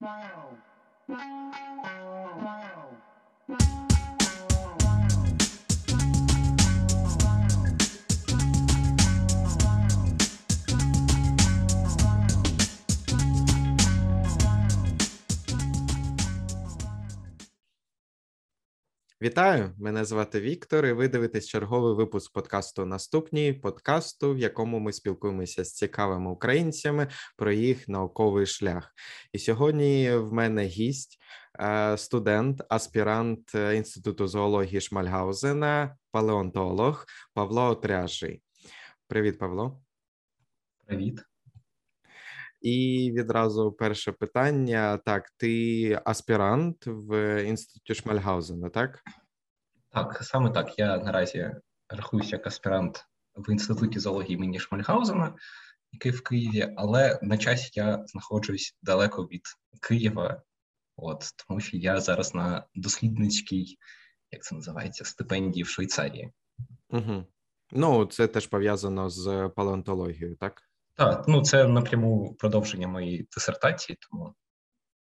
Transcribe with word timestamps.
Wow. 0.00 0.56
Wow. 1.08 1.52
Wow. 3.48 3.79
Вітаю! 19.22 19.74
Мене 19.78 20.04
звати 20.04 20.40
Віктор, 20.40 20.86
і 20.86 20.92
ви 20.92 21.08
дивитесь 21.08 21.48
черговий 21.48 21.94
випуск 21.94 22.32
подкасту 22.32 22.86
Наступні 22.86 23.52
подкасту, 23.52 24.34
в 24.34 24.38
якому 24.38 24.78
ми 24.78 24.92
спілкуємося 24.92 25.64
з 25.64 25.72
цікавими 25.72 26.30
українцями 26.30 27.08
про 27.36 27.52
їх 27.52 27.88
науковий 27.88 28.46
шлях. 28.46 28.94
І 29.32 29.38
сьогодні 29.38 30.10
в 30.14 30.32
мене 30.32 30.64
гість, 30.64 31.18
е, 31.60 31.96
студент, 31.96 32.62
аспірант 32.68 33.54
е, 33.54 33.76
інституту 33.76 34.26
зоології 34.26 34.80
Шмальгаузена, 34.80 35.96
палеонтолог 36.10 37.06
Павло 37.34 37.62
Отряжий. 37.62 38.42
Привіт, 39.06 39.38
Павло. 39.38 39.82
Привіт. 40.86 41.22
І 42.60 43.12
відразу 43.16 43.72
перше 43.72 44.12
питання: 44.12 44.96
так, 44.96 45.30
ти 45.36 46.00
аспірант 46.04 46.76
в 46.86 47.42
інституті 47.44 47.94
Шмальгаузена, 47.94 48.68
так? 48.68 49.00
Так, 49.90 50.18
саме 50.22 50.50
так. 50.50 50.78
Я 50.78 50.98
наразі 50.98 51.50
рахуюся 51.88 52.36
як 52.36 52.46
аспірант 52.46 53.04
в 53.34 53.50
інституті 53.50 53.98
зоології 53.98 54.34
імені 54.34 54.60
Шмальгаузена, 54.60 55.34
який 55.92 56.12
в 56.12 56.22
Києві, 56.22 56.74
але 56.76 57.18
на 57.22 57.38
часі 57.38 57.70
я 57.74 58.04
знаходжусь 58.06 58.78
далеко 58.82 59.22
від 59.22 59.42
Києва, 59.88 60.42
от 60.96 61.24
тому 61.48 61.60
що 61.60 61.76
я 61.76 62.00
зараз 62.00 62.34
на 62.34 62.66
дослідницькій, 62.74 63.78
як 64.30 64.42
це 64.42 64.54
називається, 64.54 65.04
стипендії 65.04 65.62
в 65.62 65.68
Швейцарії. 65.68 66.32
Угу. 66.90 67.26
Ну, 67.72 68.06
це 68.06 68.26
теж 68.26 68.46
пов'язано 68.46 69.10
з 69.10 69.50
палеонтологією, 69.56 70.36
так? 70.36 70.69
Так, 71.00 71.24
ну 71.28 71.42
це 71.42 71.66
напряму 71.66 72.34
продовження 72.38 72.88
моєї 72.88 73.28
дисертації, 73.34 73.98
тому 74.00 74.34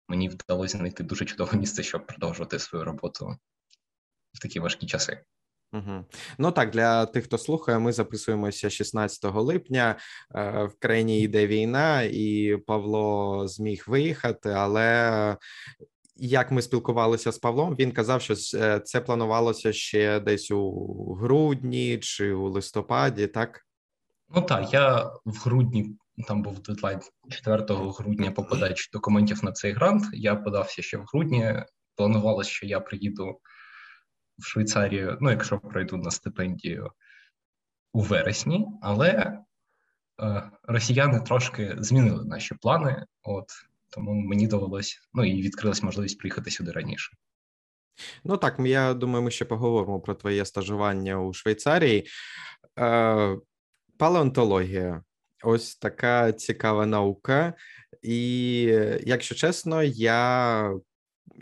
мені 0.07 0.29
вдалося 0.29 0.77
знайти 0.77 1.03
дуже 1.03 1.25
чудове 1.25 1.57
місце, 1.57 1.83
щоб 1.83 2.07
продовжувати 2.07 2.59
свою 2.59 2.85
роботу 2.85 3.35
в 4.33 4.39
такі 4.39 4.59
важкі 4.59 4.85
часи. 4.85 5.23
Угу. 5.73 6.05
Ну 6.37 6.51
так, 6.51 6.71
для 6.71 7.05
тих, 7.05 7.23
хто 7.23 7.37
слухає, 7.37 7.79
ми 7.79 7.91
записуємося 7.91 8.69
16 8.69 9.23
липня. 9.23 9.97
Е, 10.35 10.63
в 10.63 10.79
країні 10.79 11.21
йде 11.21 11.47
війна, 11.47 12.01
і 12.01 12.57
Павло 12.67 13.47
зміг 13.47 13.83
виїхати. 13.87 14.49
Але 14.49 15.37
як 16.15 16.51
ми 16.51 16.61
спілкувалися 16.61 17.31
з 17.31 17.37
Павлом, 17.37 17.75
він 17.75 17.91
казав, 17.91 18.21
що 18.21 18.33
е, 18.57 18.79
це 18.79 19.01
планувалося 19.01 19.73
ще 19.73 20.19
десь 20.19 20.51
у 20.51 21.13
грудні 21.13 21.97
чи 21.97 22.33
у 22.33 22.49
листопаді, 22.49 23.27
так? 23.27 23.65
Ну 24.29 24.41
так, 24.41 24.73
я 24.73 25.11
в 25.25 25.37
грудні 25.43 25.97
там 26.27 26.41
був 26.41 26.61
дедлайн 26.61 26.99
4 27.29 27.65
грудня 27.69 28.31
по 28.31 28.43
подачі 28.43 28.89
документів 28.93 29.43
на 29.43 29.51
цей 29.51 29.73
грант. 29.73 30.03
Я 30.13 30.35
подався 30.35 30.81
ще 30.81 30.97
в 30.97 31.05
грудні. 31.13 31.63
Планувалося, 31.95 32.49
що 32.49 32.65
я 32.65 32.79
приїду 32.79 33.39
в 34.37 34.45
Швейцарію, 34.45 35.17
ну, 35.21 35.29
якщо 35.29 35.59
пройду 35.59 35.97
на 35.97 36.11
стипендію 36.11 36.89
у 37.93 38.01
вересні, 38.01 38.67
але 38.81 39.39
е, 40.21 40.51
росіяни 40.63 41.21
трошки 41.21 41.75
змінили 41.77 42.25
наші 42.25 42.55
плани. 42.55 43.05
От 43.23 43.45
тому 43.89 44.13
мені 44.13 44.47
довелось, 44.47 44.99
ну 45.13 45.25
і 45.25 45.41
відкрилась 45.41 45.83
можливість 45.83 46.19
приїхати 46.19 46.51
сюди 46.51 46.71
раніше. 46.71 47.17
Ну 48.23 48.37
так, 48.37 48.55
я 48.59 48.93
думаю, 48.93 49.23
ми 49.23 49.31
ще 49.31 49.45
поговоримо 49.45 49.99
про 49.99 50.13
твоє 50.15 50.45
стажування 50.45 51.21
у 51.21 51.33
Швейцарії. 51.33 52.07
Е, 52.79 53.37
Палеонтологія 53.97 55.03
ось 55.43 55.75
така 55.75 56.31
цікава 56.31 56.85
наука, 56.85 57.53
і 58.01 58.61
якщо 59.05 59.35
чесно, 59.35 59.83
я 59.83 60.73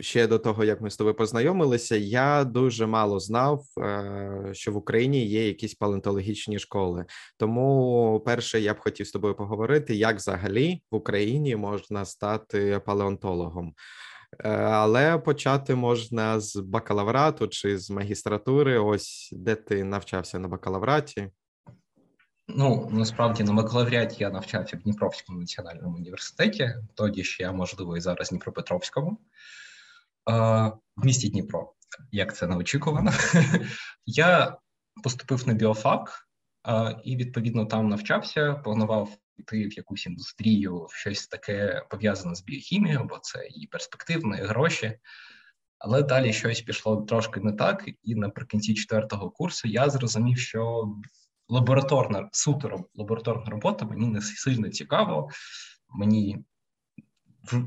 ще 0.00 0.26
до 0.26 0.38
того, 0.38 0.64
як 0.64 0.80
ми 0.80 0.90
з 0.90 0.96
тобою 0.96 1.16
познайомилися, 1.16 1.96
я 1.96 2.44
дуже 2.44 2.86
мало 2.86 3.20
знав, 3.20 3.64
е, 3.78 4.50
що 4.52 4.72
в 4.72 4.76
Україні 4.76 5.26
є 5.26 5.46
якісь 5.46 5.74
палеонтологічні 5.74 6.58
школи. 6.58 7.04
Тому 7.38 8.22
перше, 8.26 8.60
я 8.60 8.74
б 8.74 8.78
хотів 8.78 9.06
з 9.06 9.12
тобою 9.12 9.34
поговорити, 9.34 9.94
як 9.94 10.16
взагалі 10.16 10.82
в 10.90 10.94
Україні 10.96 11.56
можна 11.56 12.04
стати 12.04 12.80
палеонтологом. 12.86 13.74
Е, 14.40 14.48
але 14.54 15.18
почати 15.18 15.74
можна 15.74 16.40
з 16.40 16.56
бакалаврату 16.56 17.48
чи 17.48 17.78
з 17.78 17.90
магістратури. 17.90 18.78
Ось 18.78 19.30
де 19.32 19.54
ти 19.54 19.84
навчався 19.84 20.38
на 20.38 20.48
бакалавраті. 20.48 21.30
Ну 22.48 22.88
насправді 22.92 23.44
на 23.44 23.52
бакалавріаті 23.52 24.16
я 24.18 24.30
навчався 24.30 24.76
в 24.76 24.80
Дніпровському 24.80 25.38
національному 25.38 25.96
університеті, 25.96 26.74
тоді 26.94 27.24
ще 27.24 27.42
я, 27.42 27.52
можливо, 27.52 27.96
і 27.96 28.00
зараз 28.00 28.28
Дніпропетровському 28.28 29.18
в 30.96 31.04
місті 31.04 31.28
Дніпро, 31.28 31.72
як 32.12 32.36
це 32.36 32.46
неочікувано. 32.46 33.12
Я 34.06 34.56
поступив 35.02 35.48
на 35.48 35.54
біофак 35.54 36.28
і 37.04 37.16
відповідно 37.16 37.66
там 37.66 37.88
навчався, 37.88 38.54
планував 38.54 39.16
йти 39.36 39.66
в 39.66 39.72
якусь 39.72 40.06
індустрію, 40.06 40.84
в 40.84 40.94
щось 40.94 41.26
таке 41.26 41.86
пов'язане 41.90 42.34
з 42.34 42.44
біохімією, 42.44 43.04
бо 43.04 43.18
це 43.18 43.46
і 43.46 43.66
перспективно, 43.66 44.36
і 44.36 44.40
гроші. 44.40 44.98
Але 45.78 46.02
далі 46.02 46.32
щось 46.32 46.62
пішло 46.62 47.02
трошки 47.02 47.40
не 47.40 47.52
так, 47.52 47.88
і 48.02 48.14
наприкінці 48.14 48.74
четвертого 48.74 49.30
курсу 49.30 49.68
я 49.68 49.90
зрозумів, 49.90 50.38
що 50.38 50.92
лабораторна 51.48 52.28
суто 52.32 52.84
лабораторна 52.94 53.50
робота 53.50 53.84
мені 53.84 54.06
не 54.06 54.20
сильно 54.22 54.68
цікаво. 54.68 55.28
Мені 55.88 56.44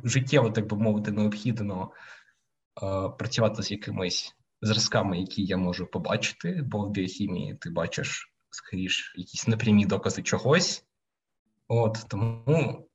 життєво, 0.04 0.50
так 0.50 0.68
би 0.68 0.78
мовити, 0.78 1.12
необхідно 1.12 1.92
е, 2.84 3.10
працювати 3.10 3.64
з 3.64 3.72
якимись 3.72 4.36
зразками, 4.62 5.20
які 5.20 5.44
я 5.44 5.58
можу 5.58 5.88
побачити, 5.88 6.62
бо 6.66 6.80
в 6.80 6.90
біохімії 6.90 7.56
ти 7.56 7.70
бачиш 7.70 8.34
скоріш 8.50 9.14
якісь 9.18 9.48
непрямі 9.48 9.86
докази 9.86 10.24
чогось. 10.24 10.86
От 11.68 12.06
тому 12.08 12.88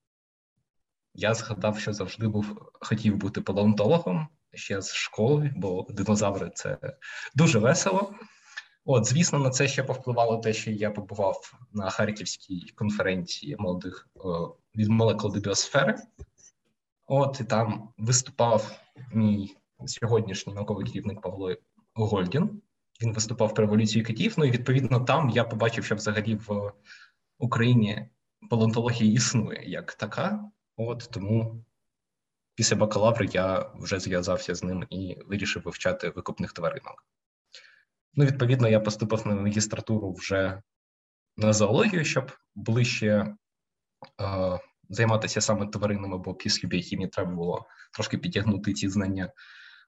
я 1.14 1.34
згадав, 1.34 1.78
що 1.78 1.92
завжди 1.92 2.28
був 2.28 2.70
хотів 2.72 3.16
бути 3.16 3.40
палеонтологом 3.40 4.28
ще 4.54 4.82
з 4.82 4.94
школи, 4.94 5.52
бо 5.56 5.86
динозаври 5.90 6.50
це 6.54 6.78
дуже 7.34 7.58
весело. 7.58 8.14
От, 8.84 9.04
звісно, 9.04 9.38
на 9.38 9.50
це 9.50 9.68
ще 9.68 9.82
повпливало 9.82 10.36
те, 10.36 10.52
що 10.52 10.70
я 10.70 10.90
побував 10.90 11.58
на 11.72 11.90
Харківській 11.90 12.72
конференції 12.74 13.56
молодих 13.58 14.08
о, 14.14 14.54
від 14.76 14.88
молекул 14.88 15.32
до 15.32 15.40
біосфери. 15.40 15.96
От 17.06 17.40
і 17.40 17.44
там 17.44 17.88
виступав 17.98 18.80
мій 19.12 19.56
сьогоднішній 19.86 20.54
науковий 20.54 20.86
керівник 20.86 21.20
Павло 21.20 21.56
Гольдін. 21.94 22.62
Він 23.02 23.12
виступав 23.12 23.54
про 23.54 23.64
еволюцію 23.64 24.04
китів. 24.04 24.34
Ну 24.38 24.44
і 24.44 24.50
відповідно 24.50 25.00
там 25.00 25.30
я 25.30 25.44
побачив, 25.44 25.84
що 25.84 25.94
взагалі 25.94 26.34
в 26.34 26.72
Україні 27.38 28.08
палеонтологія 28.50 29.12
існує 29.12 29.62
як 29.66 29.94
така. 29.94 30.50
От 30.76 31.08
тому 31.12 31.64
після 32.54 32.76
бакалаври 32.76 33.28
я 33.32 33.70
вже 33.74 34.00
зв'язався 34.00 34.54
з 34.54 34.62
ним 34.62 34.86
і 34.90 35.16
вирішив 35.26 35.62
вивчати 35.62 36.10
викупних 36.10 36.52
тваринок. 36.52 37.04
Ну, 38.14 38.24
відповідно, 38.24 38.68
я 38.68 38.80
поступив 38.80 39.26
на 39.26 39.34
магістратуру 39.34 40.12
вже 40.12 40.62
на 41.36 41.52
зоологію, 41.52 42.04
щоб 42.04 42.32
ближче 42.54 43.08
е, 43.08 43.34
займатися 44.88 45.40
саме 45.40 45.66
тваринами, 45.66 46.18
бо 46.18 46.34
після 46.34 46.68
біохімії 46.68 47.08
треба 47.08 47.32
було 47.32 47.66
трошки 47.92 48.18
підтягнути 48.18 48.72
ці 48.72 48.88
знання. 48.88 49.32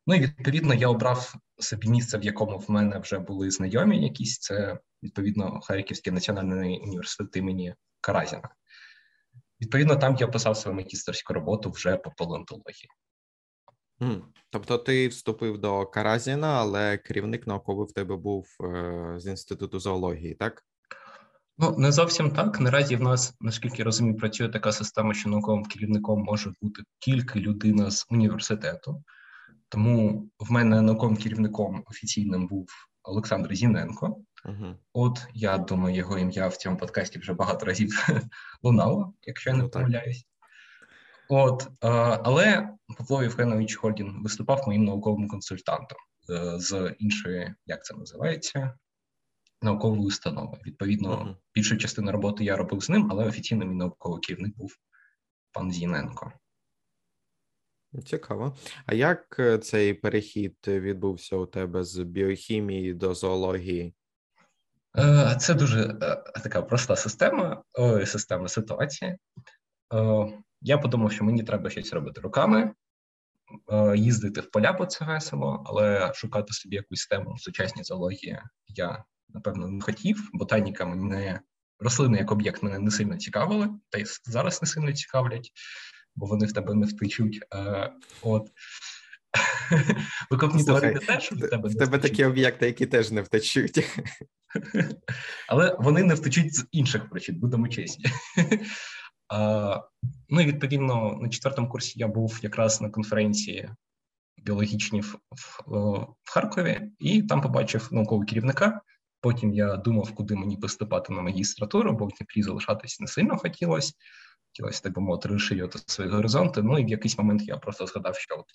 Ну 0.07 0.15
і 0.15 0.21
відповідно 0.21 0.75
я 0.75 0.89
обрав 0.89 1.35
собі 1.59 1.89
місце, 1.89 2.19
в 2.19 2.25
якому 2.25 2.59
в 2.59 2.71
мене 2.71 2.99
вже 2.99 3.19
були 3.19 3.51
знайомі 3.51 4.03
якісь. 4.03 4.39
Це 4.39 4.79
відповідно 5.03 5.61
Харківський 5.61 6.13
національний 6.13 6.81
університет 6.81 7.37
імені 7.37 7.75
Каразіна. 8.01 8.49
Відповідно, 9.61 9.97
там 9.97 10.17
я 10.21 10.29
писав 10.29 10.57
свою 10.57 10.77
магістерську 10.77 11.33
роботу 11.33 11.71
вже 11.71 11.97
по 11.97 12.11
палеонтології. 12.11 12.89
Тобто 14.51 14.79
ти 14.79 15.09
вступив 15.09 15.59
до 15.59 15.87
Каразіна, 15.87 16.61
але 16.61 16.99
керівник 16.99 17.47
науковий 17.47 17.87
в 17.87 17.93
тебе 17.93 18.17
був 18.17 18.47
е, 18.61 19.15
з 19.17 19.27
інституту 19.27 19.79
зоології, 19.79 20.35
так? 20.35 20.63
Ну 21.59 21.75
не 21.79 21.93
зовсім 21.93 22.31
так. 22.31 22.61
Наразі 22.61 22.97
в 22.97 23.03
нас, 23.03 23.35
наскільки 23.41 23.77
я 23.79 23.85
розумію, 23.85 24.17
працює 24.17 24.49
така 24.49 24.73
система, 24.73 25.15
що 25.15 25.29
науковим 25.29 25.65
керівником 25.65 26.23
може 26.23 26.53
бути 26.63 26.83
тільки 26.99 27.41
людина 27.41 27.91
з 27.91 28.07
університету. 28.11 29.03
Тому 29.69 30.29
в 30.39 30.53
мене 30.53 30.81
науковим 30.81 31.17
керівником 31.17 31.85
офіційним 31.87 32.47
був 32.47 32.69
Олександр 33.03 33.55
Зіненко. 33.55 34.17
Uh-huh. 34.45 34.75
От 34.93 35.27
я 35.35 35.59
думаю, 35.59 35.97
його 35.97 36.19
ім'я 36.19 36.49
в 36.49 36.57
цьому 36.57 36.77
подкасті 36.77 37.19
вже 37.19 37.33
багато 37.33 37.67
разів 37.67 38.07
лунало, 38.63 39.15
якщо 39.23 39.51
я 39.51 39.57
не 39.57 39.63
ну, 39.63 39.71
помиляюсь. 39.71 40.27
От, 41.29 41.69
але 42.25 42.69
Павло 42.99 43.23
Євгенович 43.23 43.77
Хордін 43.77 44.23
виступав 44.23 44.63
моїм 44.67 44.85
науковим 44.85 45.29
консультантом 45.29 45.99
е, 46.31 46.59
з 46.59 46.95
іншої, 46.99 47.55
як 47.67 47.85
це 47.85 47.95
називається, 47.95 48.79
наукової 49.63 50.03
установи. 50.03 50.59
Відповідно, 50.67 51.11
uh-huh. 51.11 51.37
більшу 51.55 51.77
частину 51.77 52.13
роботи 52.13 52.45
я 52.45 52.57
робив 52.57 52.83
з 52.83 52.89
ним, 52.89 53.09
але 53.11 53.25
офіційно 53.25 53.65
мій 53.65 53.75
науковий 53.75 54.21
керівник 54.21 54.57
був 54.57 54.77
пан 55.53 55.73
Зіненко. 55.73 56.33
Цікаво. 58.07 58.57
А 58.87 58.95
як 58.95 59.37
е, 59.39 59.59
цей 59.59 59.95
перехід 59.95 60.57
відбувся 60.67 61.37
у 61.37 61.47
тебе 61.47 61.85
з 61.85 61.99
біохімії 61.99 62.95
до 62.95 63.15
зоології? 63.15 63.95
Е, 64.99 65.37
це 65.41 65.55
дуже 65.55 65.99
така 66.43 66.63
проста 66.63 66.97
система, 66.97 67.63
система 68.05 68.49
ситуації. 68.49 69.17
Я 70.67 70.79
подумав, 70.79 71.13
що 71.13 71.25
мені 71.25 71.43
треба 71.43 71.71
щось 71.71 71.93
робити 71.93 72.21
руками, 72.21 72.73
е, 73.73 73.97
їздити 73.97 74.41
в 74.41 74.51
поля, 74.51 74.73
бо 74.73 74.87
це 74.87 75.05
весело, 75.05 75.65
але 75.67 76.13
шукати 76.15 76.53
собі 76.53 76.77
якусь 76.77 77.07
тему 77.07 77.35
в 77.35 77.41
сучасній 77.41 77.85
зоології 77.85 78.39
я 78.69 79.05
напевно 79.29 79.69
не 79.69 79.81
хотів. 79.81 80.31
Ботаніка 80.33 80.87
мене 80.87 81.41
рослини 81.79 82.19
як 82.19 82.33
об'єкт 82.33 82.63
мене 82.63 82.79
не 82.79 82.91
сильно 82.91 83.17
цікавили, 83.17 83.69
та 83.91 83.99
й 83.99 84.05
зараз 84.25 84.63
не 84.63 84.69
сильно 84.69 84.93
цікавлять, 84.93 85.51
бо 86.15 86.27
вони 86.27 86.47
в 86.47 86.53
тебе 86.53 86.75
не 86.75 86.87
втечуть. 86.87 87.45
Е, 87.55 87.93
от. 88.23 88.49
Викопні 90.31 90.65
тварини 90.65 91.01
теж 91.01 91.33
в 91.33 91.49
тебе 91.51 91.69
в 91.69 91.75
тебе 91.75 91.99
такі 91.99 92.25
об'єкти, 92.25 92.67
які 92.67 92.87
теж 92.87 93.11
не 93.11 93.23
втечуть. 93.23 93.87
Але 95.49 95.77
вони 95.79 96.03
не 96.03 96.15
втечуть 96.15 96.55
з 96.55 96.67
інших 96.73 97.11
причин, 97.11 97.39
будемо 97.39 97.69
чесні. 97.69 98.05
Ну 100.29 100.41
і 100.41 100.47
відповідно 100.47 101.19
на 101.23 101.29
четвертому 101.29 101.69
курсі 101.69 101.99
я 101.99 102.09
був 102.09 102.39
якраз 102.43 102.81
на 102.81 102.91
конференції 102.91 103.71
біологічній 104.37 105.01
в, 105.01 105.19
в, 105.67 106.07
Харкові, 106.25 106.91
і 106.99 107.23
там 107.23 107.41
побачив 107.41 107.89
наукового 107.93 108.27
керівника. 108.27 108.81
Потім 109.21 109.55
я 109.55 109.77
думав, 109.77 110.15
куди 110.15 110.35
мені 110.35 110.57
поступати 110.57 111.13
на 111.13 111.23
магістратуру, 111.23 111.93
бо 111.93 112.07
в 112.07 112.09
Дніпрі 112.09 112.43
залишатись 112.43 113.01
не 113.01 113.07
сильно 113.07 113.37
хотілося. 113.37 113.93
Хотілося, 114.47 114.83
так 114.83 114.95
би 114.95 115.03
мовити, 115.03 115.29
розширювати 115.29 115.79
свої 115.87 116.11
горизонти. 116.11 116.63
Ну 116.63 116.79
і 116.79 116.85
в 116.85 116.89
якийсь 116.89 117.19
момент 117.19 117.43
я 117.43 117.57
просто 117.57 117.87
згадав, 117.87 118.17
що 118.17 118.35
от 118.35 118.47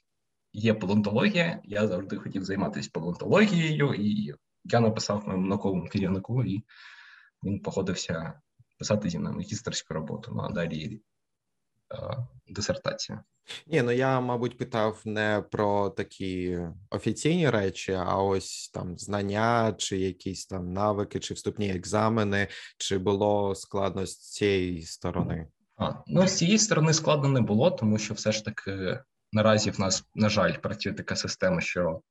є 0.54 0.74
палеонтологія, 0.74 1.62
я 1.63 1.88
завжди 1.88 2.18
хотів 2.18 2.44
займатися 2.44 2.89
палеонтологією, 2.94 3.94
і 3.94 4.33
я 4.63 4.80
написав 4.80 5.27
моєму 5.27 5.48
науковому 5.48 5.88
керівнику, 5.88 6.44
і 6.44 6.63
він 7.44 7.60
погодився 7.60 8.42
писати 8.80 9.10
зі 9.10 9.20
мною 9.20 9.36
магістерську 9.36 9.94
роботу, 9.94 10.31
ну 10.36 10.42
а 10.42 10.50
далі 10.50 11.02
е, 11.94 12.18
дисертація. 12.48 13.24
Ні, 13.68 13.81
ну 13.81 13.92
я, 13.92 14.20
мабуть, 14.20 14.58
питав 14.58 15.02
не 15.06 15.44
про 15.52 15.90
такі 15.90 16.60
офіційні 16.90 17.50
речі, 17.50 17.92
а 17.92 18.16
ось 18.16 18.70
там 18.74 18.98
знання, 18.98 19.74
чи 19.78 19.98
якісь 19.98 20.46
там 20.46 20.74
навики, 20.74 21.20
чи 21.20 21.34
вступні 21.34 21.70
екзамени, 21.70 22.48
чи 22.78 22.98
було 22.98 23.56
складно 23.56 24.06
з 24.06 24.18
цієї 24.18 24.81
сторони? 24.81 25.48
А, 25.78 25.94
Ну, 26.08 26.28
з 26.28 26.38
цієї 26.38 26.58
сторони 26.58 26.94
складно 26.94 27.30
не 27.30 27.42
було, 27.42 27.72
тому 27.72 27.98
що 27.98 28.14
все 28.14 28.31
ж 28.31 28.46
таки 28.46 29.00
наразі 29.31 29.72
в 29.72 29.80
нас, 29.80 30.04
на 30.16 30.30
жаль, 30.30 30.54
працює 30.54 30.94
така 30.94 31.16
система, 31.16 31.62
що 31.62 32.02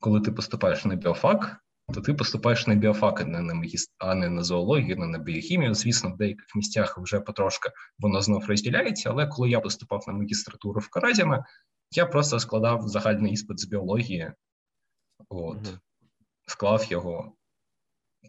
коли 0.00 0.20
ти 0.20 0.32
поступаєш 0.32 0.84
на 0.84 0.94
біофак, 0.94 1.56
то 1.92 2.00
ти 2.00 2.14
поступаєш 2.14 2.66
на 2.66 2.74
біофак, 2.74 3.20
а 3.20 3.24
не 3.24 3.40
на 3.40 3.54
магіст... 3.54 3.94
а 3.98 4.14
не 4.14 4.30
на 4.30 4.42
зоологію, 4.42 4.96
не 4.96 5.06
на 5.06 5.18
біохімію. 5.18 5.74
Звісно, 5.74 6.10
в 6.10 6.16
деяких 6.16 6.46
місцях 6.54 6.98
вже 6.98 7.20
потрошки 7.20 7.70
воно 7.98 8.22
знов 8.22 8.44
розділяється. 8.44 9.10
Але 9.10 9.26
коли 9.26 9.50
я 9.50 9.60
поступав 9.60 10.04
на 10.06 10.12
магістратуру 10.12 10.80
в 10.80 10.88
Каразіна, 10.88 11.44
я 11.90 12.06
просто 12.06 12.40
складав 12.40 12.88
загальний 12.88 13.32
іспит 13.32 13.60
з 13.60 13.64
біології, 13.64 14.32
от, 15.28 15.58
mm-hmm. 15.58 15.78
склав 16.46 16.84
його, 16.90 17.32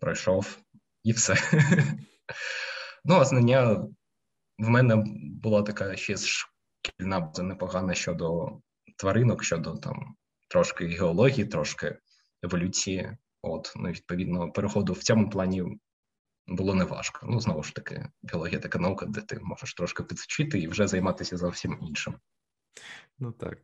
пройшов 0.01 0.58
і 1.04 1.12
все. 1.12 1.36
Ну, 3.06 3.16
а 3.16 3.25
знання 3.25 3.88
в 4.60 4.69
мене 4.69 5.04
була 5.44 5.63
така 5.63 5.96
ще 5.96 6.16
шкільна 6.18 7.19
база 7.19 7.44
непогана 7.44 7.94
щодо 7.94 8.60
тваринок, 8.98 9.44
щодо 9.44 9.75
там 9.75 10.16
трошки 10.50 10.88
геології, 10.88 11.46
трошки 11.46 12.00
еволюції. 12.44 13.18
От, 13.46 13.74
ну, 13.76 13.90
відповідно, 13.90 14.52
переходу 14.52 14.94
в 14.94 15.04
цьому 15.04 15.30
плані 15.30 15.64
було 16.48 16.76
неважко. 16.76 17.28
Ну, 17.30 17.40
знову 17.40 17.64
ж 17.64 17.76
таки, 17.76 18.10
біологія 18.24 18.60
така 18.60 18.80
наука, 18.80 19.06
де 19.06 19.22
ти 19.22 19.40
можеш 19.42 19.74
трошки 19.74 20.04
підсучити 20.04 20.60
і 20.60 20.68
вже 20.68 20.88
займатися 20.88 21.38
зовсім 21.38 21.78
іншим. 21.82 22.16
Ну 23.20 23.32
так. 23.32 23.58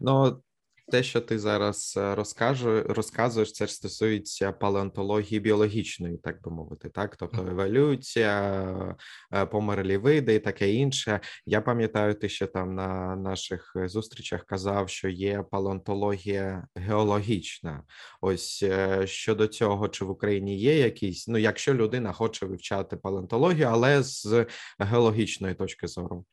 Ну, 0.00 0.42
те, 0.90 1.02
що 1.02 1.20
ти 1.20 1.38
зараз 1.38 1.94
е, 1.96 2.14
розкажу, 2.14 2.82
розказуєш, 2.82 3.52
це 3.52 3.66
ж 3.66 3.74
стосується 3.74 4.52
палеонтології 4.52 5.40
біологічної, 5.40 6.16
так 6.16 6.42
би 6.42 6.50
мовити, 6.50 6.88
так, 6.88 7.16
тобто 7.16 7.46
еволюція, 7.50 8.96
е, 9.32 9.46
померлі 9.46 9.96
види 9.96 10.34
і 10.34 10.38
таке 10.38 10.72
інше. 10.72 11.20
Я 11.46 11.60
пам'ятаю, 11.60 12.14
ти 12.14 12.28
ще 12.28 12.46
там 12.46 12.74
на 12.74 13.16
наших 13.16 13.72
зустрічах 13.84 14.44
казав, 14.44 14.88
що 14.88 15.08
є 15.08 15.44
палеонтологія 15.50 16.66
геологічна. 16.74 17.82
Ось 18.20 18.62
е, 18.62 19.06
щодо 19.06 19.46
цього, 19.46 19.88
чи 19.88 20.04
в 20.04 20.10
Україні 20.10 20.58
є 20.58 20.78
якісь, 20.78 21.28
ну 21.28 21.38
якщо 21.38 21.74
людина 21.74 22.12
хоче 22.12 22.46
вивчати 22.46 22.96
палеонтологію, 22.96 23.68
але 23.70 24.02
з 24.02 24.46
геологічної 24.78 25.54
точки 25.54 25.86
зору. 25.86 26.24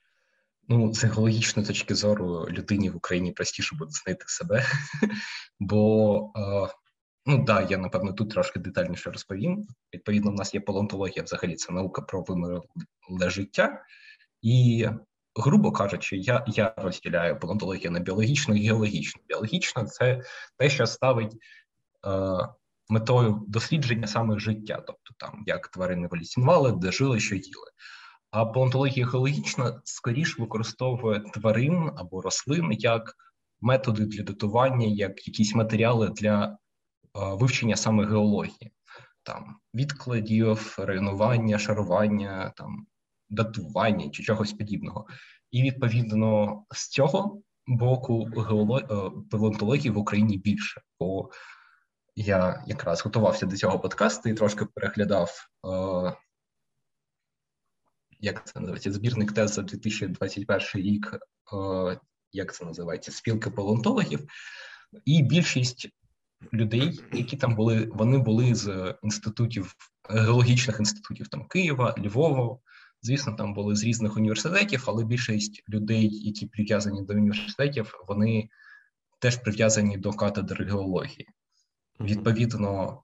Ну, 0.69 0.93
з 0.93 0.97
психологічної 0.97 1.67
точки 1.67 1.95
зору 1.95 2.47
людині 2.49 2.89
в 2.89 2.95
Україні 2.95 3.31
простіше 3.31 3.75
буде 3.75 3.91
знайти 3.91 4.25
себе, 4.27 4.65
бо 5.59 6.31
е, 6.35 6.73
ну 7.25 7.43
да, 7.43 7.61
я 7.61 7.77
напевно 7.77 8.13
тут 8.13 8.29
трошки 8.29 8.59
детальніше 8.59 9.11
розповім. 9.11 9.67
Відповідно, 9.93 10.31
в 10.31 10.35
нас 10.35 10.53
є 10.53 10.59
палеонтологія, 10.59 11.23
взагалі 11.23 11.55
це 11.55 11.73
наука 11.73 12.01
про 12.01 12.21
вимерле 12.21 13.29
життя, 13.29 13.81
і, 14.41 14.87
грубо 15.35 15.71
кажучи, 15.71 16.17
я 16.17 16.45
я 16.47 16.73
розділяю 16.77 17.39
палеонтологію 17.39 17.91
на 17.91 17.99
біологічну 17.99 18.55
і 18.55 18.67
геологічну. 18.67 19.21
Біологічна 19.27 19.85
це 19.85 20.21
те, 20.57 20.69
що 20.69 20.87
ставить 20.87 21.33
е, 21.33 21.39
метою 22.89 23.43
дослідження 23.47 24.07
саме 24.07 24.39
життя, 24.39 24.83
тобто 24.87 25.13
там 25.17 25.43
як 25.45 25.67
тварини 25.67 26.05
еволюціонували, 26.05 26.71
де 26.71 26.91
жили, 26.91 27.19
що 27.19 27.35
їли. 27.35 27.67
А 28.33 28.45
палеонтологія 28.45 29.07
геологічна 29.07 29.81
скоріше 29.83 30.41
використовує 30.41 31.19
тварин 31.19 31.91
або 31.95 32.21
рослин 32.21 32.67
як 32.71 33.15
методи 33.61 34.05
для 34.05 34.23
датування, 34.23 34.87
як 34.87 35.27
якісь 35.27 35.55
матеріали 35.55 36.09
для 36.09 36.45
е, 36.45 36.55
вивчення 37.13 37.75
саме 37.75 38.05
геології, 38.05 38.71
там 39.23 39.55
відкладів, 39.73 40.75
районування, 40.79 41.59
шарування, 41.59 42.53
там 42.57 42.85
датування 43.29 44.09
чи 44.09 44.23
чогось 44.23 44.53
подібного. 44.53 45.07
І 45.51 45.63
відповідно 45.63 46.63
з 46.71 46.89
цього 46.89 47.41
боку. 47.67 48.27
Е, 48.27 49.11
палеонтології 49.31 49.89
в 49.89 49.97
Україні 49.97 50.37
більше. 50.37 50.81
Бо 50.99 51.29
я 52.15 52.63
якраз 52.67 53.01
готувався 53.01 53.45
до 53.45 53.55
цього 53.55 53.79
подкасту 53.79 54.29
і 54.29 54.33
трошки 54.33 54.65
переглядав. 54.65 55.29
Е, 55.67 56.13
як 58.23 58.47
це 58.47 58.59
називається, 58.59 58.91
збірник 58.91 59.31
тез 59.31 59.53
за 59.53 59.61
2021 59.61 60.85
рік, 60.85 61.17
е, 61.53 61.99
як 62.31 62.53
це 62.53 62.65
називається, 62.65 63.11
спілки 63.11 63.49
палеонтологів, 63.49 64.27
і 65.05 65.23
більшість 65.23 65.89
людей, 66.53 67.03
які 67.13 67.37
там 67.37 67.55
були, 67.55 67.89
вони 67.93 68.17
були 68.17 68.55
з 68.55 68.95
інститутів, 69.03 69.73
геологічних 70.09 70.79
інститутів 70.79 71.27
там 71.27 71.47
Києва, 71.47 71.95
Львова. 71.97 72.57
Звісно, 73.01 73.33
там 73.33 73.53
були 73.53 73.75
з 73.75 73.83
різних 73.83 74.17
університетів, 74.17 74.83
але 74.87 75.05
більшість 75.05 75.63
людей, 75.69 76.09
які 76.27 76.45
прив'язані 76.45 77.05
до 77.05 77.13
університетів, 77.13 77.93
вони 78.07 78.49
теж 79.19 79.37
прив'язані 79.37 79.97
до 79.97 80.11
катедри 80.11 80.65
геології. 80.65 81.27
Відповідно, 81.99 83.01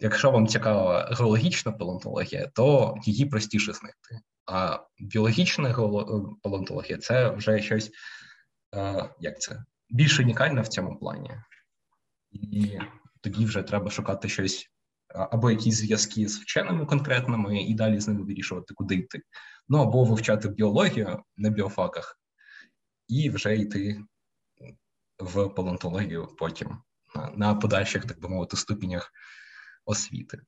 якщо 0.00 0.30
вам 0.30 0.46
цікава 0.46 1.14
геологічна 1.18 1.72
палеонтологія, 1.72 2.50
то 2.54 2.94
її 3.04 3.26
простіше 3.26 3.72
знайти. 3.72 4.24
А 4.46 4.78
біологічна 4.98 5.70
е, 5.70 5.74
палеонтологія 6.42 6.98
це 6.98 7.30
вже 7.30 7.62
щось 7.62 7.90
е, 8.76 9.10
як 9.20 9.40
це 9.40 9.64
більш 9.90 10.20
унікальне 10.20 10.60
в 10.60 10.68
цьому 10.68 10.98
плані, 10.98 11.30
і 12.32 12.78
тоді 13.20 13.44
вже 13.44 13.62
треба 13.62 13.90
шукати 13.90 14.28
щось 14.28 14.70
або 15.08 15.50
якісь 15.50 15.76
зв'язки 15.76 16.28
з 16.28 16.38
вченими 16.38 16.86
конкретними, 16.86 17.62
і 17.62 17.74
далі 17.74 18.00
з 18.00 18.08
ними 18.08 18.22
вирішувати, 18.22 18.74
куди 18.74 18.94
йти. 18.94 19.22
Ну 19.68 19.78
або 19.78 20.04
вивчати 20.04 20.48
біологію 20.48 21.22
на 21.36 21.50
біофаках, 21.50 22.18
і 23.08 23.30
вже 23.30 23.56
йти 23.56 24.02
в 25.18 25.48
палеонтологію 25.48 26.28
потім 26.38 26.78
на, 27.14 27.30
на 27.36 27.54
подальших, 27.54 28.04
так 28.04 28.20
би 28.20 28.28
мовити, 28.28 28.56
ступенях 28.56 29.12
освіти. 29.84 30.40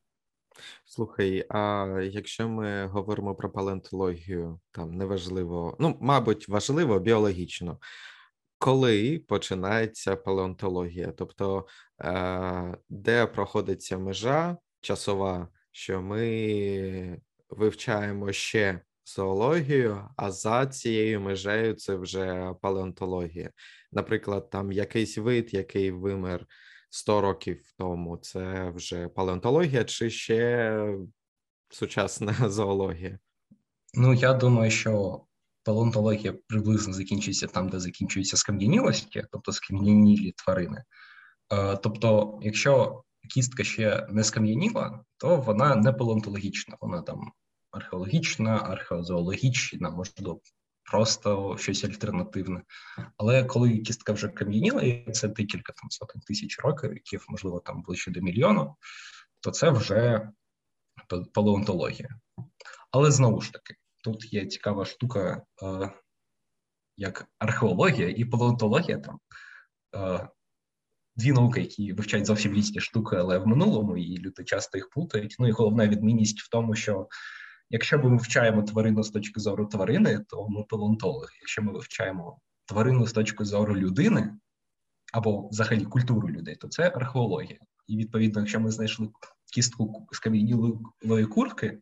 Слухай, 0.84 1.46
а 1.48 1.86
якщо 2.02 2.48
ми 2.48 2.86
говоримо 2.86 3.34
про 3.34 3.50
палеонтологію, 3.50 4.60
там 4.70 4.94
неважливо, 4.94 5.76
ну, 5.80 5.98
мабуть, 6.00 6.48
важливо 6.48 6.98
біологічно, 6.98 7.78
коли 8.58 9.18
починається 9.28 10.16
палеонтологія? 10.16 11.12
Тобто, 11.16 11.66
е, 12.00 12.78
де 12.88 13.26
проходиться 13.26 13.98
межа 13.98 14.56
часова, 14.80 15.48
що 15.72 16.02
ми 16.02 17.20
вивчаємо 17.50 18.32
ще 18.32 18.80
зоологію, 19.04 20.08
а 20.16 20.30
за 20.30 20.66
цією 20.66 21.20
межею 21.20 21.74
це 21.74 21.96
вже 21.96 22.54
палеонтологія. 22.62 23.50
Наприклад, 23.92 24.50
там 24.50 24.72
якийсь 24.72 25.18
вид, 25.18 25.54
який 25.54 25.90
вимер 25.90 26.46
100 26.90 27.20
років 27.20 27.62
тому, 27.78 28.16
це 28.16 28.70
вже 28.70 29.08
палеонтологія, 29.08 29.84
чи 29.84 30.10
ще 30.10 30.72
сучасна 31.68 32.32
зоологія? 32.50 33.18
Ну, 33.94 34.14
я 34.14 34.32
думаю, 34.32 34.70
що 34.70 35.20
палеонтологія 35.62 36.34
приблизно 36.46 36.92
закінчується 36.92 37.46
там, 37.46 37.68
де 37.68 37.80
закінчуються 37.80 38.36
скам'янілості, 38.36 39.24
тобто 39.32 39.52
скам'янілі 39.52 40.32
тварини. 40.32 40.84
Е, 41.52 41.76
тобто, 41.76 42.38
якщо 42.42 43.02
кістка 43.34 43.64
ще 43.64 44.06
не 44.10 44.24
скам'яніла, 44.24 45.04
то 45.16 45.36
вона 45.36 45.76
не 45.76 45.92
палеонтологічна, 45.92 46.76
вона 46.80 47.02
там 47.02 47.32
археологічна, 47.70 48.56
археозоологічна, 48.56 49.90
можливо, 49.90 50.40
просто 50.86 51.56
щось 51.58 51.84
альтернативне. 51.84 52.62
Але 53.16 53.44
коли 53.44 53.78
кістка 53.78 54.12
вже 54.12 54.28
кам'яніла, 54.28 54.82
і 54.82 55.12
це 55.12 55.28
декілька 55.28 55.72
там 55.72 55.90
сотень 55.90 56.20
тисяч 56.20 56.58
років, 56.58 57.26
можливо, 57.28 57.60
там 57.60 57.82
ближче 57.82 58.10
до 58.10 58.20
мільйону, 58.20 58.76
то 59.40 59.50
це 59.50 59.70
вже 59.70 60.28
палеонтологія. 61.34 62.08
Але 62.90 63.10
знову 63.10 63.40
ж 63.40 63.52
таки, 63.52 63.74
тут 64.04 64.32
є 64.32 64.46
цікава 64.46 64.84
штука, 64.84 65.42
е, 65.62 65.90
як 66.96 67.26
археологія 67.38 68.08
і 68.08 68.24
палеонтологія 68.24 68.98
там. 68.98 69.18
Е, 69.94 70.28
Дві 71.18 71.32
науки, 71.32 71.60
які 71.60 71.92
вивчають 71.92 72.26
зовсім 72.26 72.54
різні 72.54 72.80
штуки, 72.80 73.16
але 73.16 73.38
в 73.38 73.46
минулому, 73.46 73.96
і 73.96 74.18
люди 74.18 74.44
часто 74.44 74.78
їх 74.78 74.90
плутають. 74.90 75.36
Ну 75.38 75.48
і 75.48 75.50
головна 75.50 75.88
відмінність 75.88 76.40
в 76.40 76.48
тому, 76.48 76.74
що 76.74 77.08
Якщо 77.70 77.98
ми 77.98 78.10
вивчаємо 78.10 78.62
тварину 78.62 79.02
з 79.02 79.10
точки 79.10 79.40
зору 79.40 79.66
тварини, 79.66 80.24
то 80.28 80.48
ми 80.48 80.62
палеонтологи. 80.62 81.32
Якщо 81.40 81.62
ми 81.62 81.72
вивчаємо 81.72 82.40
тварину 82.66 83.06
з 83.06 83.12
точки 83.12 83.44
зору 83.44 83.76
людини 83.76 84.34
або 85.12 85.48
взагалі 85.48 85.84
культуру 85.84 86.28
людей, 86.28 86.56
то 86.56 86.68
це 86.68 86.92
археологія. 86.94 87.58
І 87.86 87.96
відповідно, 87.96 88.40
якщо 88.40 88.60
ми 88.60 88.70
знайшли 88.70 89.08
кістку 89.54 90.06
з 90.12 90.18
кам'янілої 90.18 91.26
курки, 91.26 91.78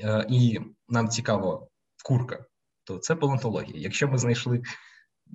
е, 0.00 0.26
і 0.28 0.60
нам 0.88 1.08
цікаво 1.08 1.68
курка, 2.04 2.44
то 2.84 2.98
це 2.98 3.16
палеонтологія. 3.16 3.80
Якщо 3.80 4.08
ми 4.08 4.18
знайшли 4.18 4.62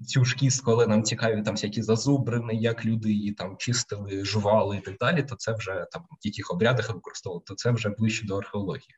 цю 0.08 0.26
ж 0.26 0.38
але 0.66 0.88
нам 0.88 1.04
цікаві 1.04 1.42
там 1.42 1.54
всякі 1.56 1.82
зазубрини, 1.82 2.54
як 2.54 2.86
люди 2.86 3.12
її 3.12 3.32
там 3.32 3.58
чистили, 3.58 4.26
жували 4.26 4.78
і 4.78 4.82
так 4.82 4.98
далі, 4.98 5.24
то 5.24 5.36
це 5.36 5.54
вже 5.54 5.88
там 5.92 6.02
в 6.02 6.28
яких 6.28 6.52
обрядах 6.52 6.94
використовували, 6.94 7.44
то 7.46 7.56
це 7.56 7.72
вже 7.72 7.90
ближче 7.90 8.26
до 8.26 8.38
археології 8.38 8.96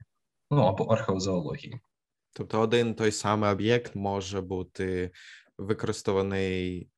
ну 0.51 0.61
або 0.61 0.83
археозоології. 0.83 1.79
Тобто 2.33 2.59
один 2.59 2.95
той 2.95 3.11
самий 3.11 3.51
об'єкт 3.51 3.95
може 3.95 4.41
бути 4.41 5.11
використаний, 5.57 6.89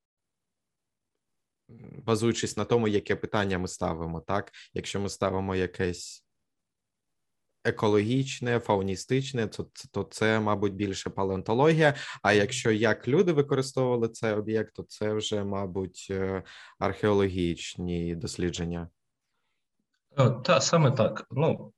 базуючись 2.05 2.57
на 2.57 2.65
тому, 2.65 2.87
яке 2.87 3.15
питання 3.15 3.57
ми 3.57 3.67
ставимо, 3.67 4.21
так? 4.21 4.51
Якщо 4.73 4.99
ми 4.99 5.09
ставимо 5.09 5.55
якесь 5.55 6.22
екологічне, 7.65 8.59
фауністичне, 8.59 9.47
то, 9.47 9.67
то 9.91 10.03
це, 10.03 10.39
мабуть, 10.39 10.73
більше 10.73 11.09
палеонтологія. 11.09 11.95
А 12.21 12.33
якщо 12.33 12.71
як 12.71 13.07
люди 13.07 13.31
використовували 13.31 14.09
цей 14.09 14.33
об'єкт, 14.33 14.73
то 14.73 14.83
це 14.83 15.13
вже, 15.13 15.43
мабуть, 15.43 16.07
е, 16.11 16.43
археологічні 16.79 18.15
дослідження. 18.15 18.89
Е, 20.19 20.29
та 20.29 20.61
саме 20.61 20.91
так. 20.91 21.27
Ну 21.31 21.73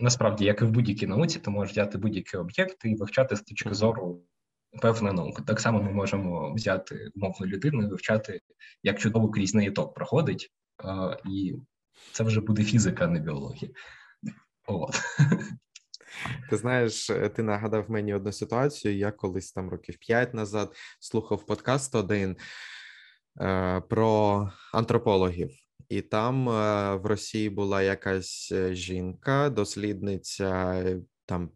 насправді, 0.00 0.44
як 0.44 0.62
і 0.62 0.64
в 0.64 0.70
будь-якій 0.70 1.06
науці, 1.06 1.38
ти 1.38 1.50
можеш 1.50 1.72
взяти 1.72 1.98
будь-який 1.98 2.40
об'єкт 2.40 2.84
і 2.84 2.94
вивчати 2.94 3.36
з 3.36 3.42
точки 3.42 3.74
зору 3.74 4.22
певної 4.82 5.14
науки. 5.14 5.42
Так 5.46 5.60
само 5.60 5.82
ми 5.82 5.92
можемо 5.92 6.52
взяти 6.54 7.10
умовну 7.14 7.46
людину 7.46 7.82
і 7.82 7.86
вивчати, 7.86 8.40
як 8.82 8.98
чудово 8.98 9.30
крізь 9.30 9.54
неї 9.54 9.70
ток 9.70 9.94
проходить, 9.94 10.52
і 11.30 11.54
це 12.12 12.24
вже 12.24 12.40
буде 12.40 12.64
фізика, 12.64 13.04
а 13.04 13.08
не 13.08 13.20
біологія. 13.20 13.70
От. 14.66 14.94
Ти 16.50 16.56
знаєш, 16.56 17.10
ти 17.36 17.42
нагадав 17.42 17.90
мені 17.90 18.14
одну 18.14 18.32
ситуацію. 18.32 18.96
Я 18.96 19.12
колись 19.12 19.52
там 19.52 19.70
років 19.70 19.96
п'ять 19.98 20.34
назад 20.34 20.76
слухав 21.00 21.46
подкаст 21.46 21.94
один 21.94 22.36
е, 23.40 23.82
про 23.88 24.52
антропологів. 24.72 25.50
І 25.88 26.02
там 26.02 26.48
е, 26.48 26.94
в 26.94 27.06
Росії 27.06 27.50
була 27.50 27.82
якась 27.82 28.52
е, 28.52 28.74
жінка, 28.74 29.50
дослідниця 29.50 30.74
е, 30.74 31.00
там 31.26 31.50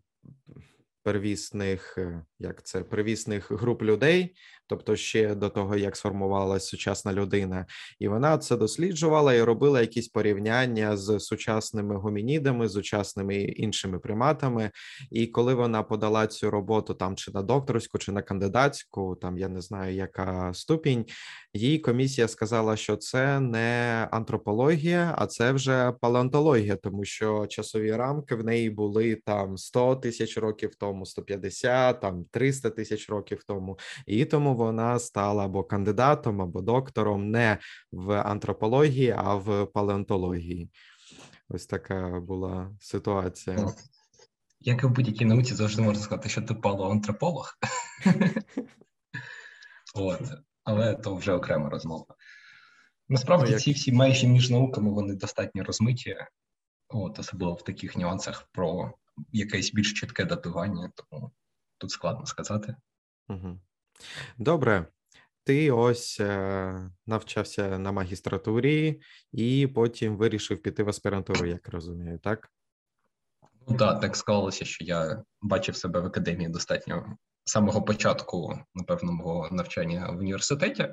первісних, 1.03 1.99
як 2.39 2.63
це 2.63 2.83
первісних 2.83 3.53
груп 3.53 3.83
людей, 3.83 4.37
тобто 4.71 4.97
ще 4.97 5.35
до 5.35 5.49
того, 5.49 5.77
як 5.77 5.97
сформувалася 5.97 6.67
сучасна 6.67 7.13
людина, 7.13 7.67
і 7.99 8.09
вона 8.09 8.39
це 8.39 8.57
досліджувала 8.57 9.35
і 9.35 9.43
робила 9.43 9.81
якісь 9.81 10.09
порівняння 10.09 10.97
з 10.97 11.21
сучасними 11.21 11.97
гомінідами, 11.97 12.69
з 12.69 12.73
сучасними 12.73 13.37
іншими 13.37 13.99
приматами. 13.99 14.71
І 15.11 15.27
коли 15.27 15.55
вона 15.55 15.83
подала 15.83 16.27
цю 16.27 16.51
роботу 16.51 16.95
там 16.95 17.17
чи 17.17 17.31
на 17.31 17.43
докторську, 17.43 17.99
чи 17.99 18.13
на 18.13 18.23
кандидатську, 18.23 19.19
там 19.21 19.39
я 19.39 19.49
не 19.49 19.61
знаю, 19.61 19.95
яка 19.95 20.51
ступінь, 20.55 21.05
їй 21.55 21.79
комісія 21.79 22.29
сказала, 22.29 22.77
що 22.77 22.97
це 22.97 23.41
не 23.41 24.09
антропологія, 24.11 25.15
а 25.19 25.27
це 25.27 25.53
вже 25.53 25.93
палеонтологія, 26.01 26.77
тому 26.77 27.05
що 27.05 27.47
часові 27.47 27.93
рамки 27.93 28.35
в 28.35 28.45
неї 28.45 28.71
були 28.71 29.15
там 29.15 29.59
100 29.59 29.97
тисяч 29.97 30.39
років 30.39 30.75
тому, 30.75 31.07
150, 31.07 32.01
там 32.01 32.25
300 32.31 32.71
тисяч 32.71 33.11
років 33.11 33.45
тому, 33.47 33.79
і 34.07 34.25
тому 34.25 34.57
вона 34.65 34.99
стала 34.99 35.45
або 35.45 35.65
кандидатом, 35.65 36.43
або 36.43 36.61
доктором 36.61 37.31
не 37.31 37.59
в 37.93 38.23
антропології, 38.23 39.15
а 39.19 39.35
в 39.35 39.67
палеонтології. 39.67 40.71
Ось 41.49 41.67
така 41.67 42.21
була 42.21 42.77
ситуація. 42.81 43.69
Як 44.61 44.83
і 44.83 44.87
в 44.87 44.91
будь-якій 44.91 45.25
науці 45.25 45.55
завжди 45.55 45.83
можна 45.83 46.03
сказати, 46.03 46.29
що 46.29 46.43
ти 46.43 46.55
палеоантрополог. 46.55 47.59
От. 49.95 50.23
Але 50.65 50.95
то 50.95 51.15
вже 51.15 51.33
окрема 51.33 51.71
розмова. 51.71 52.05
Насправді, 53.09 53.57
ці 53.57 53.73
всі 53.73 53.93
межі 53.93 54.29
між 54.29 54.51
науками 54.51 54.91
вони 54.91 55.15
достатньо 55.15 55.65
розмиті, 55.65 56.17
от, 56.89 57.19
особливо 57.19 57.55
в 57.55 57.65
таких 57.65 57.97
нюансах 57.97 58.49
про 58.53 58.93
якесь 59.33 59.73
більш 59.73 60.01
чітке 60.01 60.25
датування, 60.25 60.93
тому 60.95 61.33
тут 61.79 61.91
складно 61.91 62.27
сказати. 62.27 62.77
Угу. 63.29 63.61
Добре. 64.39 64.87
Ти 65.45 65.71
ось 65.71 66.21
е, 66.21 66.91
навчався 67.07 67.79
на 67.79 67.93
магістратурі 67.93 69.01
і 69.33 69.67
потім 69.67 70.17
вирішив 70.17 70.63
піти 70.63 70.83
в 70.83 70.89
аспірантуру, 70.89 71.47
як 71.47 71.69
розумію, 71.69 72.19
так? 72.19 72.51
Ну 73.69 73.77
так, 73.77 74.01
так 74.01 74.17
склалося, 74.17 74.65
що 74.65 74.85
я 74.85 75.23
бачив 75.43 75.77
себе 75.77 76.01
в 76.01 76.07
академії 76.07 76.49
достатньо 76.49 77.17
самого 77.45 77.83
початку, 77.83 78.59
напевно, 78.75 79.13
мого 79.13 79.49
навчання 79.53 80.11
в 80.11 80.19
університеті. 80.19 80.89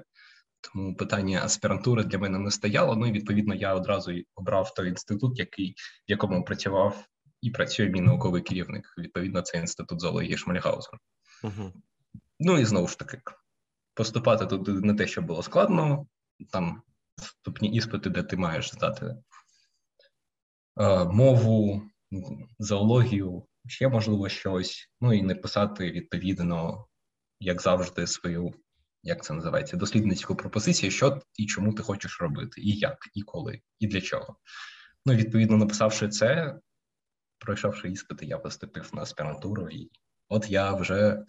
Тому 0.62 0.96
питання 0.96 1.42
аспірантури 1.44 2.04
для 2.04 2.18
мене 2.18 2.40
не 2.40 2.52
стояло. 2.52 2.96
Ну 2.96 3.08
і 3.08 3.12
відповідно 3.12 3.56
я 3.56 3.74
одразу 3.74 4.12
обрав 4.36 4.74
той 4.74 4.88
інститут, 4.88 5.40
який 5.40 5.76
в 6.08 6.12
якому 6.12 6.44
працював 6.44 7.06
і 7.42 7.50
працює 7.50 7.90
мій 7.90 8.02
науковий 8.02 8.42
керівник. 8.42 8.94
Відповідно, 8.98 9.42
це 9.42 9.58
інститут 9.58 10.02
зоології 10.02 10.38
Шмальгаузен. 10.38 11.00
Угу. 11.44 11.74
Ну 12.40 12.60
і 12.60 12.66
знову 12.66 12.88
ж 12.88 13.00
таки, 13.00 13.22
поступати 13.94 14.46
туди 14.46 14.72
не 14.72 14.94
те, 14.94 15.08
що 15.08 15.22
було 15.22 15.44
складно, 15.44 16.08
там 16.52 16.82
вступні 17.18 17.76
іспити, 17.76 18.10
де 18.10 18.24
ти 18.24 18.38
маєш 18.38 18.74
здати 18.74 19.16
е, 20.80 21.06
мову, 21.06 21.84
зоологію, 22.60 23.46
ще 23.68 23.88
можливо 23.88 24.30
щось, 24.30 24.90
ну 25.02 25.14
і 25.14 25.22
не 25.22 25.36
писати 25.36 25.92
відповідно, 25.92 26.86
як 27.40 27.62
завжди, 27.62 28.08
свою, 28.08 28.54
як 29.04 29.24
це 29.24 29.34
називається, 29.34 29.78
дослідницьку 29.78 30.36
пропозицію, 30.36 30.92
що 30.92 31.22
і 31.36 31.46
чому 31.46 31.74
ти 31.74 31.84
хочеш 31.84 32.22
робити, 32.22 32.62
і 32.62 32.72
як, 32.72 32.98
і 33.14 33.22
коли, 33.22 33.62
і 33.80 33.88
для 33.88 34.02
чого. 34.02 34.38
Ну, 35.06 35.14
відповідно, 35.14 35.58
написавши 35.58 36.10
це, 36.10 36.60
пройшовши 37.38 37.92
іспити, 37.92 38.26
я 38.26 38.38
поступив 38.38 38.90
на 38.94 39.02
аспірантуру, 39.02 39.70
і 39.70 39.92
от 40.30 40.50
я 40.50 40.74
вже 40.74 41.26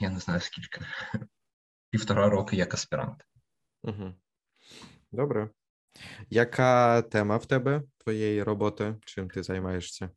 я 0.00 0.10
не 0.10 0.18
знаю 0.18 0.40
скільки, 0.40 0.80
півтора 1.90 2.28
роки 2.28 2.56
як 2.56 2.74
аспірант. 2.74 3.26
Угу. 3.82 4.14
Добре. 5.12 5.50
Яка 6.30 7.02
тема 7.02 7.36
в 7.36 7.46
тебе 7.46 7.82
твоєї 7.98 8.42
роботи? 8.42 8.96
Чим 9.04 9.28
ти 9.28 9.42
займаєшся? 9.42 10.10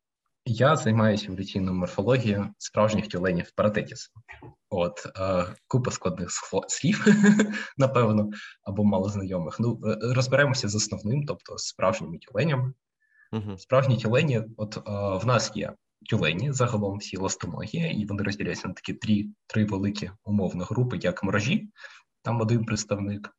Я 0.48 0.76
займаюся 0.76 1.26
еволюційною 1.26 1.78
морфологією 1.78 2.48
справжніх 2.58 3.08
тюленів 3.08 3.52
паратетіс. 3.56 4.10
От 4.70 5.06
е, 5.16 5.46
купа 5.68 5.90
складних 5.90 6.28
слів, 6.68 7.04
напевно, 7.78 8.30
або 8.62 8.84
мало 8.84 9.08
знайомих. 9.08 9.60
Ну, 9.60 9.80
е, 9.84 10.14
розберемося 10.14 10.68
з 10.68 10.74
основним, 10.74 11.24
тобто 11.26 11.58
з 11.58 11.66
справжніми 11.66 12.18
тюленями. 12.18 12.72
Uh-huh. 13.32 13.58
Справжні 13.58 13.96
тюлені, 13.96 14.42
от 14.56 14.76
е, 14.76 14.80
в 15.24 15.26
нас 15.26 15.52
є 15.54 15.72
тюлені, 16.06 16.52
загалом 16.52 16.98
всі 16.98 17.16
ластомогі, 17.16 17.78
і 17.78 18.06
вони 18.06 18.22
розділяються 18.22 18.68
на 18.68 18.74
такі 18.74 18.94
три 18.94 19.26
три 19.46 19.64
великі 19.64 20.10
умовні 20.24 20.62
групи, 20.64 20.98
як 21.02 21.24
моржі, 21.24 21.70
там 22.22 22.40
один 22.40 22.64
представник. 22.64 23.30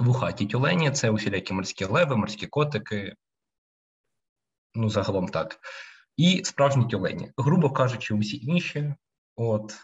Вухаті 0.00 0.46
тюлені 0.46 0.90
це 0.90 1.10
усілякі 1.10 1.54
морські 1.54 1.84
леви, 1.84 2.16
морські 2.16 2.46
котики, 2.46 3.14
ну 4.74 4.90
загалом 4.90 5.28
так. 5.28 5.58
І 6.16 6.44
справжні 6.44 6.86
тюлені. 6.86 7.32
Грубо 7.36 7.70
кажучи, 7.70 8.14
усі 8.14 8.36
інші, 8.36 8.94
от 9.36 9.76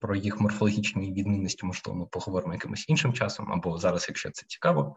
про 0.00 0.16
їх 0.16 0.40
морфологічні 0.40 1.12
відмінності, 1.12 1.66
можливо, 1.66 1.98
ми 1.98 2.06
поговоримо 2.06 2.52
якимось 2.52 2.88
іншим 2.88 3.12
часом, 3.12 3.52
або 3.52 3.78
зараз, 3.78 4.06
якщо 4.08 4.30
це 4.30 4.46
цікаво. 4.46 4.96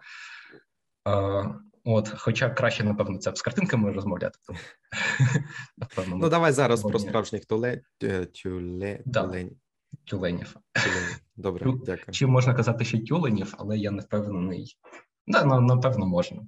От, 1.85 2.13
Хоча 2.17 2.49
краще, 2.49 2.83
напевно, 2.83 3.17
це 3.17 3.35
з 3.35 3.41
картинками 3.41 3.91
розмовляти. 3.91 4.39
Тому, 4.47 4.59
напевно, 5.77 6.17
Ну, 6.17 6.29
давай 6.29 6.51
зараз 6.51 6.81
про 6.81 6.99
справжніх 6.99 7.45
тюле... 7.45 7.81
тюле... 8.43 9.01
да. 9.05 9.21
тюленів. 9.21 9.57
Тюленів. 10.05 10.55
Добре, 11.35 11.65
Тю... 11.65 11.71
дякую. 11.85 12.13
Чи 12.13 12.27
можна 12.27 12.53
казати 12.53 12.85
ще 12.85 12.99
тюленів, 12.99 13.53
але 13.57 13.77
я 13.77 13.91
не 13.91 14.01
впевнений. 14.01 14.77
Да, 15.27 15.45
напевно, 15.45 16.05
можна. 16.05 16.47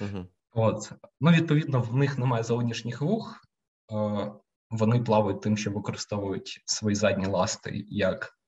Угу. 0.00 0.26
От, 0.52 0.92
ну 1.20 1.30
відповідно, 1.30 1.80
в 1.82 1.96
них 1.96 2.18
немає 2.18 2.42
зовнішніх 2.42 3.00
вух, 3.00 3.40
е, 3.92 4.32
вони 4.70 5.02
плавають 5.02 5.40
тим, 5.40 5.56
що 5.56 5.70
використовують 5.70 6.62
свої 6.66 6.96
задні 6.96 7.26
ласти 7.26 7.84
як 7.88 8.38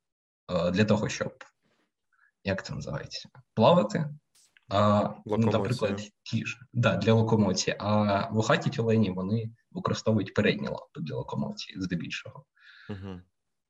е, 0.51 0.71
для 0.71 0.85
того, 0.85 1.09
щоб 1.09 1.33
як 2.43 2.65
це 2.65 2.75
називається, 2.75 3.29
плавати. 3.53 4.09
А, 4.69 5.09
ну, 5.25 5.37
Наприклад, 5.37 6.01
ті 6.23 6.45
ж 6.45 6.59
да, 6.73 6.97
для 6.97 7.13
локомоції. 7.13 7.75
А 7.79 8.29
вухаті 8.29 8.69
тюлені 8.69 9.11
вони 9.11 9.51
використовують 9.71 10.33
передні 10.33 10.67
лапи 10.67 11.01
для 11.01 11.15
локомоції, 11.15 11.81
здебільшого. 11.81 12.45
Угу. 12.89 13.21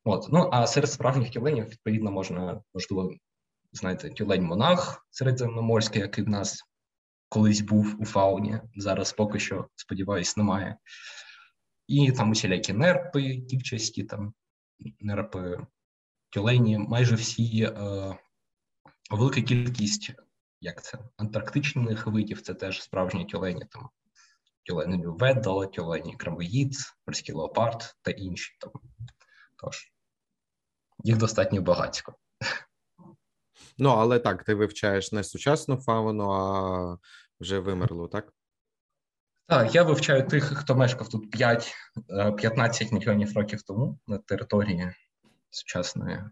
От, 0.03 0.27
ну 0.31 0.49
а 0.51 0.67
серед 0.67 0.91
справжніх 0.91 1.31
тюленів, 1.31 1.65
відповідно, 1.65 2.11
можна 2.11 2.61
можливо 2.73 3.11
знаєте, 3.71 4.09
тюлень 4.09 4.43
монах 4.43 5.05
середземноморський, 5.09 6.01
який 6.01 6.23
в 6.23 6.29
нас 6.29 6.63
колись 7.29 7.61
був 7.61 7.95
у 7.99 8.05
фауні. 8.05 8.59
Зараз 8.75 9.13
поки 9.13 9.39
що, 9.39 9.67
сподіваюсь, 9.75 10.37
немає. 10.37 10.77
І 11.87 12.11
там 12.11 12.31
усілякі 12.31 12.73
нерпи, 12.73 13.35
дівчасті, 13.35 14.03
там 14.03 14.33
нерпи, 14.99 15.59
тюлені, 16.29 16.77
майже 16.77 17.15
всі 17.15 17.63
е, 17.63 18.17
велика 19.11 19.41
кількість, 19.41 20.13
як 20.61 20.83
це, 20.83 20.97
антарктичних 21.17 22.07
видів, 22.07 22.41
це 22.41 22.53
теж 22.53 22.83
справжні 22.83 23.25
тюлені, 23.25 23.65
там 23.69 23.89
тюлені 24.63 25.03
веддала, 25.05 25.65
тюлені 25.65 26.15
крамоїд, 26.15 26.75
морський 27.07 27.35
леопард 27.35 27.95
та 28.01 28.11
інші 28.11 28.57
там. 28.59 28.71
Тож, 29.55 29.93
їх 31.03 31.17
достатньо 31.17 31.61
багатько. 31.61 32.15
Ну, 33.77 33.89
але 33.89 34.19
так, 34.19 34.43
ти 34.43 34.53
вивчаєш 34.53 35.11
не 35.11 35.23
сучасну 35.23 35.77
фауну, 35.77 36.31
а 36.31 36.97
вже 37.39 37.59
вимерлу, 37.59 38.07
так? 38.07 38.33
Так, 39.47 39.75
я 39.75 39.83
вивчаю 39.83 40.27
тих, 40.27 40.43
хто 40.43 40.75
мешкав 40.75 41.09
тут 41.09 41.35
5-15 41.35 41.73
е, 42.07 42.95
мільйонів 42.95 43.37
років 43.37 43.61
тому 43.61 43.99
на 44.07 44.17
території 44.17 44.91
сучасної 45.49 46.23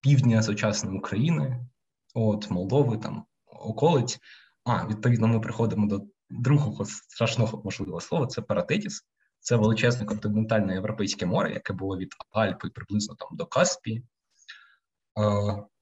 півдня 0.00 0.42
сучасної 0.42 0.98
України, 0.98 1.66
от 2.14 2.50
Молдови, 2.50 2.98
там 2.98 3.24
околиць. 3.46 4.18
А, 4.64 4.86
відповідно, 4.86 5.28
ми 5.28 5.40
приходимо 5.40 5.86
до 5.86 6.02
другого 6.30 6.84
страшного 6.84 7.62
можливого 7.64 8.00
слова 8.00 8.26
це 8.26 8.42
Паратетіс. 8.42 9.02
Це 9.40 9.56
величезне 9.56 10.06
континентальне 10.06 10.74
європейське 10.74 11.26
море, 11.26 11.52
яке 11.52 11.72
було 11.72 11.98
від 11.98 12.14
Альпи 12.30 12.68
приблизно 12.68 13.14
там 13.14 13.28
до 13.32 13.46
Каспії. 13.46 13.98
Е, 13.98 14.02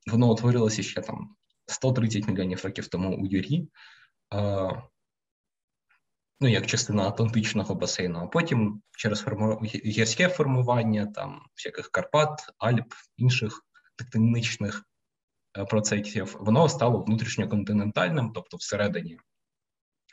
воно 0.07 0.33
утворилося 0.33 0.83
ще 0.83 1.01
там 1.01 1.37
130 1.67 2.29
мільйонів 2.29 2.65
років 2.65 2.89
тому 2.89 3.17
у 3.17 3.27
Юрі, 3.27 3.69
е, 4.35 4.83
ну 6.41 6.49
як 6.49 6.67
частина 6.67 7.09
Атлантичного 7.09 7.75
басейну, 7.75 8.19
а 8.19 8.27
потім 8.27 8.83
через 8.91 9.21
форму... 9.21 9.61
гірське 9.65 10.29
формування 10.29 11.07
там 11.07 11.43
всяких 11.55 11.91
Карпат, 11.91 12.41
Альп, 12.59 12.93
інших 13.17 13.65
тектонічних 13.97 14.85
процесів, 15.65 16.37
воно 16.41 16.69
стало 16.69 16.99
внутрішньоконтинентальним, 17.03 18.33
тобто 18.35 18.57
всередині 18.57 19.19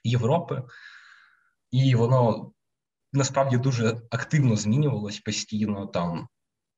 Європи, 0.04 0.64
і 1.72 1.96
воно 1.96 2.52
насправді 3.14 3.58
дуже 3.58 4.02
активно 4.10 4.56
змінювалось 4.56 5.20
постійно 5.20 5.86
там 5.86 6.28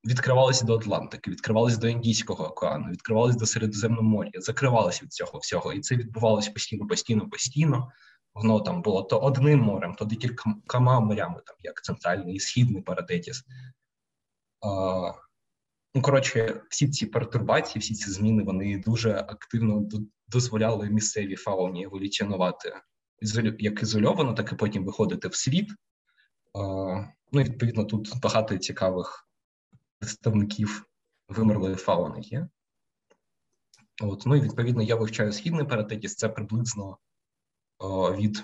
відкривалися 0.06 0.65
до 0.65 0.75
Атлантики, 0.75 1.32
відкривалися 1.32 1.78
до 1.78 1.88
Індійського 1.88 2.47
океану, 2.47 2.91
відкривалися 2.91 3.39
до 3.39 3.45
Середземного 3.45 4.04
моря, 4.04 4.32
закривалися 4.36 5.06
від 5.06 5.13
цього 5.13 5.39
всього, 5.39 5.73
і 5.73 5.80
це 5.80 5.95
відбувалося 5.95 6.51
постійно, 6.51 6.88
постійно, 6.88 7.30
постійно. 7.30 7.91
Воно 8.34 8.60
там 8.60 8.82
було 8.82 9.04
то 9.04 9.19
одним 9.19 9.60
морем, 9.60 9.95
то 9.95 10.06
декількома 10.06 10.99
морями, 10.99 11.41
там 11.45 11.56
як 11.60 11.84
центральний 11.84 12.36
і 12.36 12.39
східний 12.39 12.82
паратетіс. 12.82 13.43
Ну, 15.96 16.02
коротше, 16.02 16.62
всі 16.70 16.90
ці 16.90 17.06
пертурбації, 17.06 17.80
всі 17.80 17.94
ці 17.94 18.12
зміни, 18.12 18.44
вони 18.44 18.78
дуже 18.78 19.12
активно 19.14 19.88
дозволяли 20.28 20.90
місцевій 20.90 21.36
фауні 21.36 21.84
еволюціонувати 21.84 22.74
як 23.60 23.82
ізольовано, 23.82 24.34
так 24.34 24.52
і 24.52 24.56
потім 24.56 24.86
виходити 24.86 25.28
в 25.28 25.36
світ. 25.36 25.70
Ну, 27.32 27.44
відповідно, 27.44 27.86
тут 27.86 28.20
багато 28.22 28.58
цікавих 28.58 29.30
представників 30.00 30.86
вимерлої 31.28 31.76
фауни 31.76 32.20
є. 32.22 32.48
От, 34.02 34.24
Ну 34.26 34.36
і 34.36 34.42
відповідно 34.42 34.84
я 34.84 34.96
вивчаю 34.96 35.32
східний 35.32 35.66
паратетіс, 35.66 36.16
це 36.16 36.30
приблизно 36.30 36.98
від 38.18 38.44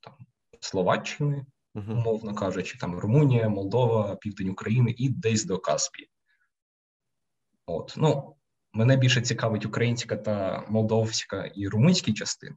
там, 0.00 0.14
Словаччини, 0.60 1.46
умовно 1.74 2.34
кажучи, 2.34 2.78
там 2.78 2.98
Румунія, 2.98 3.48
Молдова, 3.48 4.16
Південь 4.16 4.48
України 4.48 4.94
і 4.98 5.08
десь 5.08 5.44
до 5.44 5.58
Каспії. 5.58 6.11
От, 7.66 7.94
ну, 7.96 8.36
Мене 8.74 8.96
більше 8.96 9.20
цікавить 9.20 9.66
українська 9.66 10.16
та 10.16 10.64
молдовська 10.68 11.44
і 11.44 11.68
румунські 11.68 12.12
частини. 12.12 12.56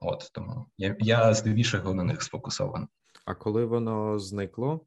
От 0.00 0.30
тому 0.32 0.66
я 0.78 0.96
я 0.98 1.34
здебільшого 1.34 1.94
на 1.94 2.04
них 2.04 2.22
сфокусований. 2.22 2.88
А 3.24 3.34
коли 3.34 3.64
воно 3.64 4.18
зникло? 4.18 4.86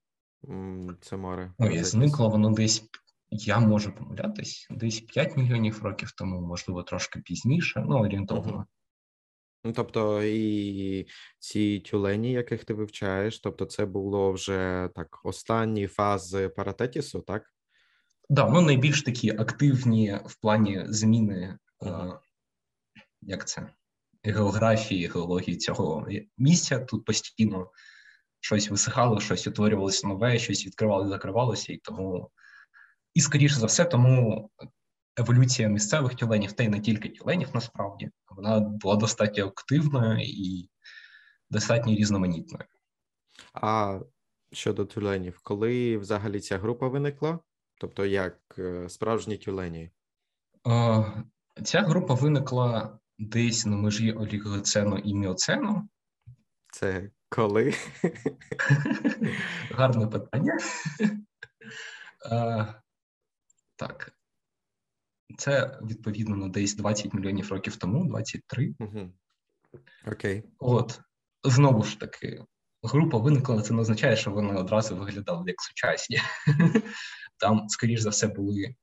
це 1.02 1.18
море? 1.18 1.54
Ой, 1.58 1.84
зникло 1.84 2.30
воно 2.30 2.50
десь, 2.50 2.90
я 3.30 3.60
можу 3.60 3.96
помилятись, 3.96 4.68
десь 4.70 5.00
5 5.00 5.38
мільйонів 5.38 5.84
років 5.84 6.12
тому, 6.12 6.42
можливо, 6.42 6.84
трошки 6.84 7.20
пізніше, 7.20 7.86
ну 7.88 8.00
орієнтовно. 8.00 8.54
Угу. 8.54 8.66
Ну, 9.64 9.74
тобто, 9.74 10.24
і 10.24 11.08
ці 11.40 11.80
тюлені, 11.80 12.32
яких 12.32 12.66
ти 12.66 12.74
вивчаєш, 12.74 13.40
тобто, 13.40 13.66
це 13.66 13.86
було 13.86 14.32
вже 14.32 14.90
так 14.96 15.20
останні 15.24 15.88
фази 15.88 16.50
паратетісу, 16.50 17.22
так? 17.22 17.44
Да, 18.30 18.50
ну 18.50 18.62
найбільш 18.62 19.04
такі 19.04 19.30
активні 19.30 20.20
в 20.26 20.36
плані 20.36 20.86
зміни, 20.88 21.58
е, 21.84 22.20
як 23.22 23.48
це, 23.48 23.68
географії, 24.24 25.08
геології 25.08 25.58
цього 25.58 26.08
місця. 26.38 26.80
Тут 26.80 27.06
постійно 27.06 27.72
щось 28.40 28.70
висихало, 28.70 29.20
щось 29.20 29.48
утворювалося 29.48 30.08
нове, 30.08 30.40
щось 30.40 30.66
відкривалося, 30.66 31.10
закривалося, 31.10 31.74
і 31.74 31.78
тому, 31.78 32.32
і 33.14 33.22
скоріше 33.22 33.56
за 33.56 33.66
все, 33.66 33.86
тому 33.86 34.50
еволюція 35.18 35.68
місцевих 35.68 36.16
тюленів, 36.16 36.52
та 36.52 36.64
й 36.64 36.68
не 36.68 36.80
тільки 36.80 37.10
тюленів, 37.10 37.50
насправді, 37.54 38.10
вона 38.30 38.60
була 38.60 38.96
достатньо 38.96 39.46
активною 39.46 40.20
і 40.22 40.70
достатньо 41.50 41.96
різноманітною. 41.96 42.66
А 43.54 44.00
щодо 44.52 44.86
тюленів, 44.86 45.40
коли 45.44 45.98
взагалі 45.98 46.40
ця 46.40 46.58
група 46.58 46.88
виникла? 46.88 47.40
Тобто, 47.80 48.06
як 48.06 48.40
е, 48.58 48.90
справжні 48.90 49.38
тюлені? 49.38 49.92
Ця 51.64 51.82
група 51.82 52.14
виникла 52.14 53.00
десь 53.18 53.66
на 53.66 53.76
межі 53.76 54.12
олігоцену 54.12 54.98
і 54.98 55.14
міоцену. 55.14 55.90
Це 56.72 57.10
коли? 57.30 57.74
Гарне 59.72 60.08
питання. 60.08 60.58
Так. 63.76 64.12
Це 65.38 65.80
відповідно 65.82 66.36
на 66.36 66.48
десь 66.48 66.76
20 66.76 67.14
мільйонів 67.14 67.52
років 67.52 67.76
тому, 67.76 68.06
23. 68.06 68.76
Угу. 68.80 69.12
Окей. 70.08 70.44
От 70.60 71.02
знову 71.44 71.84
ж 71.84 72.00
таки, 72.00 72.44
група 72.84 73.18
виникла, 73.18 73.62
це 73.62 73.74
не 73.74 73.82
означає, 73.82 74.16
що 74.16 74.32
вони 74.32 74.54
одразу 74.54 74.98
виглядали 74.98 75.44
як 75.48 75.62
сучасні. 75.62 76.20
Там, 77.40 77.70
скоріш 77.70 78.00
за 78.00 78.10
все, 78.10 78.28
були 78.28 78.76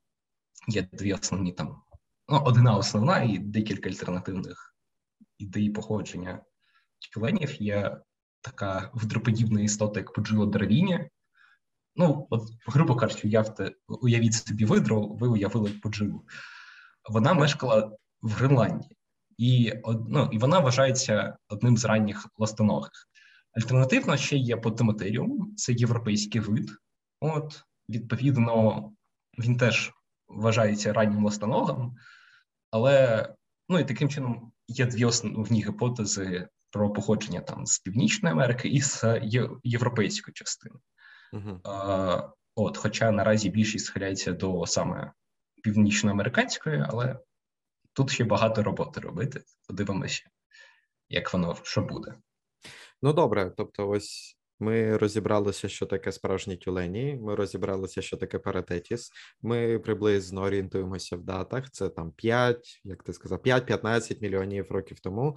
є 0.69 0.89
дві 0.93 1.13
основні 1.13 1.53
там. 1.53 1.83
Ну, 2.29 2.43
одна 2.45 2.77
основна 2.77 3.23
і 3.23 3.39
декілька 3.39 3.89
альтернативних 3.89 4.77
ідей 5.39 5.71
походження 5.71 6.43
тюленів. 7.15 7.63
Є 7.63 8.01
така 8.41 8.91
видроподібна 8.95 9.61
істота, 9.61 10.01
як 10.01 10.13
поджило 10.13 10.47
деревіні. 10.47 11.11
Ну, 11.97 12.27
от, 12.31 12.43
грубо 12.67 12.97
кажучи, 12.97 13.29
уявте, 13.29 13.73
уявіть 13.89 14.35
собі 14.35 14.65
видро, 14.65 15.07
ви 15.07 15.29
уявили 15.29 15.71
поджилу. 15.71 16.25
Вона 17.11 17.35
мешкала 17.35 17.97
в 18.23 18.31
Гренландії, 18.31 18.97
і 19.39 19.73
ну, 20.09 20.29
і 20.33 20.39
вона 20.39 20.59
вважається 20.59 21.37
одним 21.49 21.77
з 21.77 21.85
ранніх 21.85 22.27
ластоногих. 22.39 23.09
Альтернативно 23.57 24.17
ще 24.17 24.37
є 24.37 24.57
Потематеріум, 24.57 25.55
це 25.57 25.73
європейський 25.73 26.41
вид. 26.41 26.71
От, 27.21 27.63
Відповідно, 27.89 28.93
він 29.39 29.57
теж 29.57 29.93
вважається 30.29 30.93
раннім 30.93 31.25
ластоногом, 31.25 31.97
але 32.71 33.29
ну 33.69 33.79
і 33.79 33.85
таким 33.85 34.09
чином 34.09 34.53
є 34.69 34.87
дві 34.87 35.05
основні 35.05 35.65
гіпотези 35.65 36.49
про 36.71 36.93
походження 36.93 37.41
там 37.41 37.67
з 37.67 37.79
Північної 37.79 38.33
Америки 38.33 38.69
і 38.69 38.81
з 38.81 39.21
європейської 39.65 40.33
частини. 40.35 40.75
Uh-huh. 41.33 41.61
А, 41.65 42.29
От, 42.59 42.77
Хоча 42.77 43.11
наразі 43.11 43.51
більшість 43.51 43.87
схиляється 43.87 44.33
до 44.33 44.67
саме 44.67 45.13
північноамериканської, 45.63 46.85
але 46.89 47.19
тут 47.93 48.11
ще 48.11 48.25
багато 48.25 48.63
роботи 48.63 49.01
робити. 49.01 49.43
Подивимося, 49.69 50.23
як 51.09 51.33
воно 51.33 51.57
що 51.63 51.83
буде. 51.83 52.15
Ну 53.03 53.13
добре, 53.13 53.53
тобто, 53.57 53.89
ось 53.89 54.36
ми 54.61 54.97
розібралися, 54.97 55.69
що 55.69 55.87
таке 55.87 56.13
справжні 56.13 56.57
тюлені. 56.57 57.19
Ми 57.23 57.35
розібралися, 57.35 58.03
що 58.03 58.17
таке 58.17 58.39
паратетіс. 58.39 59.11
Ми 59.43 59.79
приблизно 59.79 60.43
орієнтуємося 60.43 61.17
в 61.17 61.23
датах. 61.23 61.71
Це 61.71 61.89
там 61.89 62.13
5, 62.13 62.81
як 62.85 63.03
ти 63.03 63.13
сказав, 63.13 63.39
5-15 63.39 64.23
мільйонів 64.23 64.71
років 64.71 65.01
тому. 65.01 65.37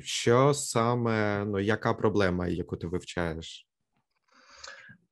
Що 0.00 0.54
саме, 0.54 1.44
ну, 1.44 1.58
яка 1.58 1.94
проблема, 1.94 2.48
яку 2.48 2.76
ти 2.76 2.86
вивчаєш? 2.86 3.66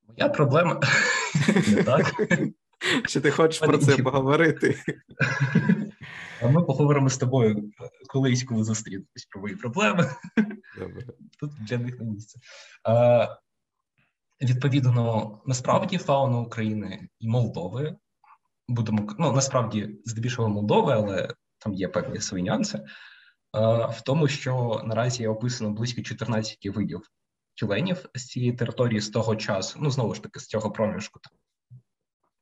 Моя 0.08 0.28
проблема 0.28 0.80
так. 1.84 2.14
Чи 3.06 3.20
ти 3.20 3.30
хочеш 3.30 3.58
про 3.58 3.78
це 3.78 3.96
поговорити? 3.96 4.78
А 6.42 6.48
ми 6.48 6.62
поговоримо 6.62 7.08
з 7.08 7.18
тобою 7.18 7.70
колись, 8.08 8.44
коли 8.44 8.64
зустрінемось 8.64 9.26
про 9.30 9.40
мої 9.40 9.56
проблеми. 9.56 10.10
Добре. 10.78 11.06
Тут 11.40 11.50
для 11.60 11.78
них 11.78 12.00
не 12.00 12.06
місце. 12.06 12.40
А, 12.84 13.28
Відповідно, 14.42 15.40
насправді 15.46 15.98
фауна 15.98 16.38
України 16.38 17.08
і 17.20 17.28
Молдови 17.28 17.96
будемо 18.68 19.14
ну 19.18 19.32
насправді 19.32 20.00
здебільшого 20.04 20.48
Молдови, 20.48 20.92
але 20.92 21.34
там 21.58 21.74
є 21.74 21.88
певні 21.88 22.20
свої 22.20 22.44
нюанси. 22.44 22.84
В 23.90 24.00
тому, 24.04 24.28
що 24.28 24.82
наразі 24.84 25.26
описано 25.26 25.70
близько 25.70 26.02
14 26.02 26.66
видів 26.66 27.00
тюленів 27.54 28.04
з 28.14 28.26
цієї 28.26 28.52
території 28.52 29.00
з 29.00 29.08
того 29.08 29.36
часу, 29.36 29.78
ну 29.82 29.90
знову 29.90 30.14
ж 30.14 30.22
таки, 30.22 30.40
з 30.40 30.46
цього 30.46 30.70
проміжку 30.70 31.20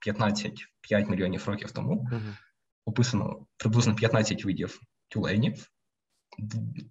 15-5 0.07 1.11
мільйонів 1.11 1.49
років 1.49 1.73
тому. 1.73 2.09
Uh-huh 2.13 2.37
описано 2.85 3.47
приблизно 3.57 3.95
15 3.95 4.45
видів 4.45 4.81
тюленів, 5.09 5.71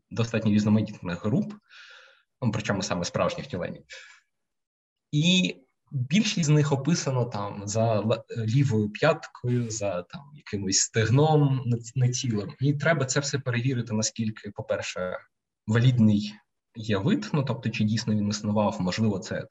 достатньо 0.09 0.51
різноманітних 0.51 1.25
груп, 1.25 1.53
ну, 2.41 2.51
причому 2.51 2.81
саме 2.81 3.05
справжніх 3.05 3.47
тюленів. 3.47 3.83
І 5.11 5.55
більшість 5.91 6.45
з 6.45 6.49
них 6.49 6.71
описано 6.71 7.25
там 7.25 7.67
за 7.67 8.03
лівою 8.37 8.89
п'яткою, 8.89 9.69
за 9.69 10.03
там 10.03 10.21
якимось 10.33 10.77
стегном 10.77 11.63
цілим. 12.13 12.55
І 12.59 12.73
треба 12.73 13.05
це 13.05 13.19
все 13.19 13.39
перевірити, 13.39 13.93
наскільки, 13.93 14.51
по-перше, 14.51 15.17
валідний 15.67 16.33
є 16.75 16.97
вид, 16.97 17.29
ну 17.33 17.43
тобто, 17.43 17.69
чи 17.69 17.83
дійсно 17.83 18.15
він 18.15 18.27
існував, 18.27 18.77
можливо, 18.81 19.19
це 19.19 19.47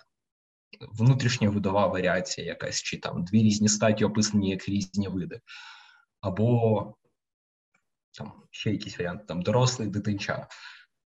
внутрішня 0.81 1.51
видова 1.51 1.87
варіація, 1.87 2.47
якась, 2.47 2.83
чи 2.83 2.99
там 2.99 3.25
дві 3.25 3.43
різні 3.43 3.69
статі 3.69 4.05
описані 4.05 4.51
як 4.51 4.69
різні 4.69 5.09
види 5.09 5.41
або 6.21 6.95
там 8.19 8.33
ще 8.51 8.71
якісь 8.71 8.99
варіанти, 8.99 9.25
там 9.29 9.43
дорослий 9.43 9.89
дитинча. 9.89 10.47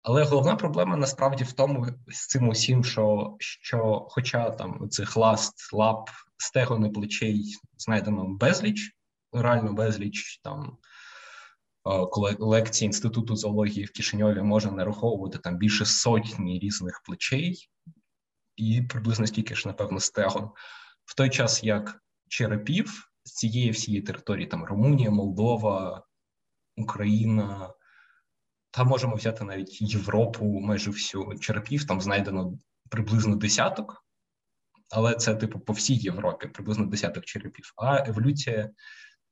Але 0.04 0.24
головна 0.24 0.56
проблема 0.56 0.98
насправді 0.98 1.44
в 1.44 1.52
тому 1.52 1.88
з 2.08 2.28
цим 2.28 2.48
усім, 2.48 2.84
що 2.84 3.36
що, 3.40 4.08
хоча 4.10 4.50
там 4.50 4.90
цих 4.90 5.18
ласт, 5.18 5.74
лап, 5.74 6.10
стегони 6.38 6.90
плечей 6.90 7.56
знайдено 7.78 8.28
безліч, 8.28 8.92
реально 9.34 9.74
безліч 9.74 10.40
там 10.44 10.78
колекції 12.40 12.86
інституту 12.86 13.36
зоології 13.36 13.86
в 13.86 13.92
Кишиньові 13.92 14.42
можна 14.42 14.72
нараховувати 14.72 15.38
там 15.38 15.58
більше 15.58 15.86
сотні 15.86 16.60
різних 16.60 17.02
плечей, 17.06 17.70
і 18.56 18.82
приблизно 18.82 19.28
стільки 19.28 19.56
ж, 19.56 19.68
напевно, 19.68 20.00
стегон. 20.00 20.52
В 21.06 21.16
той 21.16 21.30
час 21.30 21.64
як 21.64 22.04
черепів 22.28 23.12
з 23.24 23.34
цієї 23.34 23.72
всієї 23.72 24.02
території, 24.02 24.48
там 24.48 24.66
Румунія, 24.66 25.12
Молдова, 25.12 26.06
Україна. 26.78 27.74
Та 28.72 28.84
можемо 28.84 29.16
взяти 29.16 29.44
навіть 29.44 29.82
Європу, 29.82 30.46
майже 30.46 30.92
всю 30.92 31.40
черепів, 31.40 31.88
там 31.88 32.02
знайдено 32.02 32.60
приблизно 32.90 33.36
десяток, 33.36 34.06
але 34.90 35.16
це, 35.16 35.36
типу, 35.36 35.60
по 35.60 35.74
всій 35.74 35.96
Європі, 35.96 36.48
приблизно 36.48 36.86
десяток 36.86 37.26
черепів. 37.26 37.74
А 37.76 38.10
еволюція 38.10 38.70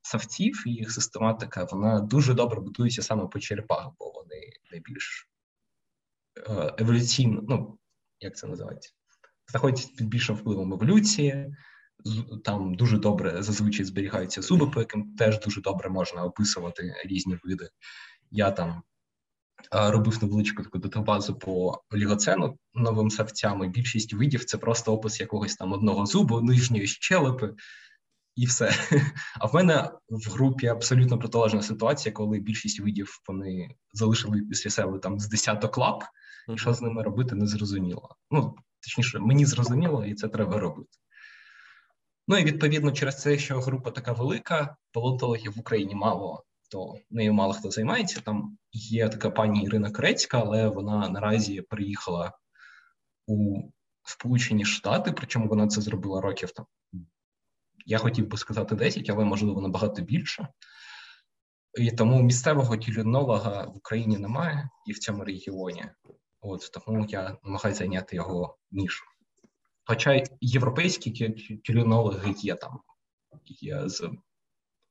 савців 0.02 0.62
і 0.66 0.70
їх 0.70 0.92
систематика, 0.92 1.64
вона 1.64 2.00
дуже 2.00 2.34
добре 2.34 2.60
будується 2.60 3.02
саме 3.02 3.26
по 3.26 3.38
черепах, 3.38 3.88
бо 3.98 4.10
вони 4.10 4.52
найбільш 4.70 5.28
е, 6.48 6.74
еволюційно, 6.78 7.42
ну, 7.48 7.78
як 8.20 8.36
це 8.36 8.46
називається, 8.46 8.90
знаходяться 9.50 9.88
під 9.96 10.08
більшим 10.08 10.36
впливом 10.36 10.72
еволюції, 10.72 11.56
там 12.44 12.74
дуже 12.74 12.98
добре 12.98 13.42
зазвичай 13.42 13.84
зберігаються 13.84 14.42
зуби, 14.42 14.66
по 14.66 14.80
яким 14.80 15.14
теж 15.14 15.40
дуже 15.40 15.60
добре 15.60 15.90
можна 15.90 16.24
описувати 16.24 16.94
різні 17.04 17.38
види. 17.44 17.68
Я 18.30 18.50
там 18.50 18.82
робив 19.70 20.18
невеличку 20.22 20.62
таку 20.62 20.78
датабазу 20.78 21.34
по 21.34 21.82
олігоцену 21.90 22.58
новим 22.74 23.10
савцям, 23.10 23.64
і 23.64 23.68
Більшість 23.68 24.12
видів 24.12 24.44
це 24.44 24.58
просто 24.58 24.92
опис 24.92 25.20
якогось 25.20 25.56
там 25.56 25.72
одного 25.72 26.06
зубу, 26.06 26.40
нижньої 26.40 26.86
щелепи. 26.86 27.54
І 28.36 28.46
все. 28.46 28.72
А 29.40 29.46
в 29.46 29.54
мене 29.54 29.90
в 30.08 30.30
групі 30.30 30.66
абсолютно 30.66 31.18
протилежна 31.18 31.62
ситуація, 31.62 32.12
коли 32.12 32.38
більшість 32.38 32.80
видів 32.80 33.20
вони 33.28 33.74
залишили 33.92 34.42
після 34.42 34.70
себе 34.70 34.98
там 34.98 35.18
з 35.18 35.28
десяток 35.28 35.78
лап, 35.78 36.04
і 36.54 36.58
що 36.58 36.74
з 36.74 36.82
ними 36.82 37.02
робити, 37.02 37.34
не 37.34 37.46
зрозуміло. 37.46 38.16
Ну, 38.30 38.54
точніше, 38.82 39.18
мені 39.18 39.46
зрозуміло, 39.46 40.04
і 40.04 40.14
це 40.14 40.28
треба 40.28 40.58
робити. 40.58 40.90
Ну 42.28 42.38
і 42.38 42.44
відповідно 42.44 42.92
через 42.92 43.20
це, 43.20 43.38
що 43.38 43.60
група 43.60 43.90
така 43.90 44.12
велика, 44.12 44.76
палеонтологів 44.92 45.52
в 45.56 45.60
Україні 45.60 45.94
мало, 45.94 46.44
то 46.70 46.94
нею 47.10 47.34
мало 47.34 47.52
хто 47.52 47.70
займається. 47.70 48.20
Там 48.20 48.58
є 48.72 49.08
така 49.08 49.30
пані 49.30 49.64
Ірина 49.64 49.90
Крецька, 49.90 50.40
але 50.40 50.68
вона 50.68 51.08
наразі 51.08 51.62
приїхала 51.62 52.32
у 53.26 53.62
Сполучені 54.04 54.64
Штати, 54.64 55.12
причому 55.12 55.48
вона 55.48 55.66
це 55.68 55.80
зробила 55.80 56.20
років 56.20 56.50
там. 56.50 56.66
Я 57.86 57.98
хотів 57.98 58.28
би 58.28 58.36
сказати 58.36 58.74
10, 58.74 59.10
але 59.10 59.24
можливо 59.24 59.60
набагато 59.60 60.02
більше. 60.02 60.48
І 61.78 61.90
тому 61.90 62.22
місцевого 62.22 62.76
тюленолога 62.76 63.64
в 63.64 63.76
Україні 63.76 64.18
немає 64.18 64.68
і 64.86 64.92
в 64.92 64.98
цьому 64.98 65.24
регіоні. 65.24 65.84
От 66.40 66.70
тому 66.72 67.06
я 67.08 67.36
намагаюся 67.42 67.78
зайняти 67.78 68.16
його 68.16 68.58
нішу. 68.70 69.04
Хоча 69.84 70.24
європейські 70.40 71.30
тюленологи 71.64 72.34
є 72.38 72.54
там, 72.54 72.80
є 73.46 73.88
з 73.88 74.10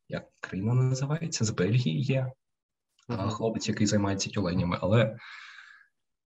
як 0.08 0.28
країна 0.40 0.74
називається, 0.74 1.46
з 1.46 1.50
Бельгії 1.50 2.02
є 2.02 2.32
uh-huh. 3.10 3.30
хлопець, 3.30 3.70
який 3.70 3.88
займається 3.88 4.30
тюленями, 4.30 4.78
але 4.82 5.18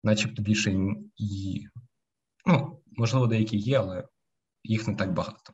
начебто 0.05 0.43
більше 0.43 0.73
і, 1.17 1.67
ну, 2.47 2.83
можливо, 2.87 3.27
деякі 3.27 3.57
є, 3.57 3.79
але 3.79 4.09
їх 4.65 4.89
не 4.89 4.95
так 4.95 5.13
багато. 5.13 5.53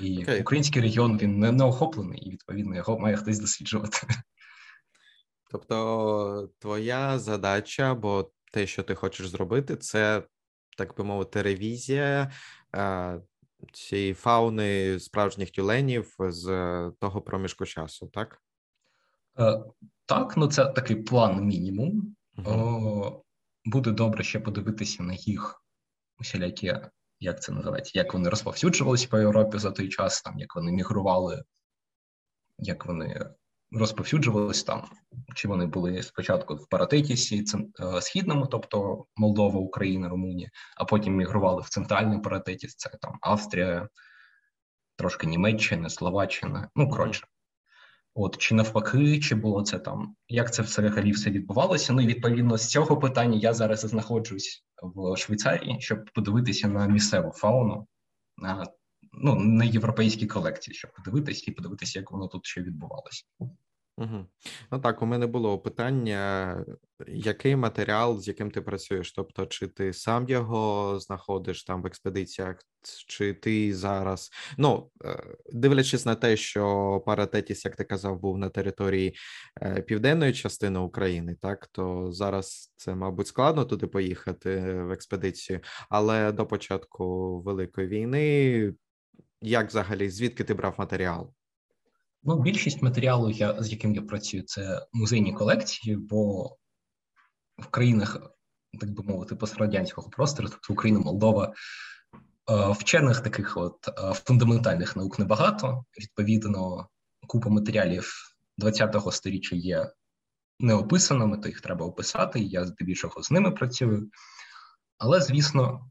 І 0.00 0.24
okay. 0.24 0.40
український 0.40 0.82
регіон 0.82 1.18
він 1.18 1.38
не, 1.38 1.52
не 1.52 1.64
охоплений, 1.64 2.20
і 2.20 2.30
відповідно 2.30 2.76
його 2.76 2.98
має 2.98 3.16
хтось 3.16 3.38
досліджувати. 3.38 3.98
Тобто, 5.50 6.50
твоя 6.58 7.18
задача, 7.18 7.90
або 7.92 8.32
те, 8.52 8.66
що 8.66 8.82
ти 8.82 8.94
хочеш 8.94 9.28
зробити, 9.28 9.76
це 9.76 10.22
так 10.78 10.96
би 10.96 11.04
мовити, 11.04 11.42
ревізія 11.42 12.32
цієї 13.72 14.14
фауни 14.14 15.00
справжніх 15.00 15.50
тюленів 15.50 16.14
з 16.18 16.46
того 17.00 17.22
проміжку 17.22 17.66
часу, 17.66 18.06
так? 18.06 18.42
Е, 19.38 19.62
Так, 20.06 20.36
ну 20.36 20.46
це 20.46 20.66
такий 20.66 20.96
план 20.96 21.44
мінімум. 21.44 22.16
Угу. 22.38 23.24
Буде 23.64 23.90
добре 23.90 24.24
ще 24.24 24.40
подивитися 24.40 25.02
на 25.02 25.14
їх 25.14 25.64
усілякі, 26.18 26.74
як 27.20 27.42
це 27.42 27.52
називається, 27.52 27.98
як 27.98 28.14
вони 28.14 28.28
розповсюджувалися 28.28 29.08
по 29.08 29.18
Європі 29.18 29.58
за 29.58 29.70
той 29.70 29.88
час, 29.88 30.22
там 30.22 30.38
як 30.38 30.56
вони 30.56 30.72
мігрували, 30.72 31.44
як 32.58 32.86
вони 32.86 33.30
розповсюджувались 33.72 34.62
там, 34.62 34.84
чи 35.34 35.48
вони 35.48 35.66
були 35.66 36.02
спочатку 36.02 36.54
в 36.54 36.68
Паратетісі 36.68 37.44
е, 37.80 38.00
східному, 38.00 38.46
тобто 38.46 39.04
Молдова, 39.16 39.60
Україна, 39.60 40.08
Румунія, 40.08 40.50
а 40.76 40.84
потім 40.84 41.16
мігрували 41.16 41.62
в 41.62 41.68
центральний 41.68 42.20
Паратетіс, 42.20 42.76
це 42.76 42.90
там 43.00 43.18
Австрія, 43.20 43.88
трошки 44.96 45.26
Німеччина, 45.26 45.88
Словаччина, 45.88 46.68
ну 46.76 46.88
коротше. 46.88 47.26
От 48.14 48.38
чи 48.38 48.54
навпаки, 48.54 49.20
чи 49.20 49.34
було 49.34 49.62
це 49.62 49.78
там, 49.78 50.16
як 50.28 50.52
це 50.54 50.62
взагалі 50.62 51.10
все 51.10 51.30
відбувалося? 51.30 51.92
Ну 51.92 52.02
і 52.02 52.06
відповідно 52.06 52.56
з 52.56 52.66
цього 52.66 52.96
питання 52.96 53.38
я 53.38 53.54
зараз 53.54 53.80
знаходжусь 53.80 54.64
в 54.82 55.16
Швейцарії, 55.16 55.80
щоб 55.80 56.04
подивитися 56.14 56.68
на 56.68 56.86
місцеву 56.86 57.30
фауну, 57.30 57.86
на 58.36 58.66
ну 59.12 59.34
на 59.34 59.64
європейські 59.64 60.26
колекції, 60.26 60.74
щоб 60.74 60.92
подивитися 60.92 61.44
і 61.48 61.54
подивитися, 61.54 61.98
як 61.98 62.10
воно 62.10 62.28
тут 62.28 62.46
ще 62.46 62.62
відбувалося. 62.62 63.24
Угу. 63.98 64.26
Ну 64.72 64.78
так, 64.78 65.02
у 65.02 65.06
мене 65.06 65.26
було 65.26 65.58
питання, 65.58 66.56
який 67.06 67.56
матеріал, 67.56 68.20
з 68.20 68.28
яким 68.28 68.50
ти 68.50 68.60
працюєш? 68.60 69.12
Тобто, 69.12 69.46
чи 69.46 69.66
ти 69.66 69.92
сам 69.92 70.28
його 70.28 70.98
знаходиш 71.00 71.64
там 71.64 71.82
в 71.82 71.86
експедиціях, 71.86 72.56
чи 73.08 73.34
ти 73.34 73.74
зараз. 73.74 74.30
Ну, 74.58 74.90
е, 75.04 75.24
дивлячись 75.52 76.06
на 76.06 76.14
те, 76.14 76.36
що 76.36 77.02
Паратетіс, 77.06 77.64
як 77.64 77.76
ти 77.76 77.84
казав, 77.84 78.20
був 78.20 78.38
на 78.38 78.48
території 78.48 79.14
е, 79.62 79.82
південної 79.82 80.32
частини 80.32 80.78
України, 80.78 81.36
так 81.40 81.66
то 81.66 82.12
зараз 82.12 82.72
це, 82.76 82.94
мабуть, 82.94 83.26
складно 83.26 83.64
туди 83.64 83.86
поїхати 83.86 84.60
в 84.60 84.90
експедицію, 84.90 85.60
але 85.90 86.32
до 86.32 86.46
початку 86.46 87.40
Великої 87.40 87.88
війни, 87.88 88.74
як 89.42 89.68
взагалі, 89.68 90.10
звідки 90.10 90.44
ти 90.44 90.54
брав 90.54 90.74
матеріал? 90.78 91.32
Ну, 92.22 92.42
більшість 92.42 92.82
матеріалу, 92.82 93.30
я, 93.30 93.62
з 93.62 93.72
яким 93.72 93.94
я 93.94 94.02
працюю, 94.02 94.42
це 94.42 94.86
музейні 94.92 95.32
колекції, 95.32 95.96
бо 95.96 96.44
в 97.58 97.66
країнах, 97.70 98.18
так 98.80 98.90
би 98.90 99.02
мовити, 99.02 99.34
пострадянського 99.34 100.10
простору, 100.10 100.48
тобто 100.48 100.72
Україна, 100.72 101.00
Молдова, 101.00 101.54
е, 102.50 102.72
вчених 102.72 103.20
таких 103.20 103.56
от 103.56 103.88
е, 103.88 104.12
фундаментальних 104.12 104.96
наук 104.96 105.18
небагато. 105.18 105.84
Відповідно, 105.98 106.88
купа 107.26 107.50
матеріалів 107.50 108.34
20-го 108.58 109.12
сторіччя 109.12 109.56
є 109.56 109.92
неописаними, 110.60 111.38
то 111.38 111.48
їх 111.48 111.60
треба 111.60 111.86
описати. 111.86 112.40
Я 112.40 112.64
здебільшого 112.64 113.22
з 113.22 113.30
ними 113.30 113.50
працюю. 113.50 114.10
Але, 114.98 115.20
звісно, 115.20 115.90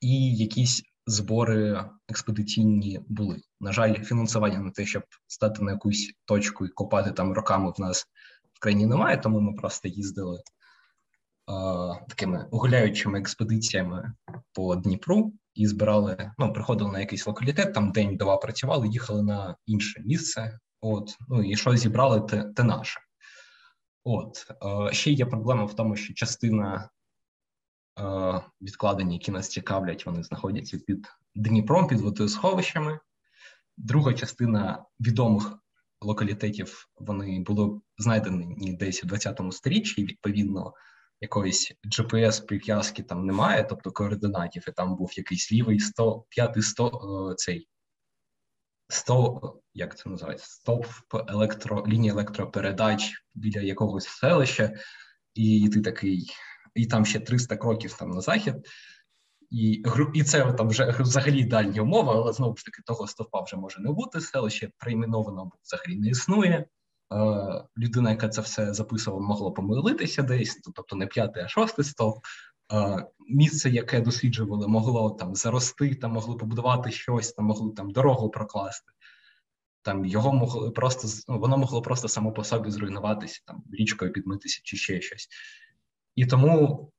і 0.00 0.36
якісь 0.36 0.82
збори 1.08 1.84
експедиційні 2.08 3.00
були. 3.08 3.40
На 3.60 3.72
жаль, 3.72 3.94
фінансування 3.94 4.58
на 4.58 4.70
те, 4.70 4.86
щоб 4.86 5.02
стати 5.26 5.62
на 5.62 5.72
якусь 5.72 6.12
точку 6.24 6.66
і 6.66 6.68
копати 6.68 7.10
там 7.10 7.32
роками 7.32 7.72
в 7.76 7.80
нас 7.80 8.06
в 8.52 8.60
країні 8.60 8.86
немає, 8.86 9.16
тому 9.16 9.40
ми 9.40 9.52
просто 9.52 9.88
їздили 9.88 10.40
а, 11.46 11.94
такими 12.08 12.46
гуляючими 12.50 13.18
експедиціями 13.18 14.12
по 14.52 14.76
Дніпру 14.76 15.32
і 15.54 15.66
збирали, 15.66 16.32
ну, 16.38 16.52
приходили 16.52 16.92
на 16.92 17.00
якийсь 17.00 17.26
локалітет, 17.26 17.74
там 17.74 17.92
день-два 17.92 18.36
працювали, 18.36 18.88
їхали 18.88 19.22
на 19.22 19.56
інше 19.66 20.02
місце. 20.04 20.58
От, 20.80 21.16
ну 21.28 21.42
і 21.42 21.56
що 21.56 21.76
зібрали, 21.76 22.20
те, 22.20 22.44
те 22.44 22.62
наше. 22.62 23.00
От 24.04 24.46
е, 24.62 24.92
ще 24.92 25.10
є 25.10 25.26
проблема 25.26 25.64
в 25.64 25.74
тому, 25.74 25.96
що 25.96 26.14
частина 26.14 26.88
Е, 26.97 26.97
відкладені, 28.60 29.14
які 29.14 29.30
нас 29.30 29.48
цікавлять, 29.48 30.06
вони 30.06 30.22
знаходяться 30.22 30.78
під 30.86 31.06
Дніпром, 31.34 31.86
під 31.86 32.00
водосховищами. 32.00 32.98
Друга 33.76 34.14
частина 34.14 34.84
відомих 35.00 35.58
локалітетів 36.00 36.88
вони 36.96 37.40
були 37.40 37.80
знайдені 37.98 38.72
десь 38.72 39.04
у 39.04 39.06
20 39.06 39.40
сторіччі, 39.50 40.04
відповідно 40.04 40.72
якоїсь 41.20 41.72
gps 41.98 42.46
прив'язки 42.46 43.02
там 43.02 43.26
немає, 43.26 43.66
тобто 43.68 43.92
координатів, 43.92 44.64
і 44.68 44.72
там 44.72 44.96
був 44.96 45.12
якийсь 45.16 45.52
лівий 45.52 45.80
100, 45.80 46.24
п'ятий 46.28 46.62
100, 46.62 47.34
цей 47.36 47.68
100, 48.88 49.60
як 49.74 49.98
це 49.98 50.10
називається, 50.10 50.46
стоп 50.46 50.86
електро, 51.28 51.86
лінії 51.86 52.10
електропередач 52.10 53.24
біля 53.34 53.60
якогось 53.60 54.08
селища, 54.08 54.72
і 55.34 55.68
ти 55.72 55.80
такий 55.80 56.30
і 56.78 56.86
там 56.86 57.06
ще 57.06 57.20
300 57.20 57.56
кроків 57.56 57.94
там 57.94 58.10
на 58.10 58.20
захід. 58.20 58.54
І 59.50 59.84
і 60.14 60.22
це 60.22 60.52
там 60.52 60.68
вже 60.68 60.96
взагалі 61.00 61.44
дальні 61.44 61.80
умови, 61.80 62.12
але 62.14 62.32
знову 62.32 62.56
ж 62.56 62.64
таки 62.64 62.82
того 62.86 63.06
стовпа 63.06 63.40
вже 63.40 63.56
може 63.56 63.80
не 63.80 63.92
бути. 63.92 64.20
Селище 64.20 64.70
перейменовано 64.78 65.50
взагалі 65.64 66.00
не 66.00 66.08
існує. 66.08 66.66
Е, 67.12 67.64
Людина, 67.78 68.10
яка 68.10 68.28
це 68.28 68.40
все 68.40 68.74
записувала, 68.74 69.26
могла 69.26 69.50
помилитися 69.50 70.22
десь, 70.22 70.60
тобто 70.74 70.96
не 70.96 71.06
п'ятий, 71.06 71.42
а 71.42 71.48
шостий 71.48 71.84
стовп. 71.84 72.24
Е, 72.72 73.06
Місце, 73.30 73.70
яке 73.70 74.00
досліджували, 74.00 74.68
могло 74.68 75.10
там 75.10 75.34
зарости, 75.34 75.94
там 75.94 76.12
могли 76.12 76.36
побудувати 76.36 76.90
щось, 76.90 77.32
там 77.32 77.44
могли 77.44 77.72
там 77.72 77.90
дорогу 77.90 78.30
прокласти. 78.30 78.92
Там 79.82 80.04
його 80.04 80.32
могли 80.32 80.70
просто 80.70 81.08
ну, 81.28 81.38
воно 81.38 81.58
могло 81.58 81.82
просто 81.82 82.08
само 82.08 82.32
по 82.32 82.44
собі 82.44 82.70
зруйнуватися, 82.70 83.40
там 83.46 83.62
річкою 83.72 84.12
підмитися 84.12 84.60
чи 84.64 84.76
ще 84.76 85.00
щось. 85.00 85.28
І 86.18 86.26
тому 86.26 86.90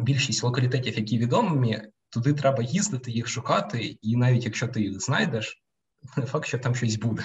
більшість 0.00 0.42
локалітетів, 0.42 0.98
які 0.98 1.18
відомі, 1.18 1.82
туди 2.10 2.34
треба 2.34 2.62
їздити, 2.62 3.10
їх 3.10 3.28
шукати, 3.28 3.98
і 4.02 4.16
навіть 4.16 4.44
якщо 4.44 4.68
ти 4.68 4.80
їх 4.80 5.00
знайдеш, 5.00 5.62
не 6.16 6.26
факт, 6.26 6.46
що 6.46 6.58
там 6.58 6.74
щось 6.74 6.96
буде. 6.96 7.22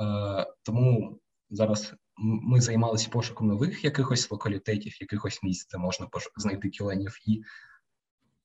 Е, 0.00 0.46
тому 0.62 1.20
зараз 1.50 1.94
ми 2.16 2.60
займалися 2.60 3.10
пошуком 3.10 3.48
нових 3.48 3.84
якихось 3.84 4.30
локалітетів, 4.30 5.00
якихось 5.00 5.42
місць, 5.42 5.68
де 5.68 5.78
можна 5.78 6.08
знайти 6.36 6.68
кіленів. 6.68 7.16
І 7.26 7.42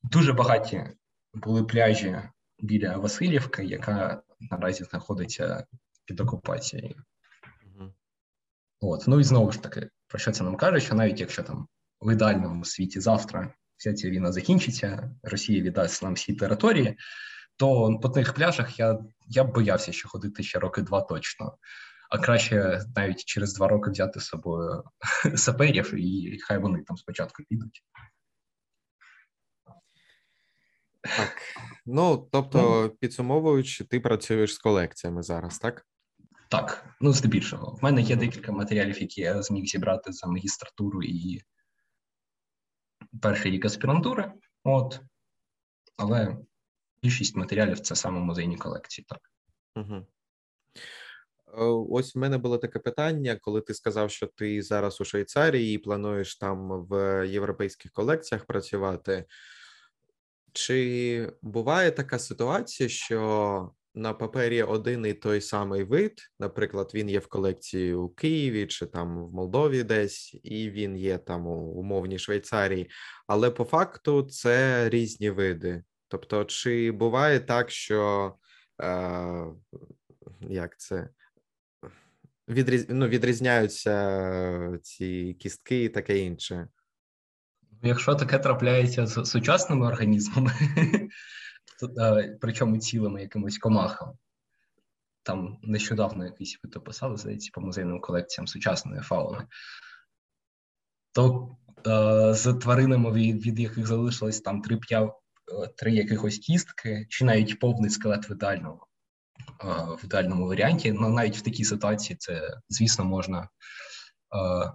дуже 0.03 0.33
багаті 0.33 0.89
були 1.33 1.63
пляжі 1.63 2.21
біля 2.59 2.97
Васильівки, 2.97 3.63
яка 3.63 4.21
наразі 4.39 4.83
знаходиться 4.83 5.65
під 6.05 6.19
окупацією. 6.19 7.03
От, 8.79 9.07
ну 9.07 9.19
і 9.19 9.23
знову 9.23 9.51
ж 9.51 9.61
таки, 9.61 9.89
про 10.07 10.19
що 10.19 10.31
це 10.31 10.43
нам 10.43 10.55
каже? 10.55 10.79
Що 10.79 10.95
навіть 10.95 11.19
якщо 11.19 11.43
там 11.43 11.67
в 12.05 12.11
ідеальному 12.11 12.65
світі 12.65 12.99
завтра 12.99 13.53
вся 13.77 13.93
ця 13.93 14.09
війна 14.09 14.31
закінчиться, 14.31 15.11
Росія 15.23 15.61
віддасть 15.61 16.03
нам 16.03 16.13
всі 16.13 16.33
території, 16.33 16.97
то 17.57 17.99
по 17.99 18.09
тих 18.09 18.33
пляжах 18.33 18.79
я 18.79 18.99
я 19.27 19.43
б 19.43 19.53
боявся, 19.53 19.91
що 19.91 20.09
ходити 20.09 20.43
ще 20.43 20.59
роки 20.59 20.81
два 20.81 21.01
точно. 21.01 21.57
А 22.09 22.17
краще 22.17 22.81
навіть 22.95 23.25
через 23.25 23.53
два 23.53 23.67
роки 23.67 23.91
взяти 23.91 24.19
з 24.19 24.25
собою 24.25 24.83
саперів, 25.35 25.93
і 25.93 26.39
хай 26.39 26.57
вони 26.57 26.83
там 26.83 26.97
спочатку 26.97 27.43
підуть. 27.49 27.83
Так. 31.01 31.41
Ну, 31.85 32.29
тобто, 32.31 32.59
ну. 32.61 32.89
підсумовуючи, 32.89 33.83
ти 33.83 33.99
працюєш 33.99 34.53
з 34.53 34.57
колекціями 34.57 35.23
зараз, 35.23 35.59
так? 35.59 35.85
Так, 36.49 36.85
ну 37.01 37.13
здебільшого. 37.13 37.77
В 37.81 37.83
мене 37.83 38.01
є 38.01 38.15
декілька 38.15 38.51
матеріалів, 38.51 39.01
які 39.01 39.21
я 39.21 39.41
зміг 39.41 39.65
зібрати 39.65 40.11
за 40.11 40.27
магістратуру 40.27 41.03
і 41.03 41.41
перший 43.21 43.51
рік 43.51 43.65
аспірантури, 43.65 44.31
от, 44.63 44.99
але 45.97 46.37
більшість 47.03 47.35
матеріалів 47.35 47.79
це 47.79 47.95
саме 47.95 48.19
музейні 48.19 48.57
колекції. 48.57 49.05
так. 49.09 49.19
Угу. 49.75 50.05
Ось 51.89 52.15
в 52.15 52.19
мене 52.19 52.37
було 52.37 52.57
таке 52.57 52.79
питання, 52.79 53.35
коли 53.35 53.61
ти 53.61 53.73
сказав, 53.73 54.11
що 54.11 54.27
ти 54.27 54.61
зараз 54.61 55.01
у 55.01 55.05
Швейцарії 55.05 55.75
і 55.75 55.77
плануєш 55.77 56.35
там 56.35 56.85
в 56.85 57.23
європейських 57.27 57.91
колекціях 57.91 58.45
працювати. 58.45 59.25
Чи 60.53 61.33
буває 61.41 61.91
така 61.91 62.19
ситуація, 62.19 62.89
що 62.89 63.71
на 63.95 64.13
папері 64.13 64.63
один 64.63 65.05
і 65.05 65.13
той 65.13 65.41
самий 65.41 65.83
вид. 65.83 66.13
Наприклад, 66.39 66.91
він 66.93 67.09
є 67.09 67.19
в 67.19 67.27
колекції 67.27 67.93
у 67.93 68.09
Києві 68.09 68.67
чи 68.67 68.85
там 68.85 69.25
в 69.25 69.33
Молдові 69.33 69.83
десь, 69.83 70.35
і 70.43 70.69
він 70.69 70.97
є 70.97 71.17
там 71.17 71.47
у 71.47 71.71
умовній 71.71 72.19
Швейцарії, 72.19 72.89
але 73.27 73.51
по 73.51 73.63
факту 73.63 74.23
це 74.23 74.89
різні 74.89 75.29
види. 75.29 75.83
Тобто, 76.07 76.45
чи 76.45 76.91
буває 76.91 77.39
так, 77.39 77.71
що 77.71 78.33
е, 78.81 79.45
як 80.49 80.79
це? 80.79 81.09
Відріз... 82.49 82.85
ну, 82.89 83.07
відрізняються 83.07 84.79
ці 84.81 85.35
кістки 85.39 85.83
і 85.83 85.89
таке 85.89 86.19
інше. 86.19 86.67
Якщо 87.83 88.15
таке 88.15 88.39
трапляється 88.39 89.07
з 89.07 89.25
сучасними 89.25 89.87
організмами, 89.87 90.51
причому 92.41 92.77
цілими 92.77 93.21
якимось 93.21 93.57
комахам. 93.57 94.13
Там 95.23 95.57
нещодавно 95.63 96.25
якийсь 96.25 96.59
вид 96.63 96.75
описали, 96.75 97.17
здається, 97.17 97.51
по 97.53 97.61
музейним 97.61 98.01
колекціям 98.01 98.47
сучасної 98.47 99.01
фауни. 99.01 99.47
То 101.11 101.55
е, 101.87 102.33
з 102.33 102.53
тваринами, 102.53 103.11
від, 103.11 103.45
від 103.45 103.59
яких 103.59 103.87
залишилось 103.87 104.41
там 104.41 104.61
три 104.61 104.77
п'яв, 104.77 105.21
три 105.77 105.91
якихось 105.91 106.37
кістки, 106.37 107.05
чи 107.09 107.25
навіть 107.25 107.59
повний 107.59 107.89
скелет 107.89 108.29
в 108.29 108.31
ідеальному, 108.31 108.79
е, 109.63 109.67
в 109.67 110.05
ідеальному 110.05 110.47
варіанті. 110.47 110.91
Ну, 110.91 111.09
навіть 111.09 111.37
в 111.37 111.41
такій 111.41 111.63
ситуації 111.63 112.17
це, 112.17 112.57
звісно, 112.69 113.05
можна 113.05 113.39
е, 113.43 113.47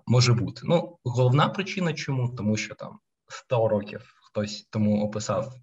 може 0.06 0.32
бути. 0.32 0.60
Ну, 0.64 0.98
головна 1.04 1.48
причина, 1.48 1.94
чому? 1.94 2.28
Тому 2.28 2.56
що 2.56 2.74
там 2.74 2.98
100 3.28 3.68
років 3.68 4.14
хтось 4.30 4.68
тому 4.70 5.02
описав 5.02 5.54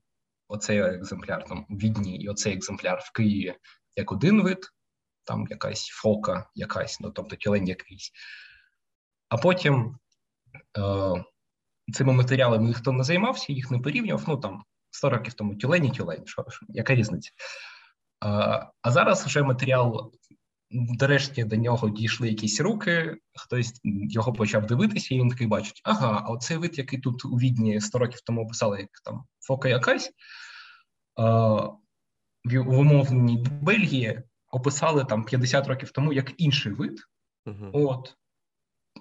оцей 0.48 0.80
екземпляр 0.80 1.46
там 1.46 1.66
у 1.70 1.76
Відні 1.76 2.18
і 2.18 2.30
оцей 2.30 2.54
екземпляр 2.56 3.00
в 3.04 3.12
Києві 3.12 3.56
як 3.96 4.12
один 4.12 4.42
вид, 4.42 4.70
там 5.24 5.48
якась 5.50 5.88
фока, 5.88 6.50
якась, 6.56 7.00
ну 7.00 7.12
тобто 7.12 7.36
тюлень 7.36 7.68
якийсь. 7.68 8.12
А 9.30 9.38
потім 9.38 9.98
е, 10.78 11.24
цими 11.94 12.14
матеріалами 12.14 12.68
ніхто 12.68 12.92
не 12.92 13.04
займався, 13.04 13.54
їх 13.54 13.72
не 13.72 13.80
порівнював. 13.80 14.24
Ну 14.28 14.38
там 14.38 14.64
100 14.90 15.10
років 15.10 15.34
тому 15.34 15.56
тюлень 15.56 15.86
і 15.86 15.92
тюлень, 15.92 16.28
що, 16.28 16.46
яка 16.70 16.96
різниця? 16.96 17.32
А, 18.20 18.66
а 18.82 18.92
зараз 18.92 19.26
вже 19.26 19.44
матеріал. 19.44 20.14
Нарешті 20.72 21.44
до 21.44 21.56
нього 21.56 21.90
дійшли 21.90 22.30
якісь 22.30 22.62
руки, 22.62 23.18
хтось 23.36 23.80
його 23.84 24.34
почав 24.34 24.66
дивитися, 24.66 25.16
і 25.16 25.20
він 25.20 25.30
такий 25.30 25.48
бачить: 25.48 25.82
ага, 25.84 26.24
а 26.26 26.32
оцей 26.32 26.58
вид, 26.58 26.78
який 26.78 27.00
тут 27.00 27.26
у 27.26 27.30
відні 27.30 27.82
100 27.82 28.00
років 28.00 28.22
тому 28.22 28.42
описали, 28.42 28.80
як 28.80 28.90
там 29.04 29.24
фока 29.40 29.70
якась, 29.70 30.12
в 32.46 32.60
умовній 32.60 33.46
Бельгії 33.62 34.22
описали 34.52 35.06
там 35.06 35.24
50 35.24 35.68
років 35.68 35.92
тому 35.92 36.14
як 36.14 36.34
інший 36.38 36.74
вид. 36.74 37.00
Uh-huh. 37.46 37.70
От. 37.74 38.16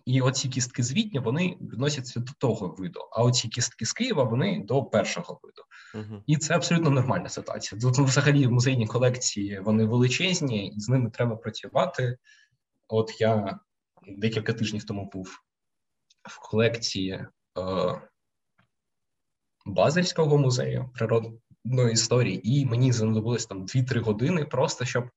І 0.04 0.20
оці 0.20 0.48
кістки 0.48 0.82
з 0.82 0.92
Відня, 0.92 1.20
вони 1.20 1.56
відносяться 1.60 2.20
до 2.20 2.32
того 2.38 2.68
виду, 2.68 3.00
а 3.12 3.22
оці 3.22 3.48
кістки 3.48 3.86
з 3.86 3.92
Києва 3.92 4.22
вони 4.22 4.64
до 4.64 4.84
першого 4.84 5.40
виду. 5.42 5.62
Uh-huh. 5.96 6.22
І 6.26 6.36
це 6.36 6.54
абсолютно 6.54 6.90
нормальна 6.90 7.28
ситуація. 7.28 7.80
Тут 7.80 7.98
взагалі 7.98 8.48
музейні 8.48 8.86
колекції 8.86 9.60
вони 9.60 9.84
величезні, 9.84 10.68
і 10.68 10.80
з 10.80 10.88
ними 10.88 11.10
треба 11.10 11.36
працювати. 11.36 12.18
От 12.88 13.20
я 13.20 13.58
декілька 14.08 14.52
тижнів 14.52 14.84
тому 14.84 15.10
був 15.12 15.42
в 16.28 16.40
колекції 16.50 17.12
е, 17.12 17.26
Базельського 19.66 20.38
музею 20.38 20.90
природної 20.94 21.92
історії, 21.92 22.50
і 22.50 22.66
мені 22.66 22.92
знадобилось 22.92 23.46
там 23.46 23.66
2-3 23.66 24.00
години 24.00 24.44
просто 24.44 24.84
щоб 24.84 25.10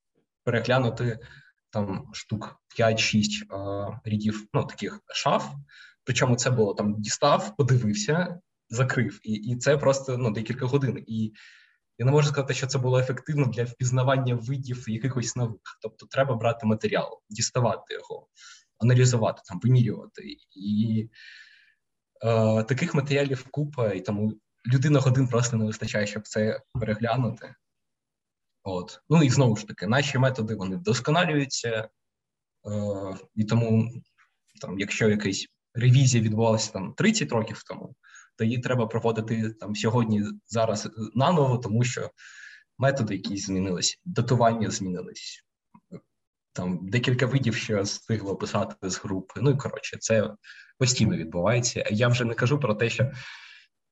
переглянути 0.43 1.19
там 1.69 2.09
штук 2.13 2.55
5-6 2.79 3.99
рядів 4.05 4.47
ну, 4.53 4.63
таких 4.63 4.99
шаф. 5.07 5.51
Причому 6.03 6.35
це 6.35 6.51
було 6.51 6.73
там 6.73 7.01
дістав, 7.01 7.55
подивився, 7.55 8.39
закрив. 8.69 9.19
І 9.23 9.33
і 9.33 9.55
це 9.55 9.77
просто 9.77 10.17
ну, 10.17 10.31
декілька 10.31 10.65
годин. 10.65 11.03
І 11.07 11.33
я 11.97 12.05
не 12.05 12.11
можу 12.11 12.27
сказати, 12.27 12.53
що 12.53 12.67
це 12.67 12.77
було 12.77 12.99
ефективно 12.99 13.45
для 13.45 13.63
впізнавання 13.63 14.35
видів 14.35 14.89
якихось 14.89 15.35
нових. 15.35 15.61
Тобто, 15.81 16.05
треба 16.05 16.35
брати 16.35 16.65
матеріал, 16.65 17.21
діставати 17.29 17.93
його, 17.93 18.27
аналізувати, 18.77 19.41
там, 19.45 19.59
вимірювати. 19.63 20.37
І 20.51 21.09
е, 22.23 22.63
таких 22.63 22.93
матеріалів 22.93 23.47
купа, 23.51 23.93
і 23.93 24.01
тому 24.01 24.33
людина 24.73 24.99
годин 24.99 25.27
просто 25.27 25.57
не 25.57 25.65
вистачає, 25.65 26.07
щоб 26.07 26.27
це 26.27 26.61
переглянути. 26.79 27.55
От. 28.63 29.01
Ну 29.09 29.23
і 29.23 29.29
знову 29.29 29.55
ж 29.55 29.67
таки, 29.67 29.87
наші 29.87 30.17
методи 30.17 30.55
вони 30.55 30.75
вдосконалюються, 30.75 31.69
е, 31.69 31.89
і 33.35 33.43
тому, 33.43 33.91
там, 34.61 34.79
якщо 34.79 35.09
якась 35.09 35.47
ревізія 35.73 36.23
відбувалася 36.23 36.71
там 36.71 36.93
30 36.93 37.31
років 37.31 37.63
тому, 37.63 37.95
то 38.39 38.45
її 38.45 38.57
треба 38.57 38.87
проводити 38.87 39.49
там 39.49 39.75
сьогодні, 39.75 40.23
зараз 40.47 40.89
наново, 41.15 41.57
тому 41.57 41.83
що 41.83 42.11
методи 42.77 43.15
якісь 43.15 43.45
змінилися, 43.45 43.97
датування 44.05 44.71
змінились. 44.71 45.45
Там 46.53 46.79
декілька 46.81 47.25
видів, 47.25 47.55
що 47.55 47.81
встигло 47.81 48.35
писати 48.35 48.89
з 48.89 48.97
групи. 48.97 49.39
Ну 49.41 49.51
і 49.51 49.57
коротше, 49.57 49.97
це 49.99 50.33
постійно 50.77 51.17
відбувається. 51.17 51.85
Я 51.91 52.07
вже 52.07 52.25
не 52.25 52.33
кажу 52.33 52.59
про 52.59 52.75
те, 52.75 52.89
що 52.89 53.11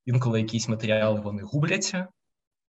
інколи 0.06 0.42
якісь 0.42 0.68
матеріали 0.68 1.22
вони 1.22 1.44
губляться, 1.44 2.08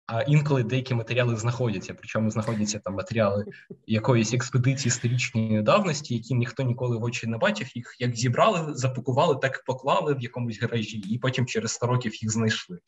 а 0.08 0.22
інколи 0.22 0.64
деякі 0.64 0.94
матеріали 0.94 1.36
знаходяться. 1.36 1.94
Причому 1.94 2.32
знаходяться 2.32 2.80
там 2.80 2.94
матеріали 2.94 3.46
якоїсь 3.88 4.34
експедиції 4.34 4.92
сторічної 4.92 5.62
давності, 5.62 6.16
які 6.16 6.34
ніхто 6.34 6.64
ніколи 6.64 6.98
в 6.98 7.04
очі 7.04 7.28
не 7.28 7.38
бачив. 7.38 7.78
Їх 7.78 7.96
як 8.00 8.16
зібрали, 8.16 8.76
запакували, 8.76 9.36
так 9.42 9.56
і 9.56 9.66
поклали 9.66 10.14
в 10.14 10.22
якомусь 10.22 10.62
гаражі, 10.62 10.98
і 10.98 11.18
потім 11.18 11.46
через 11.46 11.72
100 11.72 11.88
років 11.88 12.24
їх 12.24 12.32
знайшли. 12.32 12.80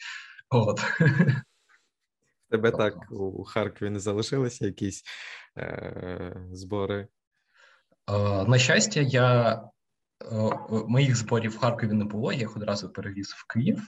От. 0.49 0.81
Тебе 2.49 2.71
так 2.71 3.11
у 3.11 3.43
Харкові 3.43 3.89
не 3.89 3.99
залишилися 3.99 4.65
якісь 4.65 5.03
е- 5.57 6.47
збори? 6.51 7.07
Е, 8.11 8.43
на 8.43 8.57
щастя, 8.57 8.99
я 8.99 9.51
е- 9.51 10.83
моїх 10.87 11.15
зборів 11.15 11.51
в 11.51 11.57
Харкові 11.57 11.93
не 11.93 12.05
було. 12.05 12.31
Я 12.31 12.39
їх 12.39 12.57
одразу 12.57 12.89
перевіз 12.89 13.29
в 13.29 13.47
Київ. 13.47 13.87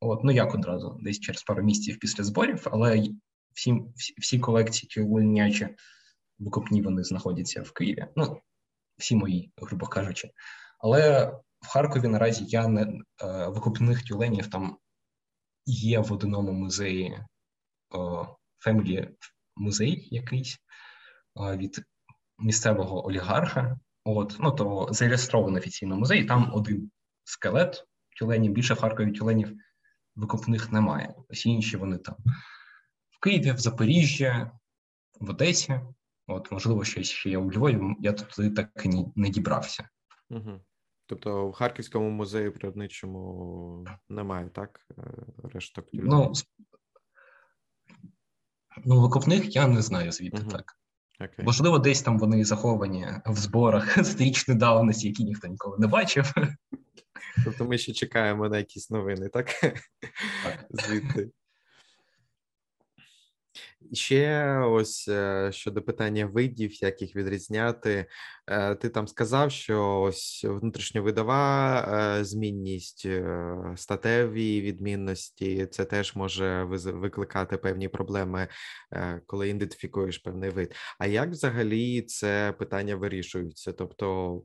От, 0.00 0.24
ну 0.24 0.32
як 0.32 0.54
одразу, 0.54 0.98
десь 1.00 1.20
через 1.20 1.42
пару 1.42 1.62
місяців 1.62 1.98
після 1.98 2.24
зборів, 2.24 2.66
але 2.70 3.08
всі 3.52 3.82
всі, 4.18 4.38
колекції 4.38 4.88
тюленячі 4.88 5.68
викопні 6.38 6.82
вони 6.82 7.04
знаходяться 7.04 7.62
в 7.62 7.72
Києві. 7.72 8.06
Ну, 8.16 8.40
всі 8.98 9.16
мої, 9.16 9.52
грубо 9.56 9.86
кажучи. 9.86 10.30
Але 10.78 11.26
в 11.60 11.66
Харкові 11.68 12.08
наразі 12.08 12.44
я 12.48 12.68
не 12.68 12.82
е, 12.82 13.48
викопних 13.48 14.02
тюленів 14.02 14.46
там 14.46 14.76
є 15.66 15.98
в 15.98 16.12
одному 16.12 16.52
музеї 16.52 17.18
Family 18.66 19.08
музей 19.56 20.08
якийсь 20.10 20.58
е, 21.40 21.56
від 21.56 21.84
місцевого 22.38 23.06
олігарха. 23.06 23.78
От, 24.04 24.36
ну 24.40 24.52
то 24.52 24.88
зареєстрований 24.90 25.60
офіційно 25.60 25.96
музей. 25.96 26.24
Там 26.24 26.54
один 26.54 26.90
скелет 27.24 27.84
тюленів, 28.18 28.52
більше 28.52 28.74
в 28.74 28.80
Харкові 28.80 29.12
тюленів 29.12 29.56
викопних 30.16 30.72
немає. 30.72 31.14
Всі 31.30 31.48
інші 31.48 31.76
вони 31.76 31.98
там 31.98 32.16
в 33.10 33.20
Києві, 33.20 33.52
в 33.52 33.58
Запоріжжі, 33.58 34.46
в 35.20 35.30
Одесі. 35.30 35.80
От, 36.26 36.52
можливо, 36.52 36.84
ще 36.84 37.02
ще 37.02 37.30
є 37.30 37.38
у 37.38 37.52
Львові. 37.52 37.80
Я 38.00 38.12
туди 38.12 38.50
так 38.50 38.70
і 38.84 38.88
не, 38.88 39.04
не 39.16 39.28
дібрався. 39.28 39.88
Угу. 40.30 40.60
Тобто 41.06 41.48
в 41.48 41.52
Харківському 41.52 42.10
музеї 42.10 42.50
природничому 42.50 43.86
немає, 44.08 44.48
так? 44.48 44.80
Е, 44.98 45.02
решток 45.42 45.86
Ну, 45.92 46.32
ну, 48.84 49.00
викопних 49.00 49.56
я 49.56 49.66
не 49.66 49.82
знаю 49.82 50.12
звідти 50.12 50.42
угу. 50.42 50.50
так. 50.50 50.79
Okay. 51.20 51.44
Можливо, 51.44 51.78
десь 51.78 52.02
там 52.02 52.18
вони 52.18 52.44
заховані 52.44 53.06
в 53.26 53.36
зборах 53.36 53.98
стрічної 54.06 54.60
давності, 54.60 55.08
які 55.08 55.24
ніхто 55.24 55.48
ніколи 55.48 55.76
не 55.78 55.86
бачив. 55.86 56.32
Тобто 57.44 57.64
ми 57.64 57.78
ще 57.78 57.92
чекаємо 57.92 58.48
на 58.48 58.58
якісь 58.58 58.90
новини, 58.90 59.28
так? 59.28 59.46
так. 60.44 60.66
Звідти. 60.70 61.30
Ще 63.92 64.58
ось 64.58 65.08
е, 65.08 65.50
щодо 65.52 65.82
питання 65.82 66.26
видів, 66.26 66.82
як 66.82 67.02
їх 67.02 67.16
відрізняти. 67.16 68.06
Е, 68.46 68.74
ти 68.74 68.88
там 68.88 69.08
сказав, 69.08 69.50
що 69.50 70.00
ось 70.00 70.44
внутрішньовидова 70.44 71.80
е, 72.18 72.24
змінність, 72.24 73.06
статеві 73.76 74.60
відмінності, 74.60 75.66
це 75.66 75.84
теж 75.84 76.16
може 76.16 76.64
викликати 76.84 77.56
певні 77.56 77.88
проблеми, 77.88 78.48
коли 79.26 79.48
ідентифікуєш 79.48 80.18
певний 80.18 80.50
вид. 80.50 80.74
А 80.98 81.06
як 81.06 81.30
взагалі 81.30 82.02
це 82.02 82.54
питання 82.58 82.96
вирішується? 82.96 83.72
Тобто 83.72 84.42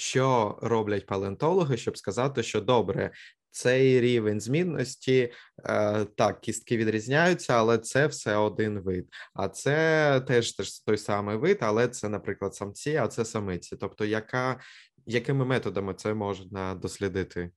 що 0.00 0.58
роблять 0.62 1.06
палеонтологи, 1.06 1.76
щоб 1.76 1.98
сказати, 1.98 2.42
що 2.42 2.60
добре, 2.60 3.10
цей 3.50 4.00
рівень 4.00 4.40
змінності 4.40 5.32
е, 5.64 6.04
так, 6.04 6.40
кістки 6.40 6.76
відрізняються, 6.76 7.54
але 7.54 7.78
це 7.78 8.06
все 8.06 8.36
один 8.36 8.80
вид. 8.80 9.08
А 9.34 9.48
це 9.48 10.20
теж 10.20 10.52
теж 10.52 10.80
той 10.80 10.98
самий 10.98 11.36
вид, 11.36 11.58
але 11.60 11.88
це, 11.88 12.08
наприклад, 12.08 12.54
самці, 12.54 12.96
а 12.96 13.08
це 13.08 13.24
самиці. 13.24 13.76
Тобто, 13.76 14.04
яка, 14.04 14.60
якими 15.06 15.44
методами 15.44 15.94
це 15.94 16.14
можна 16.14 16.74
дослідити? 16.74 17.50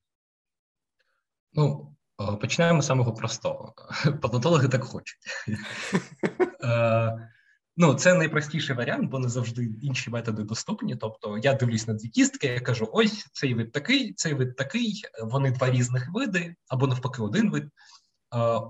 Ну, 1.52 1.96
е, 2.20 2.36
починаємо 2.36 2.82
з 2.82 2.86
самого 2.86 3.14
простого. 3.14 3.74
Палеонтологи 4.22 4.68
так 4.68 4.84
хочуть. 4.84 5.18
Ну, 7.76 7.94
це 7.94 8.14
найпростіший 8.14 8.76
варіант, 8.76 9.10
бо 9.10 9.18
не 9.18 9.28
завжди 9.28 9.70
інші 9.82 10.10
методи 10.10 10.42
доступні. 10.42 10.96
Тобто 10.96 11.38
я 11.38 11.54
дивлюсь 11.54 11.86
на 11.86 11.94
дві 11.94 12.08
кістки, 12.08 12.46
я 12.46 12.60
кажу: 12.60 12.88
ось 12.92 13.26
цей 13.32 13.54
вид 13.54 13.72
такий, 13.72 14.12
цей 14.12 14.34
вид 14.34 14.56
такий, 14.56 15.02
вони 15.22 15.50
два 15.50 15.70
різних 15.70 16.08
види, 16.12 16.54
або 16.68 16.86
навпаки, 16.86 17.22
один 17.22 17.50
вид. 17.50 17.64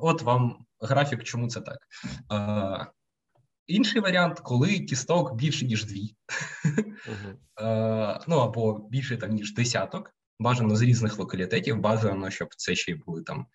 От 0.01 0.23
вам 0.23 0.67
графік, 0.81 1.25
чому 1.25 1.49
це 1.49 1.61
так. 1.61 1.79
Інший 3.67 4.01
варіант, 4.01 4.41
коли 4.41 4.81
кісток 4.81 5.37
більше, 5.37 5.67
ніж 5.67 5.85
дві, 5.85 6.17
uh-huh. 6.65 8.25
ну 8.29 8.37
або 8.37 8.89
більше 8.91 9.17
там, 9.17 9.31
ніж 9.31 9.55
десяток, 9.55 10.11
бажано 10.39 10.77
з 10.77 10.83
різних 10.83 11.19
локалітетів, 11.19 11.81
бажано, 11.81 12.31
щоб 12.31 12.49
це 12.57 12.75
ще 12.75 12.93
й 12.93 12.95
були 12.95 13.23
там 13.23 13.47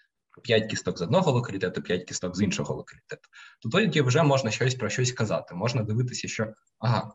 5 0.44 0.70
кісток 0.70 0.98
з 0.98 1.02
одного 1.02 1.32
локалітету, 1.32 1.82
5 1.82 2.04
кісток 2.04 2.36
з 2.36 2.42
іншого 2.42 2.76
локалітету. 2.76 3.30
То 3.62 3.70
тоді 3.70 4.02
вже 4.02 4.24
можна 4.24 4.52
щось 4.52 4.76
про 4.76 4.90
щось 4.90 5.12
казати. 5.12 5.56
Можна 5.56 5.84
дивитися, 5.84 6.28
що 6.28 6.54
ага, 6.80 7.14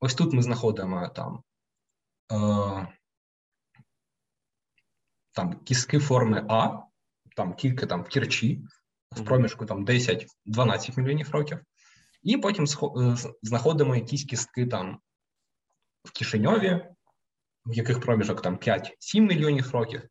ось 0.00 0.14
тут 0.14 0.32
ми 0.32 0.42
знаходимо 0.42 1.08
там 1.08 1.42
е, 2.32 2.88
там 5.32 5.60
кістки 5.64 5.98
форми 5.98 6.46
А, 6.48 6.78
там 7.36 7.54
кілька 7.54 7.86
там 7.86 8.02
в 8.02 8.08
Кірчі, 8.08 8.64
в 9.10 9.24
проміжку 9.24 9.66
там 9.66 9.86
10-12 9.86 10.26
мільйонів 10.96 11.30
років, 11.30 11.58
і 12.22 12.36
потім 12.36 12.64
е, 12.64 13.16
знаходимо 13.42 13.96
якісь 13.96 14.24
кістки 14.24 14.66
там 14.66 15.00
в 16.04 16.12
Кишиньові, 16.12 16.86
в 17.66 17.74
яких 17.74 18.00
проміжок 18.00 18.42
там 18.42 18.56
5-7 18.56 18.90
мільйонів 19.20 19.70
років, 19.70 20.02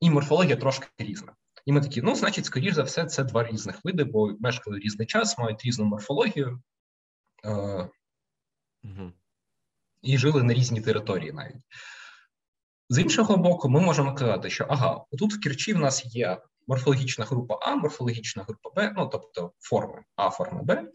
і 0.00 0.10
морфологія 0.10 0.56
трошки 0.56 0.88
різна. 0.98 1.32
І 1.64 1.72
ми 1.72 1.80
такі, 1.80 2.02
ну, 2.02 2.14
значить, 2.14 2.44
скоріш 2.44 2.74
за 2.74 2.82
все, 2.82 3.04
це 3.04 3.24
два 3.24 3.44
різних 3.44 3.84
види, 3.84 4.04
бо 4.04 4.36
мешкали 4.40 4.78
різний 4.78 5.06
час, 5.06 5.38
мають 5.38 5.64
різну 5.64 5.84
морфологію 5.84 6.62
е, 7.44 7.50
угу. 8.84 9.12
і 10.02 10.18
жили 10.18 10.42
на 10.42 10.54
різній 10.54 10.80
території 10.80 11.32
навіть. 11.32 11.62
З 12.88 12.98
іншого 12.98 13.36
боку, 13.36 13.68
ми 13.68 13.80
можемо 13.80 14.14
казати, 14.14 14.50
що 14.50 14.66
ага, 14.68 15.04
тут 15.18 15.34
в 15.34 15.40
Кірчі 15.40 15.74
в 15.74 15.78
нас 15.78 16.14
є 16.14 16.42
морфологічна 16.66 17.24
група 17.24 17.58
А, 17.62 17.74
морфологічна 17.74 18.42
група 18.42 18.70
Б, 18.70 18.92
ну 18.96 19.06
тобто 19.06 19.52
форми 19.60 20.02
А, 20.16 20.30
форми 20.30 20.62
Б. 20.62 20.92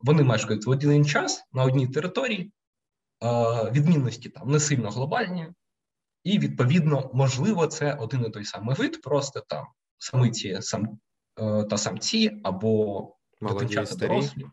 Вони 0.00 0.22
мешкають 0.22 0.66
в 0.66 0.70
один 0.70 1.04
час 1.04 1.44
на 1.52 1.64
одній 1.64 1.88
території, 1.88 2.52
е, 3.22 3.70
відмінності 3.70 4.28
там 4.28 4.50
не 4.50 4.60
сильно 4.60 4.90
глобальні, 4.90 5.48
і 6.24 6.38
відповідно, 6.38 7.10
можливо, 7.14 7.66
це 7.66 7.94
один 7.94 8.24
і 8.26 8.30
той 8.30 8.44
самий 8.44 8.76
вид, 8.76 9.02
просто 9.02 9.40
там 9.40 9.66
самиці 9.98 10.62
сам, 10.62 10.98
е, 11.40 11.64
та 11.64 11.78
самці, 11.78 12.40
або 12.44 13.16
дитинчата 13.40 13.94
дорослі, 13.94 14.46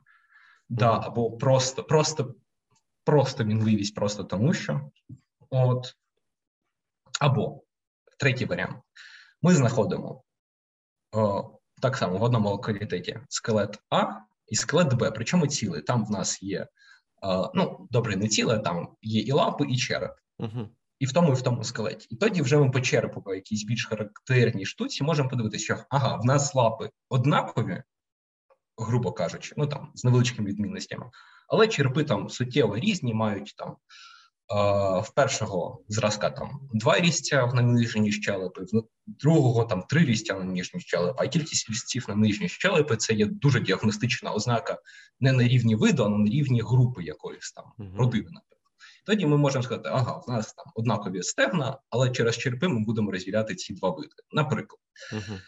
да, 0.70 1.00
або 1.04 1.32
просто 1.38 1.84
просто, 1.84 2.36
просто 3.04 3.44
мінливість, 3.44 3.96
просто 3.96 4.24
тому 4.24 4.54
що. 4.54 4.92
От. 5.50 5.96
Або 7.20 7.64
третій 8.20 8.46
варіант. 8.46 8.78
Ми 9.42 9.56
знаходимо 9.56 10.24
о, 11.12 11.52
так 11.82 11.98
само 11.98 12.18
в 12.18 12.24
одному 12.24 12.50
локалітеті 12.50 13.20
скелет 13.30 13.80
А 13.90 14.06
і 14.48 14.56
скелет 14.56 14.94
Б, 14.94 15.12
причому 15.12 15.48
цілий. 15.48 15.82
Там 15.82 16.06
в 16.06 16.12
нас 16.12 16.44
є, 16.44 16.68
о, 17.22 17.52
ну, 17.56 17.88
добре, 17.92 18.16
не 18.16 18.28
ціле, 18.28 18.60
там 18.60 18.96
є 19.02 19.22
і 19.22 19.32
лапи, 19.32 19.66
і 19.70 19.78
череп. 19.78 20.12
Угу 20.40 20.70
і 21.04 21.06
в 21.06 21.12
тому, 21.12 21.32
і 21.32 21.36
в 21.36 21.42
тому 21.42 21.64
скелеті. 21.64 22.08
І 22.10 22.16
тоді 22.16 22.42
вже 22.42 22.58
ми 22.58 22.70
по 22.70 22.82
черепу, 22.82 23.22
по 23.22 23.36
якійсь 23.36 23.64
більш 23.64 23.86
характерній 23.86 24.66
штуці, 24.66 25.04
можемо 25.04 25.30
подивитися, 25.30 25.64
що 25.64 25.78
ага, 25.90 26.16
в 26.16 26.26
нас 26.26 26.56
лапи 26.56 26.90
однакові, 27.10 27.84
грубо 28.78 29.12
кажучи, 29.12 29.54
ну 29.58 29.68
там 29.68 29.92
з 29.94 30.04
невеличкими 30.04 30.50
відмінностями, 30.50 31.06
але 31.48 31.68
черепи 31.68 32.04
там 32.04 32.30
суттєво 32.30 32.78
різні, 32.78 33.14
мають 33.14 33.54
там 33.58 33.76
в 35.04 35.10
першого 35.16 35.84
зразка 35.88 36.30
там 36.30 36.70
два 36.74 37.00
різця 37.00 37.46
на 37.46 37.62
нижній 37.62 38.12
щелепи, 38.12 38.62
в 38.62 38.84
другого 39.08 39.64
там 39.64 39.82
три 39.82 40.06
різця 40.06 40.34
на 40.34 40.44
нижній 40.44 40.80
щелепи, 40.80 41.24
а 41.24 41.28
кількість 41.28 41.70
різців 41.70 42.06
на 42.08 42.16
нижній 42.16 42.50
щелепи 42.50 42.98
це 42.98 43.14
є 43.14 43.26
дуже 43.26 43.60
діагностична 43.60 44.32
ознака 44.32 44.78
не 45.20 45.32
на 45.32 45.44
рівні 45.44 45.76
виду, 45.76 46.04
а 46.04 46.10
на 46.10 46.30
рівні 46.30 46.62
групи 46.62 47.04
якоїсь 47.04 47.52
там 47.52 47.96
родини. 47.98 48.32
Тоді 49.04 49.26
ми 49.26 49.38
можемо 49.38 49.64
сказати, 49.64 49.90
ага, 49.92 50.18
в 50.18 50.30
нас 50.30 50.54
там 50.54 50.66
однакові 50.76 51.24
стегна, 51.24 51.80
але 51.90 52.10
через 52.10 52.38
черепи 52.38 52.68
ми 52.68 52.80
будемо 52.80 53.12
розділяти 53.12 53.56
ці 53.56 53.74
два 53.74 53.90
види, 53.90 54.16
наприклад. 54.32 54.80
uh 55.14 55.40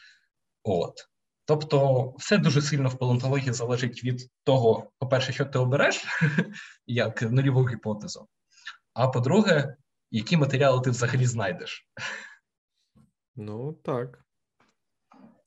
От. 0.64 1.08
Тобто, 1.48 2.10
все 2.18 2.38
дуже 2.38 2.62
сильно 2.62 2.90
в 2.90 2.98
палеонтології 2.98 3.54
залежить 3.54 4.04
від 4.04 4.30
того, 4.44 4.92
по-перше, 5.00 5.34
що 5.34 5.46
ти 5.46 5.60
обереш, 5.60 6.06
як 6.88 7.22
нульову 7.22 7.70
гіпотезу, 7.70 8.28
а 8.94 9.08
по-друге, 9.08 9.78
які 10.12 10.38
матеріали 10.38 10.82
ти 10.82 10.90
взагалі 10.90 11.26
знайдеш. 11.26 11.88
Ну, 13.36 13.74
так. 13.74 14.26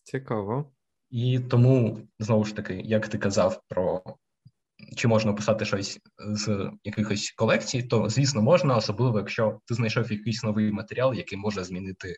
Цікаво. 0.03 0.73
І 1.11 1.41
тому, 1.41 2.01
знову 2.19 2.45
ж 2.45 2.57
таки, 2.57 2.75
як 2.75 3.09
ти 3.09 3.19
казав 3.19 3.63
про 3.69 4.03
чи 4.97 5.09
можна 5.09 5.33
писати 5.33 5.65
щось 5.65 6.01
з 6.19 6.71
якихось 6.85 7.31
колекцій, 7.31 7.83
то 7.83 8.09
звісно 8.09 8.43
можна, 8.43 8.77
особливо 8.77 9.19
якщо 9.19 9.61
ти 9.67 9.75
знайшов 9.75 10.13
якийсь 10.13 10.43
новий 10.43 10.73
матеріал, 10.73 11.15
який 11.15 11.39
може 11.39 11.65
змінити 11.65 12.17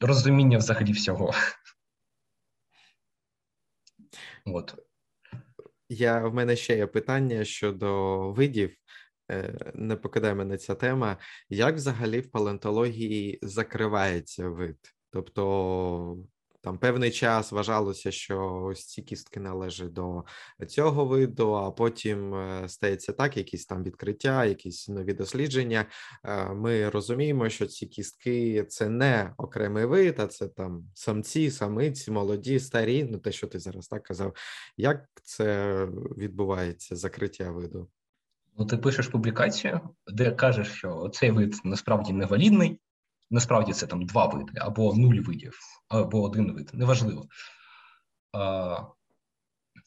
розуміння 0.00 0.58
взагалі 0.58 0.92
всього. 0.92 1.32
От. 4.44 4.74
Я, 5.88 6.28
В 6.28 6.34
мене 6.34 6.56
ще 6.56 6.76
є 6.76 6.86
питання 6.86 7.44
щодо 7.44 8.18
видів. 8.32 8.76
Е, 9.30 9.72
не 9.74 9.96
покидає 9.96 10.34
мене 10.34 10.58
ця 10.58 10.74
тема. 10.74 11.16
Як 11.48 11.74
взагалі 11.74 12.20
в 12.20 12.30
палеонтології 12.30 13.38
закривається 13.42 14.48
вид? 14.48 14.76
Тобто 15.10 16.18
там 16.66 16.78
певний 16.78 17.10
час 17.10 17.52
вважалося, 17.52 18.10
що 18.10 18.62
ось 18.64 18.86
ці 18.86 19.02
кістки 19.02 19.40
належать 19.40 19.92
до 19.92 20.24
цього 20.68 21.04
виду, 21.04 21.52
а 21.52 21.70
потім 21.70 22.34
е, 22.34 22.68
стається 22.68 23.12
так, 23.12 23.36
якісь 23.36 23.66
там 23.66 23.82
відкриття, 23.84 24.44
якісь 24.44 24.88
нові 24.88 25.14
дослідження. 25.14 25.86
Е, 26.24 26.44
ми 26.54 26.90
розуміємо, 26.90 27.48
що 27.48 27.66
ці 27.66 27.86
кістки 27.86 28.64
це 28.68 28.88
не 28.88 29.34
окремий 29.36 29.84
вид, 29.84 30.14
а 30.18 30.26
це 30.26 30.48
там 30.48 30.84
самці, 30.94 31.50
самиці, 31.50 32.10
молоді, 32.10 32.60
старі. 32.60 33.04
Ну 33.10 33.18
те, 33.18 33.32
що 33.32 33.46
ти 33.46 33.58
зараз 33.58 33.88
так 33.88 34.02
казав, 34.02 34.36
як 34.76 35.06
це 35.22 35.76
відбувається 36.18 36.96
закриття 36.96 37.50
виду? 37.50 37.88
Ну, 38.58 38.66
ти 38.66 38.76
пишеш 38.76 39.08
публікацію, 39.08 39.80
де 40.06 40.30
кажеш, 40.30 40.68
що 40.68 41.10
цей 41.14 41.30
вид 41.30 41.54
насправді 41.64 42.12
невалідний, 42.12 42.80
Насправді 43.30 43.72
це 43.72 43.86
там 43.86 44.06
два 44.06 44.26
види, 44.26 44.52
або 44.56 44.94
нуль 44.94 45.20
видів, 45.20 45.58
або 45.88 46.22
один 46.22 46.52
вид, 46.52 46.70
неважливо. 46.74 47.26
А, 48.32 48.76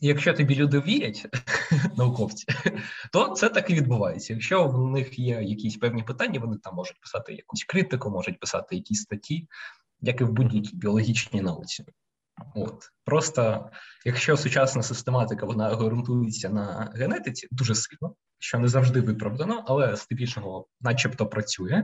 Якщо 0.02 0.34
тобі 0.34 0.56
люди 0.56 0.80
вірять, 0.80 1.28
науковці, 1.98 2.48
то 3.12 3.30
це 3.30 3.50
так 3.50 3.70
і 3.70 3.74
відбувається. 3.74 4.34
Якщо 4.34 4.68
в 4.68 4.92
них 4.92 5.20
є 5.20 5.42
якісь 5.42 5.78
певні 5.78 6.04
питання, 6.04 6.40
вони 6.40 6.58
там 6.58 6.76
можуть 6.76 7.02
писати 7.02 7.34
якусь 7.34 7.64
критику, 7.64 8.10
можуть 8.10 8.40
писати 8.40 8.76
якісь 8.76 9.02
статті, 9.02 9.48
як 10.02 10.22
і 10.22 10.24
в 10.24 10.32
будь-якій 10.32 10.76
біологічній 10.76 11.42
науці. 11.42 11.86
От 12.56 12.90
Просто 13.06 13.70
якщо 14.06 14.38
сучасна 14.38 14.84
систематика 14.84 15.46
вона 15.46 15.76
ґрунтується 15.76 16.50
на 16.50 16.92
генетиці, 16.96 17.48
дуже 17.52 17.76
сильно, 17.76 18.16
що 18.40 18.60
не 18.60 18.68
завжди 18.68 19.02
виправдано, 19.02 19.64
але 19.68 19.96
здебільшого 19.96 20.68
начебто 20.82 21.28
працює 21.28 21.84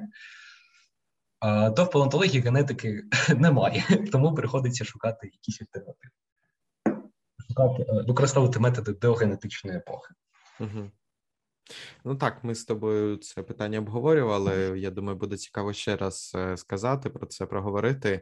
то 1.76 1.84
в 1.84 1.92
палеонтології 1.92 2.42
генетики 2.42 3.04
немає, 3.36 3.84
тому 4.12 4.36
приходиться 4.36 4.86
шукати 4.86 5.28
якісь 5.28 5.62
альтернативи. 5.62 6.12
Шукати, 7.48 7.84
е, 7.84 8.04
використовувати 8.08 8.60
методи 8.60 8.94
деогенетичної 8.94 9.78
епохи. 9.78 10.14
Угу. 10.60 10.92
Ну 12.04 12.16
так, 12.16 12.44
ми 12.44 12.56
з 12.56 12.66
тобою 12.66 13.18
це 13.18 13.44
питання 13.44 13.80
обговорювали. 13.80 14.80
Я 14.80 14.92
думаю, 14.92 15.18
буде 15.18 15.38
цікаво 15.38 15.74
ще 15.74 15.96
раз 15.96 16.32
е, 16.36 16.58
сказати 16.58 17.10
про 17.10 17.26
це, 17.26 17.46
проговорити. 17.46 18.22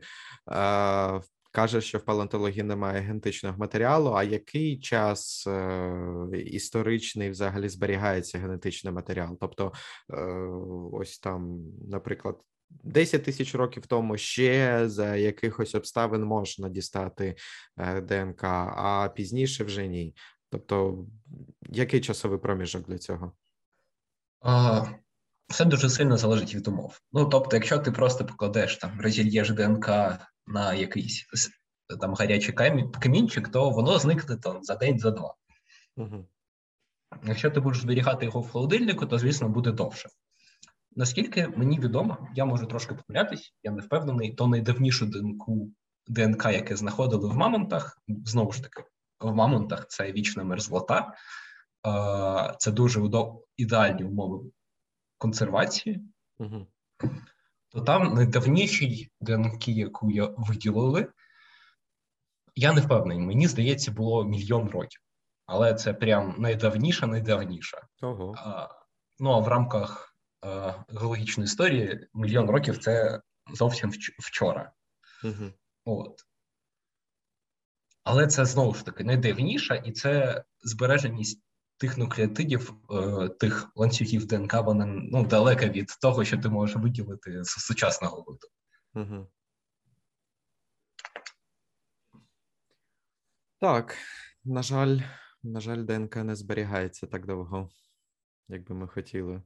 Каже, 1.54 1.82
що 1.82 1.98
в 1.98 2.02
палеонтології 2.02 2.64
немає 2.64 3.02
генетичного 3.02 3.58
матеріалу. 3.58 4.12
А 4.12 4.24
який 4.24 4.80
час 4.80 5.48
е, 5.48 6.28
історичний 6.46 7.30
взагалі 7.30 7.70
зберігається 7.70 8.38
генетичний 8.40 8.94
матеріал? 8.94 9.38
Тобто, 9.40 9.74
е, 10.14 10.16
ось 10.92 11.20
там, 11.20 11.60
наприклад, 11.90 12.38
10 12.84 13.24
тисяч 13.24 13.56
років 13.56 13.86
тому 13.86 14.18
ще 14.18 14.90
за 14.90 15.16
якихось 15.16 15.76
обставин 15.76 16.24
можна 16.24 16.70
дістати 16.70 17.36
е, 17.78 18.02
ДНК, 18.02 18.44
а 18.44 19.10
пізніше 19.16 19.64
вже 19.64 19.88
ні. 19.88 20.16
Тобто, 20.50 21.06
який 21.70 22.02
часовий 22.02 22.40
проміжок 22.40 22.88
для 22.88 22.98
цього? 22.98 23.32
А, 24.42 24.86
Все 25.48 25.66
дуже 25.66 25.90
сильно 25.90 26.18
залежить 26.18 26.56
від 26.56 26.68
умов. 26.68 27.00
Ну 27.12 27.26
тобто, 27.26 27.56
якщо 27.56 27.80
ти 27.80 27.92
просто 27.92 28.26
покладеш 28.26 28.78
там 28.78 29.02
розільєш 29.02 29.50
ДНК 29.50 29.90
на 30.48 30.74
якийсь 30.74 31.28
там 32.02 32.14
гарячий 32.14 32.56
камінчик, 33.00 33.50
то 33.50 33.70
воно 33.70 34.00
зникне 34.00 34.38
там 34.38 34.64
за 34.64 34.76
день, 34.76 35.00
за 35.00 35.12
два. 35.12 35.36
Угу. 35.98 36.28
Якщо 37.24 37.52
ти 37.52 37.60
будеш 37.60 37.82
зберігати 37.82 38.26
його 38.26 38.42
в 38.42 38.50
холодильнику, 38.50 39.06
то 39.06 39.20
звісно 39.20 39.50
буде 39.50 39.72
довше. 39.72 40.10
Наскільки 40.96 41.48
мені 41.48 41.80
відомо, 41.80 42.28
я 42.36 42.46
можу 42.46 42.66
трошки 42.66 42.96
помилятись, 42.96 43.54
я 43.64 43.72
не 43.72 43.82
впевнений, 43.82 44.34
то 44.34 44.48
найдавнішу 44.48 45.06
ДНК 45.06 45.46
ДНК, 46.08 46.46
яке 46.46 46.76
знаходили 46.76 47.30
в 47.30 47.36
мамонтах, 47.36 48.02
знову 48.08 48.52
ж 48.52 48.64
таки, 48.64 48.84
в 49.20 49.34
мамонтах 49.34 49.88
це 49.88 50.12
вічна 50.12 50.44
мерзлота, 50.44 51.14
це 52.60 52.72
дуже 52.72 53.02
ідеальні 53.58 54.04
умови 54.04 54.52
консервації, 55.18 56.04
угу. 56.40 56.68
то 57.70 57.82
там 57.82 58.14
найдавніший 58.14 59.12
ДНК, 59.22 59.68
яку 59.68 60.12
я 60.12 60.26
виділили, 60.38 61.08
я 62.56 62.74
не 62.74 62.82
впевнений, 62.82 63.26
мені 63.26 63.48
здається, 63.48 63.92
було 63.92 64.24
мільйон 64.24 64.70
років. 64.70 65.02
Але 65.46 65.74
це 65.74 65.94
прям 65.94 66.36
найдавніша, 66.38 67.08
найдавніша. 67.08 67.82
Ого. 68.02 68.36
Ну 69.20 69.32
а 69.32 69.40
в 69.40 69.48
рамках 69.48 70.13
а, 70.44 70.74
геологічної 70.90 71.46
історії 71.46 72.08
мільйон 72.14 72.50
років 72.50 72.78
це 72.78 73.22
зовсім 73.54 73.92
вчора. 74.20 74.72
Угу. 75.24 75.54
От. 75.86 76.26
Але 78.04 78.28
це 78.28 78.46
знову 78.46 78.74
ж 78.74 78.86
таки 78.86 79.04
найдивніше, 79.04 79.84
і 79.86 79.92
це 79.92 80.44
збереженість 80.62 81.44
тих 81.78 81.98
нуклеотидів, 81.98 82.74
е, 82.92 83.30
тих 83.30 83.72
ланцюгів 83.76 84.26
ДНК, 84.26 84.54
вона 84.54 84.86
ну, 84.86 85.26
далека 85.26 85.68
від 85.68 85.88
того, 86.02 86.26
що 86.26 86.38
ти 86.38 86.50
можеш 86.50 86.76
виділити 86.76 87.44
з 87.44 87.50
сучасного 87.50 88.22
виду. 88.28 88.48
Угу. 88.94 89.28
Так, 93.60 93.98
на 94.44 94.64
жаль, 94.64 95.00
на 95.44 95.60
жаль, 95.60 95.84
ДНК 95.84 96.16
не 96.16 96.36
зберігається 96.36 97.08
так 97.08 97.26
довго, 97.26 97.70
як 98.48 98.64
би 98.64 98.76
ми 98.76 98.88
хотіли. 98.88 99.42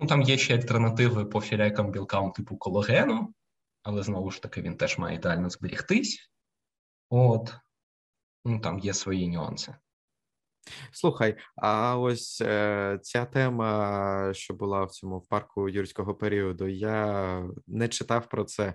Ну, 0.00 0.06
Там 0.06 0.22
є 0.22 0.38
ще 0.38 0.56
альтернативи 0.56 1.24
по 1.24 1.38
всіляким 1.38 1.90
білкам 1.90 2.32
типу 2.32 2.56
кологену, 2.56 3.34
але 3.82 4.02
знову 4.02 4.30
ж 4.30 4.42
таки 4.42 4.62
він 4.62 4.76
теж 4.76 4.98
має 4.98 5.16
ідеально 5.16 5.50
зберігтись. 5.50 6.30
От, 7.10 7.54
ну 8.44 8.60
там 8.60 8.78
є 8.78 8.94
свої 8.94 9.28
нюанси. 9.28 9.74
Слухай, 10.92 11.36
а 11.56 11.98
ось 11.98 12.40
е, 12.40 12.98
ця 13.02 13.24
тема, 13.24 14.30
що 14.34 14.54
була 14.54 14.84
в 14.84 14.90
цьому 14.90 15.18
в 15.18 15.28
парку 15.28 15.68
юрського 15.68 16.14
періоду, 16.14 16.68
я 16.68 17.42
не 17.66 17.88
читав 17.88 18.28
про 18.28 18.44
це 18.44 18.74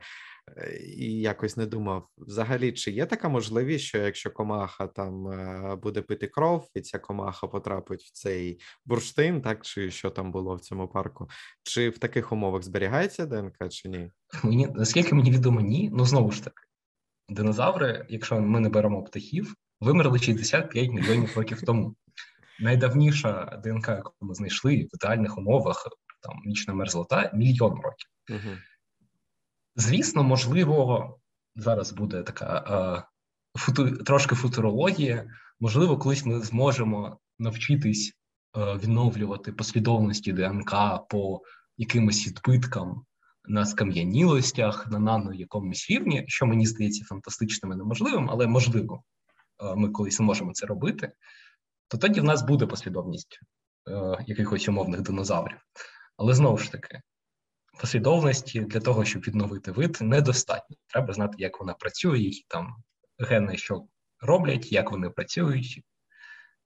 і 0.97 1.13
якось 1.13 1.57
не 1.57 1.65
думав. 1.65 2.07
Взагалі, 2.17 2.71
чи 2.71 2.91
є 2.91 3.05
така 3.05 3.29
можливість, 3.29 3.85
що 3.85 3.97
якщо 3.97 4.31
комаха 4.31 4.87
там 4.87 5.27
е, 5.27 5.75
буде 5.75 6.01
пити 6.01 6.27
кров, 6.27 6.69
і 6.75 6.81
ця 6.81 6.99
комаха 6.99 7.47
потрапить 7.47 8.01
в 8.01 8.11
цей 8.11 8.59
бурштин, 8.85 9.41
так 9.41 9.65
чи 9.65 9.91
що 9.91 10.09
там 10.09 10.31
було 10.31 10.55
в 10.55 10.61
цьому 10.61 10.87
парку, 10.87 11.29
чи 11.63 11.89
в 11.89 11.97
таких 11.97 12.31
умовах 12.31 12.63
зберігається 12.63 13.25
ДНК, 13.25 13.69
чи 13.69 13.89
ні? 13.89 14.11
Мені 14.43 14.67
наскільки 14.75 15.15
мені 15.15 15.31
відомо, 15.31 15.61
ні. 15.61 15.89
Ну 15.93 16.05
знову 16.05 16.31
ж 16.31 16.43
таки, 16.43 16.63
динозаври, 17.29 18.05
якщо 18.09 18.41
ми 18.41 18.59
не 18.59 18.69
беремо 18.69 19.03
птахів 19.03 19.55
вимерли 19.81 20.19
65 20.19 20.89
мільйонів 20.89 21.37
років 21.37 21.61
тому. 21.61 21.95
Найдавніша 22.59 23.61
ДНК, 23.63 23.87
яку 23.87 24.13
ми 24.21 24.35
знайшли 24.35 24.75
в 24.75 24.95
ідеальних 24.95 25.37
умовах, 25.37 25.87
там 26.21 26.41
нічна 26.45 26.73
мерзлота, 26.73 27.31
мільйон 27.33 27.71
років. 27.71 28.09
Угу. 28.29 28.57
Звісно, 29.75 30.23
можливо, 30.23 31.19
зараз 31.55 31.91
буде 31.91 32.23
така 32.23 32.45
а, 32.45 33.03
футу, 33.59 33.97
трошки 33.97 34.35
футурологія. 34.35 35.29
Можливо, 35.59 35.97
колись 35.97 36.25
ми 36.25 36.41
зможемо 36.41 37.19
навчитись 37.39 38.13
а, 38.53 38.75
відновлювати 38.77 39.51
послідовності 39.51 40.33
ДНК 40.33 40.73
по 41.09 41.41
якимось 41.77 42.27
відбиткам 42.27 43.05
на 43.45 43.65
скам'янілостях, 43.65 44.87
на 44.91 44.99
нано 44.99 45.33
якомусь 45.33 45.89
рівні, 45.89 46.25
що 46.27 46.45
мені 46.45 46.67
здається 46.67 47.05
фантастичним 47.05 47.71
і 47.71 47.75
неможливим, 47.75 48.29
але 48.29 48.47
можливо. 48.47 49.03
Е, 49.61 49.75
ми 49.75 49.89
колись 49.89 50.19
можемо 50.19 50.53
це 50.53 50.65
робити, 50.65 51.11
то 51.87 51.97
тоді 51.97 52.19
в 52.21 52.23
нас 52.23 52.41
буде 52.41 52.65
послідовність 52.65 53.39
е, 53.89 54.23
якихось 54.27 54.69
умовних 54.69 55.01
динозаврів. 55.01 55.57
Але 56.17 56.33
знову 56.33 56.57
ж 56.57 56.71
таки, 56.71 57.01
послідовності 57.81 58.59
для 58.59 58.79
того, 58.79 59.05
щоб 59.05 59.21
відновити 59.21 59.71
вид, 59.71 59.97
недостатньо. 60.01 60.77
Треба 60.87 61.13
знати, 61.13 61.35
як 61.39 61.59
вона 61.59 61.73
працює, 61.73 62.19
які 62.19 62.45
там 62.47 62.75
гени 63.19 63.57
що 63.57 63.87
роблять, 64.19 64.71
як 64.71 64.91
вони 64.91 65.09
працюють. 65.09 65.81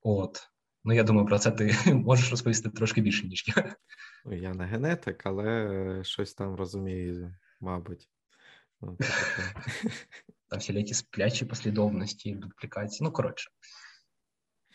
От. 0.01 0.49
Ну, 0.83 0.93
я 0.93 1.03
думаю, 1.03 1.27
про 1.27 1.39
це 1.39 1.51
ти 1.51 1.75
можеш 1.93 2.31
розповісти 2.31 2.69
трошки 2.69 3.01
більше, 3.01 3.27
ніж 3.27 3.45
я. 3.55 3.75
Я 4.25 4.53
не 4.53 4.65
генетик, 4.65 5.25
але 5.25 6.03
щось 6.03 6.33
там 6.33 6.55
розумію, 6.55 7.35
мабуть. 7.59 8.09
Ну, 8.81 8.97
там 10.49 10.59
всілякі 10.59 10.93
сплячі 10.93 11.45
послідовності, 11.45 12.35
дуплікації. 12.35 13.05
Ну, 13.05 13.11
коротше, 13.11 13.51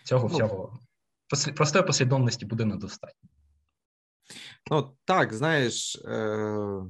цього 0.05 0.28
ну, 0.28 0.34
всього 0.34 0.78
простої 1.57 1.84
послідовності 1.84 2.47
буде 2.47 2.64
недостатньо. 2.64 3.30
Ну, 4.69 4.97
так, 5.05 5.33
знаєш, 5.35 5.97
е, 6.05 6.83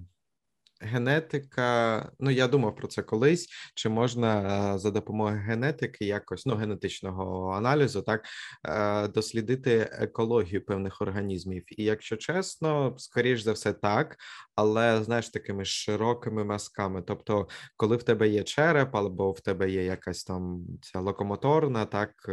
Генетика, 0.81 2.11
ну 2.21 2.31
я 2.31 2.49
думав 2.49 2.77
про 2.77 2.89
це 2.89 3.03
колись. 3.03 3.49
Чи 3.75 3.89
можна 3.89 4.75
е, 4.75 4.79
за 4.79 4.91
допомогою 4.91 5.43
генетики, 5.47 6.05
якось 6.05 6.47
ну 6.47 6.55
генетичного 6.55 7.51
аналізу, 7.51 8.03
так 8.03 8.25
е, 8.65 9.09
дослідити 9.09 9.89
екологію 9.93 10.65
певних 10.65 11.03
організмів? 11.03 11.65
І 11.81 11.85
якщо 11.85 12.17
чесно, 12.17 12.95
скоріш 12.99 13.41
за 13.43 13.53
все 13.53 13.73
так, 13.73 14.17
але 14.55 15.05
знаєш 15.05 15.29
такими 15.29 15.65
широкими 15.65 16.45
мазками. 16.45 17.03
Тобто, 17.07 17.49
коли 17.77 17.97
в 17.97 18.03
тебе 18.03 18.29
є 18.29 18.43
череп, 18.43 18.97
або 18.97 19.33
в 19.33 19.41
тебе 19.41 19.71
є 19.71 19.85
якась 19.85 20.25
там 20.25 20.65
ця 20.83 21.01
локомоторна, 21.01 21.85
так 21.85 22.11
е, 22.29 22.33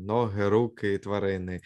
ноги, 0.00 0.48
руки, 0.48 0.98
тварини, 0.98 1.60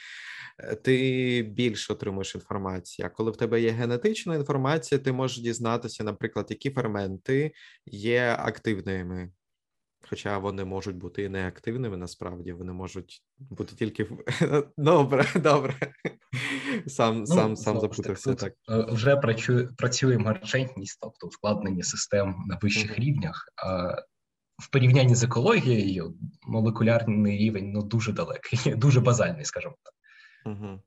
ти 0.82 1.42
більше 1.42 1.92
отримуєш 1.92 2.34
інформації. 2.34 3.06
А 3.06 3.08
коли 3.08 3.30
в 3.30 3.36
тебе 3.36 3.60
є 3.60 3.70
генетична 3.70 4.34
інформація, 4.34 4.98
ти 4.98 5.12
можеш 5.12 5.38
дізнатися 5.38 6.03
наприклад, 6.04 6.46
які 6.50 6.70
ферменти 6.70 7.52
є 7.86 8.36
активними. 8.38 9.30
Хоча 10.10 10.38
вони 10.38 10.64
можуть 10.64 10.96
бути 10.96 11.22
і 11.22 11.28
неактивними, 11.28 11.96
насправді 11.96 12.52
вони 12.52 12.72
можуть 12.72 13.22
бути 13.38 13.76
тільки 13.76 14.08
добре, 14.76 15.26
добре. 15.36 15.74
Сам 16.86 17.18
ну, 17.18 17.26
сам 17.26 17.56
сам 17.56 17.80
запутався. 17.80 18.34
Так, 18.34 18.54
так 18.66 18.88
е, 18.90 18.94
вже 18.94 19.16
працює 19.16 19.68
працює 19.76 20.18
марчентність, 20.18 20.98
тобто 21.00 21.26
ускладнення 21.26 21.82
систем 21.82 22.34
на 22.46 22.58
вищих 22.62 22.90
uh-huh. 22.90 23.00
рівнях. 23.00 23.48
А 23.56 23.94
в 24.62 24.70
порівнянні 24.70 25.14
з 25.14 25.22
екологією 25.24 26.14
молекулярний 26.42 27.38
рівень 27.38 27.72
ну 27.72 27.82
дуже 27.82 28.12
далекий, 28.12 28.74
дуже 28.76 29.00
базальний, 29.00 29.44
скажімо 29.44 29.74
так. 29.82 29.94
Uh-huh. 30.54 30.80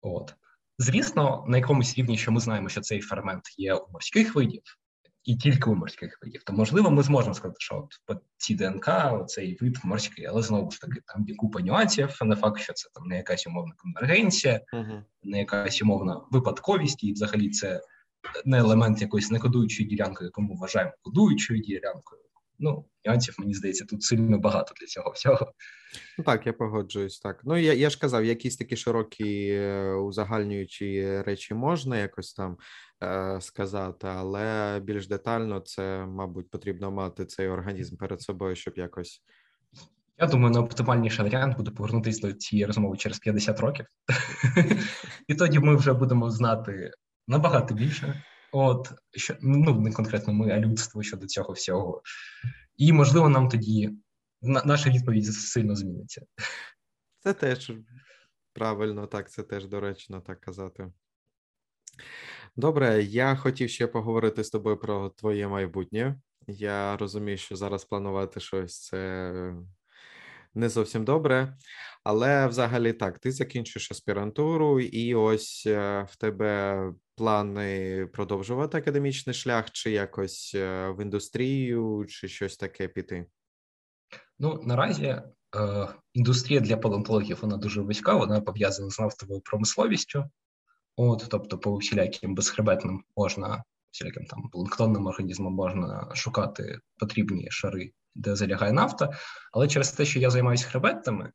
От. 0.00 0.34
Звісно, 0.78 1.44
на 1.48 1.56
якомусь 1.56 1.98
рівні, 1.98 2.18
що 2.18 2.32
ми 2.32 2.40
знаємо, 2.40 2.68
що 2.68 2.80
цей 2.80 3.00
фермент 3.00 3.42
є 3.58 3.74
у 3.74 3.92
морських 3.92 4.34
видів, 4.34 4.62
і 5.24 5.36
тільки 5.36 5.70
у 5.70 5.74
морських 5.74 6.18
видів, 6.22 6.42
то 6.42 6.52
можливо, 6.52 6.90
ми 6.90 7.02
зможемо 7.02 7.34
сказати, 7.34 7.56
що 7.58 7.88
от 8.06 8.18
ці 8.36 8.54
ДНК, 8.54 8.90
цей 9.26 9.58
вид 9.60 9.78
морський, 9.84 10.26
але 10.26 10.42
знову 10.42 10.70
ж 10.70 10.80
таки, 10.80 11.00
там 11.06 11.24
є 11.28 11.34
купа 11.34 11.60
нюансів, 11.60 12.18
не 12.22 12.36
факт, 12.36 12.60
що 12.60 12.72
це 12.72 12.88
там 12.94 13.06
не 13.06 13.16
якась 13.16 13.46
умовна 13.46 13.74
конвергенція, 13.76 14.60
uh-huh. 14.72 15.02
не 15.22 15.38
якась 15.38 15.82
умовна 15.82 16.20
випадковість, 16.30 17.04
і 17.04 17.12
взагалі 17.12 17.50
це 17.50 17.80
не 18.44 18.58
елемент 18.58 19.00
якоїсь 19.00 19.30
некодуючої 19.30 19.88
ділянки, 19.88 20.24
яку 20.24 20.42
ми 20.42 20.54
вважаємо 20.54 20.92
кодуючою 21.02 21.60
ділянкою. 21.60 22.22
Ну, 22.58 22.84
нюансів, 23.04 23.34
мені 23.38 23.54
здається, 23.54 23.84
тут 23.84 24.02
сильно 24.02 24.38
багато 24.38 24.74
для 24.80 24.86
цього 24.86 25.10
всього. 25.10 25.52
Ну 26.18 26.24
так, 26.24 26.46
я 26.46 26.52
погоджуюсь. 26.52 27.18
Так. 27.20 27.40
Ну 27.44 27.56
я 27.56 27.72
я 27.72 27.90
ж 27.90 27.98
казав, 27.98 28.24
якісь 28.24 28.56
такі 28.56 28.76
широкі 28.76 29.48
е, 29.50 29.94
узагальнюючі 29.94 31.20
речі 31.22 31.54
можна 31.54 31.98
якось 31.98 32.34
там 32.34 32.56
е, 33.04 33.38
сказати, 33.40 34.06
але 34.06 34.80
більш 34.84 35.08
детально 35.08 35.60
це, 35.60 36.06
мабуть, 36.06 36.50
потрібно 36.50 36.90
мати 36.90 37.26
цей 37.26 37.48
організм 37.48 37.96
перед 37.96 38.22
собою, 38.22 38.56
щоб 38.56 38.74
якось. 38.76 39.22
Я 40.18 40.26
думаю, 40.26 40.50
найоптимальніший 40.50 41.24
варіант 41.24 41.56
буде 41.56 41.70
повернутися 41.70 42.26
до 42.26 42.32
цієї 42.32 42.66
розмови 42.66 42.96
через 42.96 43.18
50 43.18 43.60
років, 43.60 43.86
і 45.28 45.34
тоді 45.34 45.58
ми 45.58 45.76
вже 45.76 45.92
будемо 45.92 46.30
знати 46.30 46.90
набагато 47.28 47.74
більше. 47.74 48.22
От 48.52 48.92
що 49.16 49.36
ну 49.40 49.80
не 49.80 49.92
конкретно 49.92 50.32
ми, 50.32 50.50
а 50.50 50.58
людство 50.58 51.02
щодо 51.02 51.26
цього 51.26 51.52
всього. 51.52 52.02
І 52.76 52.92
можливо, 52.92 53.28
нам 53.28 53.48
тоді 53.48 53.90
на, 54.42 54.62
наша 54.64 54.90
відповідь 54.90 55.26
сильно 55.26 55.76
зміниться. 55.76 56.22
Це 57.18 57.32
теж 57.32 57.72
правильно, 58.52 59.06
так, 59.06 59.30
це 59.30 59.42
теж 59.42 59.66
доречно 59.66 60.20
так 60.20 60.40
казати. 60.40 60.92
Добре, 62.56 63.02
я 63.02 63.36
хотів 63.36 63.70
ще 63.70 63.86
поговорити 63.86 64.44
з 64.44 64.50
тобою 64.50 64.76
про 64.76 65.08
твоє 65.08 65.48
майбутнє. 65.48 66.20
Я 66.46 66.96
розумію, 66.96 67.36
що 67.36 67.56
зараз 67.56 67.84
планувати 67.84 68.40
щось 68.40 68.80
це 68.80 69.54
не 70.54 70.68
зовсім 70.68 71.04
добре, 71.04 71.56
але 72.04 72.46
взагалі 72.46 72.92
так, 72.92 73.18
ти 73.18 73.32
закінчуєш 73.32 73.90
аспірантуру, 73.90 74.80
і 74.80 75.14
ось 75.14 75.64
е, 75.66 76.06
в 76.10 76.16
тебе 76.16 76.92
плани 77.18 78.06
продовжувати 78.12 78.78
академічний 78.78 79.34
шлях, 79.34 79.70
чи 79.70 79.90
якось 79.90 80.52
е, 80.54 80.88
в 80.90 81.02
індустрію, 81.02 82.06
чи 82.08 82.28
щось 82.28 82.56
таке 82.56 82.88
піти? 82.88 83.26
Ну 84.38 84.62
наразі 84.64 85.04
е, 85.06 85.22
індустрія 86.14 86.60
для 86.60 86.76
палеонтологів 86.76 87.38
вона 87.42 87.56
дуже 87.56 87.80
вузька, 87.80 88.14
вона 88.14 88.40
пов'язана 88.40 88.90
з 88.90 89.00
нафтовою 89.00 89.40
промисловістю. 89.40 90.24
От, 90.96 91.26
тобто, 91.30 91.58
по 91.58 91.76
всіляким 91.76 92.34
безхребетним 92.34 93.04
можна, 93.16 93.64
всіляким 93.90 94.24
там 94.24 94.48
планктонним 94.52 95.06
організмам 95.06 95.52
можна 95.52 96.10
шукати 96.14 96.78
потрібні 96.98 97.46
шари, 97.50 97.92
де 98.14 98.36
залягає 98.36 98.72
нафта. 98.72 99.10
Але 99.52 99.68
через 99.68 99.92
те, 99.92 100.04
що 100.04 100.18
я 100.18 100.30
займаюся 100.30 100.68
хребетами, 100.68 101.32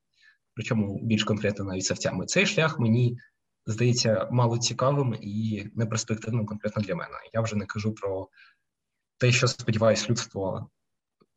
причому 0.53 0.99
більш 1.03 1.23
конкретно 1.23 1.65
навіть 1.65 1.85
савцями, 1.85 2.25
цей 2.25 2.45
шлях 2.45 2.79
мені 2.79 3.17
здається 3.65 4.27
мало 4.31 4.57
цікавим 4.57 5.15
і 5.21 5.67
неперспективним 5.75 6.45
конкретно 6.45 6.81
для 6.81 6.95
мене. 6.95 7.15
Я 7.33 7.41
вже 7.41 7.55
не 7.55 7.65
кажу 7.65 7.93
про 7.93 8.27
те, 9.17 9.31
що 9.31 9.47
сподіваюсь, 9.47 10.09
людство 10.09 10.69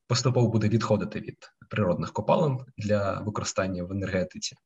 поступово 0.06 0.48
буде 0.48 0.68
відходити 0.68 1.20
від 1.20 1.36
природних 1.70 2.12
копалин 2.12 2.58
для 2.78 3.20
використання 3.20 3.84
в 3.84 3.92
енергетиці. 3.92 4.56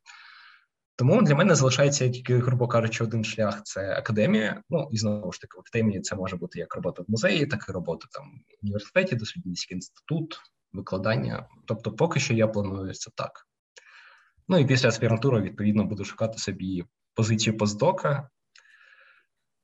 Тому 0.97 1.23
для 1.23 1.35
мене 1.35 1.55
залишається 1.55 2.09
тільки, 2.09 2.39
грубо 2.39 2.69
кажучи, 2.69 3.05
один 3.05 3.25
шлях 3.25 3.63
це 3.63 3.95
академія. 3.95 4.63
Ну 4.71 4.89
і 4.93 4.97
знову 4.97 5.33
ж 5.33 5.41
таки, 5.41 5.57
в 5.57 5.61
академії 5.61 6.01
це 6.01 6.17
може 6.17 6.37
бути 6.37 6.59
як 6.59 6.75
робота 6.75 7.03
в 7.03 7.11
музеї, 7.11 7.47
так 7.47 7.67
і 7.69 7.73
робота 7.73 8.07
там 8.13 8.25
в 8.25 8.65
університеті, 8.65 9.17
дослідницький 9.17 9.75
інститут, 9.75 10.41
викладання. 10.73 11.49
Тобто, 11.67 11.93
поки 11.93 12.21
що 12.21 12.35
я 12.35 12.49
планую 12.49 12.95
це 12.95 13.11
так. 13.15 13.47
Ну 14.49 14.59
і 14.59 14.67
після 14.67 14.89
аспірантури, 14.89 15.41
відповідно, 15.41 15.85
буду 15.85 16.05
шукати 16.05 16.39
собі 16.39 16.85
позицію 17.15 17.57
постдока. 17.57 18.31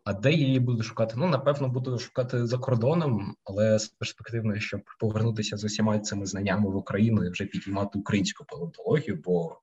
А 0.05 0.12
де 0.12 0.32
я 0.32 0.47
її 0.47 0.61
буду 0.61 0.82
шукати? 0.82 1.14
Ну, 1.16 1.26
напевно, 1.26 1.68
буду 1.68 1.99
шукати 1.99 2.47
за 2.47 2.59
кордоном, 2.59 3.36
але 3.44 3.78
з 3.78 3.88
перспективою, 3.88 4.61
щоб 4.61 4.80
повернутися 4.99 5.57
з 5.57 5.64
усіма 5.64 5.99
цими 5.99 6.26
знаннями 6.26 6.70
в 6.70 6.76
Україну 6.76 7.24
і 7.24 7.30
вже 7.30 7.44
підіймати 7.44 7.99
українську 7.99 8.44
палеонтологію, 8.44 9.22
бо 9.24 9.61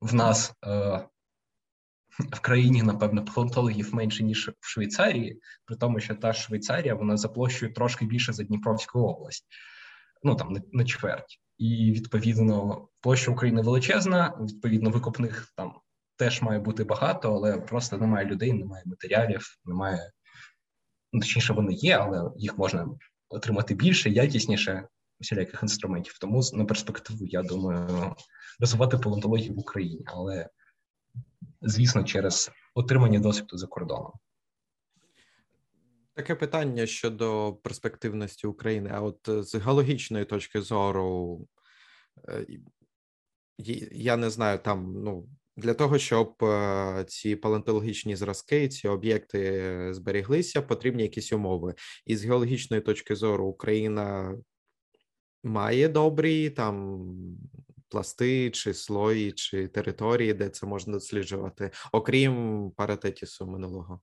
в 0.00 0.14
нас 0.14 0.54
е, 0.66 1.06
в 2.18 2.40
країні, 2.40 2.82
напевно, 2.82 3.24
палеонтологів 3.24 3.94
менше, 3.94 4.24
ніж 4.24 4.50
в 4.60 4.68
Швейцарії, 4.68 5.40
при 5.64 5.76
тому, 5.76 6.00
що 6.00 6.14
та 6.14 6.32
Швейцарія 6.32 6.94
вона 6.94 7.16
за 7.16 7.28
площею 7.28 7.72
трошки 7.72 8.04
більше 8.04 8.32
за 8.32 8.44
Дніпровську 8.44 9.00
область, 9.00 9.46
ну 10.22 10.34
там 10.34 10.52
на, 10.52 10.60
на 10.72 10.84
чверть. 10.84 11.40
І 11.58 11.92
відповідно 11.92 12.88
площа 13.02 13.30
України 13.30 13.62
величезна, 13.62 14.38
відповідно, 14.40 14.90
викопних 14.90 15.52
там 15.56 15.74
теж 16.16 16.42
має 16.42 16.58
бути 16.60 16.84
багато, 16.84 17.34
але 17.34 17.58
просто 17.58 17.98
немає 17.98 18.26
людей, 18.26 18.52
немає 18.52 18.82
матеріалів, 18.86 19.58
немає. 19.64 20.10
Ну, 21.12 21.20
точніше, 21.20 21.52
вони 21.52 21.72
є, 21.72 21.98
але 21.98 22.30
їх 22.36 22.58
можна 22.58 22.88
отримати 23.28 23.74
більше, 23.74 24.10
якісніше 24.10 24.88
усіляких 25.20 25.62
інструментів. 25.62 26.18
Тому 26.18 26.42
на 26.52 26.64
перспективу, 26.64 27.26
я 27.26 27.42
думаю, 27.42 28.14
розвивати 28.60 28.98
палеонтологію 28.98 29.54
в 29.54 29.58
Україні, 29.58 30.04
але 30.06 30.48
звісно, 31.60 32.04
через 32.04 32.50
отримання 32.74 33.20
досвіду 33.20 33.58
за 33.58 33.66
кордоном. 33.66 34.12
Таке 36.14 36.34
питання 36.34 36.86
щодо 36.86 37.52
перспективності 37.62 38.46
України. 38.46 38.90
А 38.94 39.00
от 39.00 39.18
з 39.26 39.54
геологічної 39.54 40.24
точки 40.24 40.60
зору, 40.60 41.40
е, 42.28 42.46
я 43.92 44.16
не 44.16 44.30
знаю, 44.30 44.58
там 44.58 44.92
ну 45.02 45.28
для 45.56 45.74
того, 45.74 45.98
щоб 45.98 46.44
е, 46.44 47.04
ці 47.08 47.36
палеонтологічні 47.36 48.16
зразки, 48.16 48.68
ці 48.68 48.88
об'єкти 48.88 49.88
зберіглися, 49.94 50.62
потрібні 50.62 51.02
якісь 51.02 51.32
умови. 51.32 51.74
І 52.06 52.16
з 52.16 52.24
геологічної 52.24 52.82
точки 52.82 53.16
зору 53.16 53.46
Україна 53.46 54.34
має 55.44 55.88
добрі 55.88 56.50
там 56.50 57.04
пласти, 57.88 58.50
чи 58.50 58.74
слої, 58.74 59.32
чи 59.32 59.68
території, 59.68 60.34
де 60.34 60.48
це 60.48 60.66
можна 60.66 60.92
досліджувати, 60.92 61.70
окрім 61.92 62.70
паратетісу 62.76 63.46
минулого. 63.46 64.00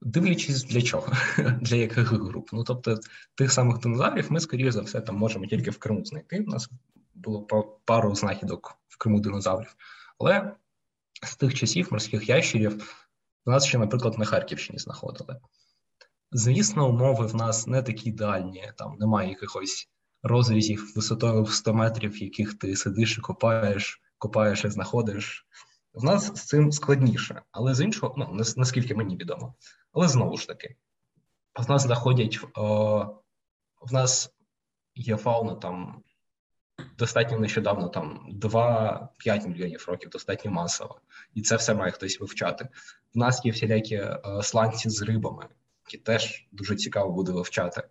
Дивлячись 0.00 0.64
для 0.64 0.82
чого, 0.82 1.12
для 1.60 1.76
яких 1.76 2.12
груп. 2.12 2.48
Ну 2.52 2.64
тобто, 2.64 2.98
тих 3.34 3.52
самих 3.52 3.78
динозаврів 3.78 4.32
ми, 4.32 4.40
скоріше 4.40 4.72
за 4.72 4.80
все, 4.82 5.00
там 5.00 5.16
можемо 5.16 5.46
тільки 5.46 5.70
в 5.70 5.78
Криму 5.78 6.04
знайти. 6.04 6.40
У 6.40 6.50
нас 6.50 6.70
було 7.14 7.46
пару 7.84 8.14
знахідок 8.14 8.74
в 8.88 8.98
Криму 8.98 9.20
динозаврів. 9.20 9.76
Але 10.18 10.52
з 11.22 11.36
тих 11.36 11.54
часів 11.54 11.88
морських 11.90 12.28
ящерів 12.28 12.96
в 13.46 13.50
нас 13.50 13.66
ще, 13.66 13.78
наприклад, 13.78 14.18
на 14.18 14.24
Харківщині 14.24 14.78
знаходили. 14.78 15.40
Звісно, 16.32 16.88
умови 16.88 17.26
в 17.26 17.34
нас 17.34 17.66
не 17.66 17.82
такі 17.82 18.08
ідеальні, 18.08 18.72
там 18.76 18.96
немає 18.98 19.28
якихось 19.28 19.88
розрізів 20.22 20.92
висотою 20.96 21.42
в 21.42 21.52
100 21.52 21.74
метрів, 21.74 22.22
яких 22.22 22.58
ти 22.58 22.76
сидиш 22.76 23.18
і 23.18 23.20
копаєш, 23.20 24.00
копаєш 24.18 24.64
і 24.64 24.70
знаходиш. 24.70 25.46
В 25.94 26.04
нас 26.04 26.26
з 26.26 26.46
цим 26.46 26.72
складніше, 26.72 27.42
але 27.50 27.74
з 27.74 27.80
іншого, 27.80 28.14
ну 28.18 28.44
наскільки 28.56 28.94
мені 28.94 29.16
відомо. 29.16 29.54
Але 29.92 30.08
знову 30.08 30.36
ж 30.36 30.46
таки, 30.46 30.76
в 31.66 31.70
нас 31.70 31.82
знаходять 31.82 32.38
о, 32.54 33.04
в 33.80 33.92
нас 33.92 34.30
є 34.94 35.16
фауна 35.16 35.54
там 35.54 36.02
достатньо 36.98 37.38
нещодавно, 37.38 37.88
там 37.88 38.28
2-5 38.32 39.48
мільйонів 39.48 39.84
років, 39.88 40.10
достатньо 40.10 40.50
масово, 40.50 41.00
і 41.34 41.42
це 41.42 41.56
все 41.56 41.74
має 41.74 41.92
хтось 41.92 42.20
вивчати. 42.20 42.68
В 43.14 43.18
нас 43.18 43.44
є 43.44 43.52
всілякі 43.52 43.94
е, 43.94 44.20
сланці 44.42 44.90
з 44.90 45.02
рибами, 45.02 45.46
які 45.86 46.04
теж 46.04 46.48
дуже 46.52 46.76
цікаво 46.76 47.12
буде 47.12 47.32
вивчати. 47.32 47.82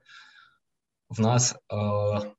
В 1.09 1.21
нас 1.21 1.55
е, 1.55 1.75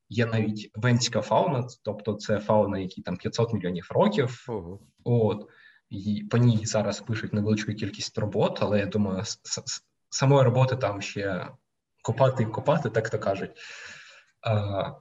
є 0.09 0.27
навіть 0.27 0.71
венська 0.75 1.21
фауна, 1.21 1.69
тобто 1.83 2.15
це 2.15 2.39
фауна, 2.39 2.79
якій 2.79 3.03
там 3.03 3.17
500 3.17 3.53
мільйонів 3.53 3.87
років. 3.91 4.45
Ого. 4.49 4.81
От 5.05 5.49
і 5.93 6.25
по 6.31 6.37
ній 6.37 6.67
зараз 6.67 7.01
пишуть 7.01 7.33
невеличку 7.33 7.73
кількість 7.73 8.19
робот, 8.19 8.59
але 8.61 8.79
я 8.79 8.87
думаю, 8.87 9.23
самої 10.11 10.45
роботи 10.45 10.77
там 10.77 11.03
ще 11.03 11.49
копати 12.03 12.43
і 12.43 12.47
копати, 12.47 12.91
так 12.91 13.11
то 13.11 13.19
кажуть. 13.19 13.51
Е, 14.47 14.93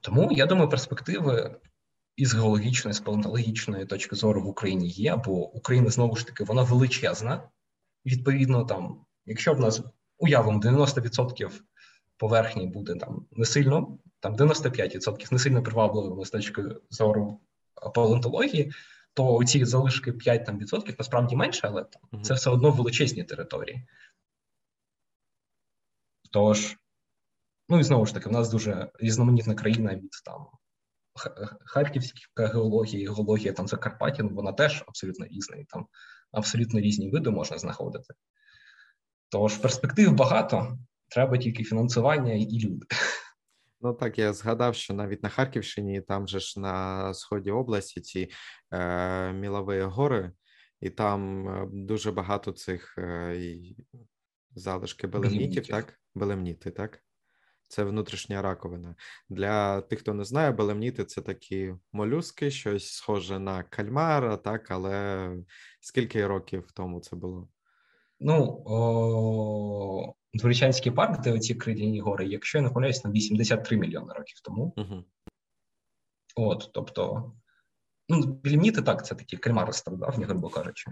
тому 0.00 0.32
я 0.32 0.46
думаю, 0.46 0.68
перспективи 0.68 1.56
із 2.16 2.34
геологічної, 2.34 2.94
з 2.94 3.00
палеонтологічної 3.00 3.86
точки 3.86 4.16
зору 4.16 4.42
в 4.42 4.46
Україні 4.46 4.88
є, 4.88 5.16
бо 5.16 5.32
Україна 5.32 5.90
знову 5.90 6.16
ж 6.16 6.26
таки 6.26 6.44
вона 6.44 6.62
величезна. 6.62 7.48
Відповідно, 8.06 8.64
там, 8.64 9.04
якщо 9.26 9.54
в 9.54 9.60
нас 9.60 9.82
уявимо 10.18 10.60
90% 10.60 11.60
поверхні 12.16 12.66
буде 12.66 12.94
там 12.94 13.26
не 13.32 13.44
сильно, 13.44 13.98
там 14.20 14.36
95% 14.36 15.32
не 15.32 15.38
сильно 15.38 15.62
привабливими 15.62 16.24
з 16.24 16.30
точки 16.30 16.62
зору 16.90 17.40
палеонтології, 17.94 18.72
то 19.14 19.44
ці 19.44 19.64
залишки 19.64 20.12
5 20.12 20.46
там, 20.46 20.58
відсотків 20.58 20.94
насправді 20.98 21.36
менше, 21.36 21.60
але 21.62 21.84
там, 21.84 22.22
це 22.22 22.34
все 22.34 22.50
одно 22.50 22.70
величезні 22.70 23.24
території. 23.24 23.86
Тож 26.30 26.76
Ну 27.68 27.80
і 27.80 27.82
знову 27.82 28.06
ж 28.06 28.14
таки, 28.14 28.28
в 28.28 28.32
нас 28.32 28.50
дуже 28.50 28.90
різноманітна 29.00 29.54
країна 29.54 29.94
від 29.94 30.10
там 30.24 30.46
Харківська 31.64 32.46
геологія, 32.46 33.12
геологія 33.12 33.52
там 33.52 33.68
Закарпаття, 33.68 34.22
ну, 34.22 34.28
вона 34.28 34.52
теж 34.52 34.84
абсолютно 34.86 35.26
різна, 35.26 35.56
і 35.56 35.64
там 35.64 35.86
абсолютно 36.32 36.80
різні 36.80 37.10
види 37.10 37.30
можна 37.30 37.58
знаходити. 37.58 38.14
Тож 39.28 39.56
перспектив 39.56 40.12
багато, 40.12 40.78
треба 41.08 41.38
тільки 41.38 41.64
фінансування 41.64 42.32
і 42.32 42.58
люди. 42.58 42.86
Ну 43.80 43.92
так, 43.92 44.18
я 44.18 44.32
згадав, 44.32 44.74
що 44.74 44.94
навіть 44.94 45.22
на 45.22 45.28
Харківщині, 45.28 46.00
там 46.00 46.28
же 46.28 46.40
ж 46.40 46.60
на 46.60 47.14
сході 47.14 47.50
області 47.50 48.00
ці 48.00 48.30
е, 48.70 49.32
мілові 49.32 49.80
гори, 49.80 50.32
і 50.80 50.90
там 50.90 51.48
е, 51.48 51.68
дуже 51.72 52.12
багато 52.12 52.52
цих 52.52 52.98
е, 52.98 53.36
залишки 54.54 55.06
белемнітів, 55.06 55.66
так? 55.66 56.00
Белемніти, 56.14 56.70
так? 56.70 57.03
Це 57.68 57.84
внутрішня 57.84 58.42
раковина. 58.42 58.94
Для 59.28 59.80
тих, 59.80 59.98
хто 59.98 60.14
не 60.14 60.24
знає, 60.24 60.50
белемніти 60.52 61.04
це 61.04 61.22
такі 61.22 61.74
молюски, 61.92 62.50
щось 62.50 62.92
схоже 62.92 63.38
на 63.38 63.62
кальмара, 63.62 64.36
так, 64.36 64.70
але 64.70 65.30
скільки 65.80 66.26
років 66.26 66.72
тому 66.74 67.00
це 67.00 67.16
було? 67.16 67.48
Ну, 68.20 68.62
о, 68.66 70.14
Дворічанський 70.34 70.92
парк, 70.92 71.20
де 71.20 71.32
оці 71.32 71.54
кридяні 71.54 72.00
гори, 72.00 72.26
якщо 72.26 72.58
я 72.58 72.62
не 72.62 72.70
помиляюсь, 72.70 73.04
на 73.04 73.10
83 73.10 73.76
мільйони 73.76 74.12
років 74.12 74.40
тому. 74.40 74.74
Угу. 74.76 75.04
От, 76.36 76.70
тобто, 76.74 77.32
ну, 78.08 78.40
белемніти 78.44 78.82
так, 78.82 79.06
це 79.06 79.14
такі 79.14 79.36
кальмари 79.36 79.72
стародавні, 79.72 80.24
грубо 80.24 80.48
кажучи. 80.48 80.90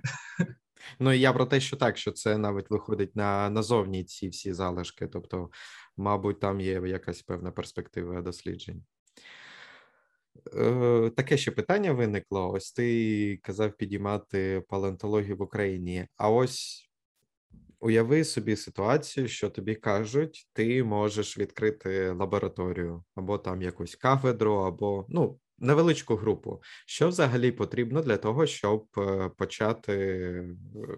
Ну 1.01 1.13
і 1.13 1.21
я 1.21 1.33
про 1.33 1.47
те, 1.47 1.61
що 1.61 1.77
так, 1.77 1.99
що 1.99 2.13
це 2.13 2.39
навіть 2.39 2.71
виходить 2.71 3.17
на 3.17 3.51
назовні 3.51 4.05
ці 4.05 4.29
всі 4.29 4.53
залишки. 4.53 5.07
Тобто, 5.07 5.51
мабуть, 5.97 6.41
там 6.41 6.61
є 6.61 6.83
якась 6.87 7.23
певна 7.23 7.51
перспектива 7.51 8.23
досліджень. 8.23 8.85
е, 10.57 11.11
таке 11.17 11.37
ще 11.37 11.51
питання 11.51 11.93
виникло. 11.93 12.53
Ось 12.53 12.73
ти 12.73 13.41
казав 13.43 13.73
підіймати 13.73 14.63
палеонтологію 14.69 15.37
в 15.37 15.43
Україні. 15.43 16.07
А 16.17 16.31
ось 16.31 16.89
уяви 17.81 18.25
собі 18.25 18.57
ситуацію, 18.57 19.29
що 19.29 19.51
тобі 19.51 19.75
кажуть, 19.75 20.49
ти 20.53 20.85
можеш 20.85 21.39
відкрити 21.39 22.11
лабораторію 22.11 23.05
або 23.15 23.39
там 23.39 23.63
якусь 23.63 23.97
кафедру, 23.97 24.55
або 24.55 25.07
ну 25.09 25.39
невеличку 25.59 26.17
групу. 26.17 26.63
Що 26.87 27.09
взагалі 27.09 27.53
потрібно 27.53 28.03
для 28.03 28.17
того, 28.17 28.47
щоб 28.47 28.87
е, 28.99 29.31
почати 29.39 29.93
е, 29.95 30.47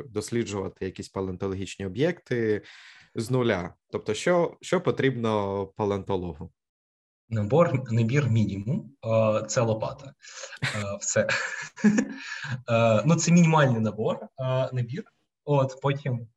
досліджувати 0.08 0.84
якісь 0.84 1.08
палеонтологічні 1.08 1.86
об'єкти 1.86 2.62
з 3.14 3.30
нуля? 3.30 3.74
Тобто, 3.90 4.14
що, 4.14 4.56
що 4.60 4.80
потрібно 4.80 5.66
палеонтологу? 5.66 6.52
Набор, 7.28 7.92
набір 7.92 8.30
мінімум 8.30 8.90
це 9.48 9.60
лопата. 9.60 10.14
Все. 11.00 11.28
Ну, 13.04 13.14
це 13.14 13.32
мінімальний 13.32 13.80
набор, 13.80 14.18
набір. 14.72 15.04
От 15.44 15.80
потім 15.82 16.28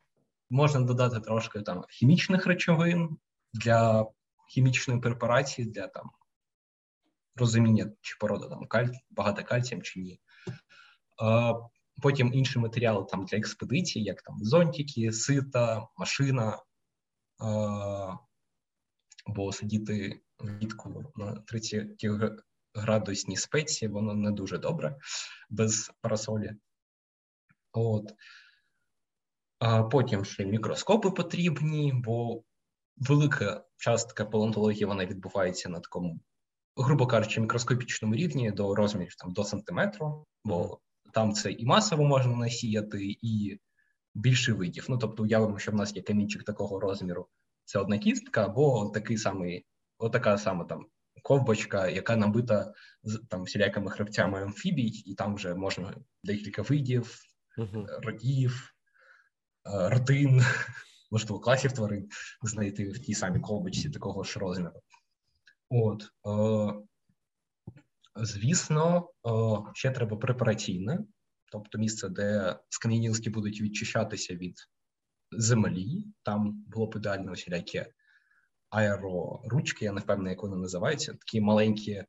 можна 0.49 0.81
додати 0.81 1.19
трошки 1.19 1.61
там 1.61 1.83
хімічних 1.89 2.47
речовин 2.47 3.17
для 3.53 4.05
хімічної 4.49 4.99
препарації, 4.99 5.67
для 5.67 5.87
там 5.87 6.09
розуміння, 7.37 7.91
чи 8.01 8.15
порода 8.19 8.49
там 8.49 8.67
каль... 8.67 8.87
багато 9.09 9.43
кальцієм 9.43 9.81
чи 9.81 9.99
ні. 9.99 10.19
А, 11.21 11.53
Потім 12.01 12.33
інші 12.33 12.59
матеріали 12.59 13.05
там 13.09 13.25
для 13.25 13.37
експедицій, 13.37 13.99
як 13.99 14.21
там 14.21 14.37
зонтики, 14.41 15.11
сита, 15.11 15.87
машина. 15.97 16.63
А, 17.39 18.15
Бо 19.27 19.51
сидіти 19.51 20.21
влітку 20.39 21.13
на 21.15 21.33
30 21.33 22.05
градусній 22.73 23.37
спеції, 23.37 23.89
воно 23.89 24.13
не 24.13 24.31
дуже 24.31 24.57
добре 24.57 24.97
без 25.49 25.91
парасолі. 26.01 26.51
От. 27.71 28.13
А 29.59 29.83
Потім 29.83 30.25
ще 30.25 30.45
мікроскопи 30.45 31.11
потрібні, 31.11 31.93
бо 31.95 32.43
велика 32.97 33.65
частка 33.77 34.25
палеонтології 34.25 34.85
вона 34.85 35.05
відбувається 35.05 35.69
на 35.69 35.79
такому 35.79 36.19
грубо 36.77 37.07
кажучи, 37.07 37.41
мікроскопічному 37.41 38.15
рівні 38.15 38.51
до 38.51 38.75
розмірів 38.75 39.15
там 39.15 39.33
до 39.33 39.43
сантиметру, 39.43 40.25
бо 40.43 40.79
там 41.13 41.33
це 41.33 41.51
і 41.51 41.65
масово 41.65 42.03
можна 42.03 42.35
насіяти, 42.35 43.17
і 43.21 43.59
більше 44.15 44.53
видів. 44.53 44.85
Ну 44.89 44.97
тобто, 44.97 45.23
уявимо, 45.23 45.59
що 45.59 45.71
в 45.71 45.75
нас 45.75 45.95
є 45.95 46.01
камінчик 46.01 46.43
такого 46.43 46.79
розміру, 46.79 47.27
це 47.65 47.79
одна 47.79 47.97
кістка, 47.97 48.45
або 48.45 48.91
такий 48.93 49.17
самий, 49.17 49.65
отака 49.97 50.37
сама 50.37 50.65
там 50.65 50.85
ковбочка, 51.23 51.89
яка 51.89 52.15
набита 52.15 52.73
з 53.03 53.21
там 53.29 53.43
всілякими 53.43 53.91
хребцями 53.91 54.41
амфібій, 54.41 54.87
і 54.87 55.15
там 55.15 55.35
вже 55.35 55.55
можна 55.55 55.95
декілька 56.23 56.61
видів, 56.61 57.15
uh-huh. 57.57 58.01
родів, 58.01 58.73
родин, 59.63 60.41
можливо, 61.11 61.39
класів 61.39 61.71
тварин 61.71 62.09
знайти 62.43 62.89
в 62.89 62.99
тій 62.99 63.13
самій 63.13 63.39
ковбочці 63.39 63.89
такого 63.89 64.23
ж 64.23 64.39
розміру. 64.39 64.81
От, 65.69 66.03
е, 66.27 66.73
звісно, 68.15 69.09
е, 69.27 69.29
ще 69.73 69.91
треба 69.91 70.17
препараційне, 70.17 70.99
тобто 71.51 71.77
місце, 71.77 72.09
де 72.09 72.59
скам'янілки 72.69 73.29
будуть 73.29 73.61
відчищатися 73.61 74.35
від 74.35 74.55
землі. 75.31 76.05
Там 76.23 76.63
було 76.67 76.87
б 76.87 76.93
ідеально 76.95 77.31
усілякі 77.31 77.85
аероручки, 78.69 79.85
я 79.85 79.91
не 79.91 80.01
впевнений, 80.01 80.31
як 80.31 80.43
вони 80.43 80.55
називаються, 80.55 81.11
такі 81.11 81.41
маленькі 81.41 81.91
е, 81.91 82.05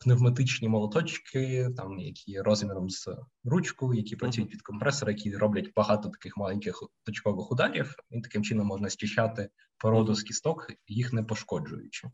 пневматичні 0.00 0.68
молоточки, 0.68 1.70
там 1.76 1.98
які 1.98 2.40
розміром 2.40 2.90
з 2.90 3.08
ручку, 3.44 3.94
які 3.94 4.16
працюють 4.16 4.52
від 4.52 4.62
компресора, 4.62 5.12
які 5.12 5.36
роблять 5.36 5.72
багато 5.76 6.08
таких 6.08 6.36
маленьких 6.36 6.82
точкових 7.04 7.52
ударів, 7.52 7.94
і 8.10 8.20
таким 8.20 8.44
чином 8.44 8.66
можна 8.66 8.88
зчищати 8.88 9.48
породу 9.78 10.14
з 10.14 10.22
кісток, 10.22 10.72
їх 10.86 11.12
не 11.12 11.22
пошкоджуючи 11.22 12.08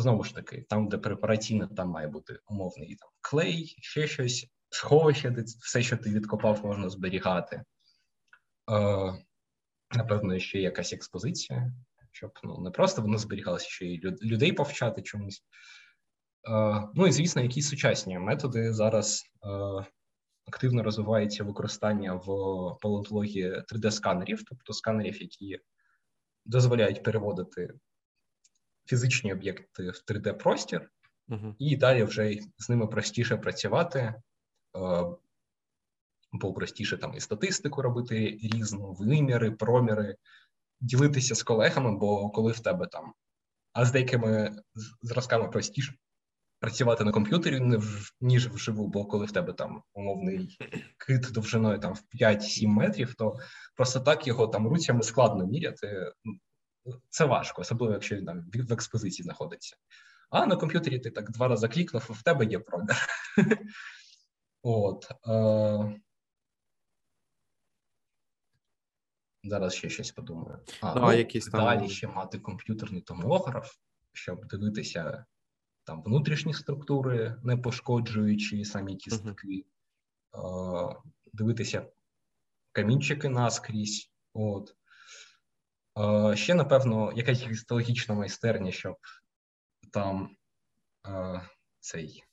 знову 0.00 0.24
ж 0.24 0.34
таки, 0.34 0.66
там, 0.68 0.88
де 0.88 0.98
препараційне, 0.98 1.68
там 1.76 1.88
має 1.88 2.08
бути 2.08 2.38
умовний 2.46 2.96
там 2.96 3.08
клей, 3.20 3.76
ще 3.80 4.06
щось, 4.06 4.46
сховище, 4.70 5.30
де 5.30 5.42
все, 5.42 5.82
що 5.82 5.96
ти 5.96 6.10
відкопав, 6.10 6.66
можна 6.66 6.88
зберігати. 6.88 7.62
Е, 8.70 9.24
Напевно, 9.96 10.38
ще 10.38 10.60
якась 10.60 10.92
експозиція, 10.92 11.72
щоб 12.12 12.30
ну, 12.44 12.58
не 12.58 12.70
просто 12.70 13.02
воно 13.02 13.18
зберігалося, 13.18 13.68
ще 13.68 13.86
й 13.86 14.00
людей 14.22 14.52
повчати 14.52 15.02
чомусь. 15.02 15.42
Е, 16.48 16.88
Ну 16.94 17.06
і 17.06 17.12
звісно, 17.12 17.42
якісь 17.42 17.68
сучасні 17.68 18.18
методи 18.18 18.72
зараз. 18.72 19.24
Е, 19.44 19.86
Активно 20.48 20.82
розвивається 20.82 21.44
використання 21.44 22.14
в 22.14 22.26
палеонтології 22.80 23.62
3D-сканерів, 23.72 24.38
тобто 24.48 24.72
сканерів, 24.72 25.22
які 25.22 25.58
дозволяють 26.44 27.02
переводити 27.02 27.74
фізичні 28.88 29.32
об'єкти 29.32 29.90
в 29.90 30.02
3D-простір, 30.08 30.88
uh-huh. 31.28 31.54
і 31.58 31.76
далі 31.76 32.02
вже 32.02 32.38
з 32.58 32.68
ними 32.68 32.86
простіше 32.86 33.36
працювати, 33.36 33.98
е, 33.98 34.14
бо 36.32 36.52
простіше 36.52 36.96
там 36.96 37.14
і 37.14 37.20
статистику 37.20 37.82
робити 37.82 38.38
різну, 38.42 38.92
виміри, 38.92 39.50
проміри, 39.50 40.16
ділитися 40.80 41.34
з 41.34 41.42
колегами, 41.42 41.96
бо 41.96 42.30
коли 42.30 42.52
в 42.52 42.60
тебе 42.60 42.86
там, 42.86 43.12
а 43.72 43.84
з 43.84 43.92
деякими 43.92 44.56
зразками 45.02 45.48
простіше. 45.48 45.94
Працювати 46.60 47.04
на 47.04 47.12
комп'ютері 47.12 47.80
ніж 48.20 48.48
вживу, 48.48 48.86
бо 48.86 49.04
коли 49.04 49.26
в 49.26 49.32
тебе 49.32 49.52
там 49.52 49.82
умовний 49.94 50.58
кит 51.06 51.20
довжиною 51.32 51.78
там 51.78 51.94
в 51.94 52.02
5-7 52.22 52.66
метрів, 52.66 53.14
то 53.14 53.38
просто 53.74 54.00
так 54.00 54.26
його 54.26 54.46
там 54.46 54.68
руцями 54.68 55.02
складно 55.02 55.46
міряти 55.46 56.12
це 57.10 57.24
важко, 57.24 57.62
особливо 57.62 57.92
якщо 57.92 58.16
він 58.16 58.26
там 58.26 58.50
в 58.54 58.72
експозиції 58.72 59.24
знаходиться. 59.24 59.76
А 60.30 60.46
на 60.46 60.56
комп'ютері 60.56 60.98
ти 60.98 61.10
так 61.10 61.30
два 61.30 61.48
рази 61.48 61.68
клікнув, 61.68 62.06
в 62.10 62.22
тебе 62.22 62.44
є 62.44 62.58
продаж. 62.58 63.06
От. 64.62 65.08
Е... 65.28 66.00
Зараз 69.44 69.74
ще 69.74 69.88
щось 69.88 70.12
подумаю. 70.12 70.58
А, 70.80 70.94
ну, 70.94 71.00
ну, 71.00 71.12
якісь 71.12 71.46
там... 71.46 71.60
Далі 71.60 71.88
ще 71.88 72.06
мати 72.08 72.38
комп'ютерний 72.38 73.02
томограф, 73.02 73.74
щоб 74.12 74.46
дивитися 74.46 75.26
там 75.84 76.02
внутрішні 76.02 76.54
структури, 76.54 77.36
не 77.42 77.56
пошкоджуючи 77.56 78.64
самі 78.64 78.96
кістки, 78.96 79.64
uh-huh. 80.32 80.92
е... 80.92 80.96
дивитися 81.32 81.86
камінчики 82.72 83.28
наскрізь. 83.28 84.10
От. 84.32 84.77
Ще, 86.34 86.54
напевно, 86.54 87.12
якась 87.16 87.42
гістологічна 87.42 88.14
майстерня, 88.14 88.72
щоб 88.72 88.96
там 89.92 90.36
цей, 91.80 92.24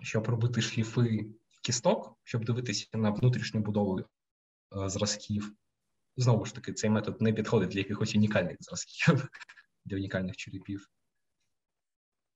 щоб 0.00 0.28
робити 0.28 0.62
шліфи 0.62 1.26
кісток, 1.62 2.18
щоб 2.24 2.44
дивитися 2.44 2.98
на 2.98 3.10
внутрішню 3.10 3.60
будову 3.60 4.00
е, 4.00 4.04
зразків. 4.88 5.54
Знову 6.16 6.44
ж 6.44 6.54
таки, 6.54 6.72
цей 6.72 6.90
метод 6.90 7.20
не 7.20 7.32
підходить 7.32 7.70
для 7.70 7.78
якихось 7.78 8.14
унікальних 8.14 8.56
зразків, 8.60 9.28
для 9.84 9.96
унікальних 9.96 10.36
черепів. 10.36 10.90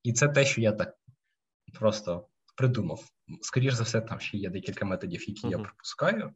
І 0.02 0.12
це 0.12 0.28
те, 0.28 0.44
що 0.44 0.60
я 0.60 0.72
так 0.72 0.94
просто 1.72 2.28
придумав. 2.56 3.08
Скоріше 3.42 3.76
за 3.76 3.82
все, 3.84 4.00
там 4.00 4.20
ще 4.20 4.36
є 4.36 4.50
декілька 4.50 4.84
методів, 4.84 5.28
які 5.28 5.46
uh-huh. 5.46 5.50
я 5.50 5.58
припускаю 5.58 6.34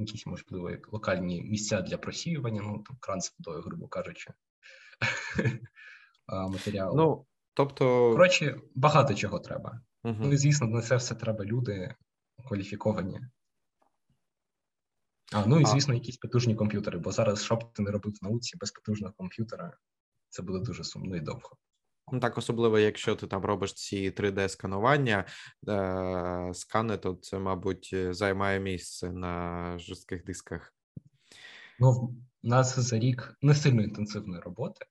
якісь, 0.00 0.26
можливо, 0.26 0.70
локальні 0.92 1.42
місця 1.42 1.82
для 1.82 1.98
просіювання, 1.98 2.62
ну 2.62 2.84
там 2.86 2.96
кран 3.00 3.20
з 3.20 3.34
водою, 3.38 3.62
грубо 3.62 3.88
кажучи, 3.88 4.30
матеріалу. 6.28 6.96
Ну, 6.96 7.26
тобто... 7.54 8.12
Коротше, 8.12 8.60
багато 8.74 9.14
чого 9.14 9.38
треба. 9.38 9.80
Угу. 10.04 10.16
Ну 10.20 10.32
і 10.32 10.36
звісно, 10.36 10.66
на 10.66 10.82
це 10.82 10.96
все 10.96 11.14
треба 11.14 11.44
люди 11.44 11.94
кваліфіковані. 12.48 13.20
А, 15.32 15.46
ну 15.46 15.60
і 15.60 15.64
звісно, 15.64 15.94
якісь 15.94 16.16
потужні 16.16 16.54
комп'ютери, 16.54 16.98
бо 16.98 17.12
зараз, 17.12 17.44
що 17.44 17.56
б 17.56 17.72
ти 17.72 17.82
не 17.82 17.90
робив 17.90 18.14
в 18.20 18.24
науці 18.24 18.56
без 18.56 18.70
потужного 18.70 19.14
комп'ютера, 19.14 19.78
це 20.28 20.42
буде 20.42 20.58
дуже 20.58 20.84
сумно 20.84 21.16
і 21.16 21.20
довго. 21.20 21.56
Ну 22.12 22.20
так, 22.20 22.38
особливо, 22.38 22.78
якщо 22.78 23.16
ти 23.16 23.26
там 23.26 23.44
робиш 23.44 23.72
ці 23.72 24.10
3D-сканування, 24.10 25.24
е- 25.68 26.54
скани, 26.54 26.96
то 26.96 27.14
це, 27.14 27.38
мабуть, 27.38 27.94
займає 28.10 28.60
місце 28.60 29.12
на 29.12 29.78
жорстких 29.78 30.24
дисках. 30.24 30.74
Ну, 31.78 31.92
в 31.92 32.14
нас 32.42 32.78
за 32.78 32.98
рік 32.98 33.36
не 33.42 33.54
сильно 33.54 33.82
інтенсивної 33.82 34.40
роботи. 34.40 34.86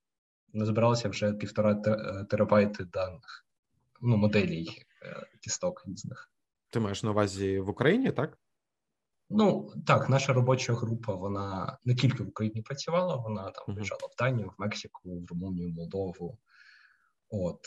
Назбиралося 0.53 1.09
вже 1.09 1.33
півтора 1.33 1.81
е, 1.85 2.25
терабайти 2.29 2.83
даних, 2.85 3.45
ну, 4.01 4.17
моделей 4.17 4.85
е- 5.03 5.27
кісток 5.41 5.83
різних. 5.87 6.31
Ти 6.69 6.79
маєш 6.79 7.03
на 7.03 7.11
увазі 7.11 7.59
в 7.59 7.69
Україні, 7.69 8.11
так? 8.11 8.37
Ну 9.29 9.73
так, 9.87 10.09
наша 10.09 10.33
робоча 10.33 10.73
група 10.73 11.13
вона 11.15 11.77
не 11.85 11.95
тільки 11.95 12.23
в 12.23 12.27
Україні 12.27 12.61
працювала, 12.61 13.15
вона 13.15 13.51
там 13.51 13.75
виїжджала 13.75 14.07
в 14.11 14.15
Данію, 14.17 14.47
в 14.47 14.61
Мексику, 14.61 15.19
в 15.19 15.25
Румунію, 15.25 15.69
Молдову. 15.69 16.37
От. 17.29 17.59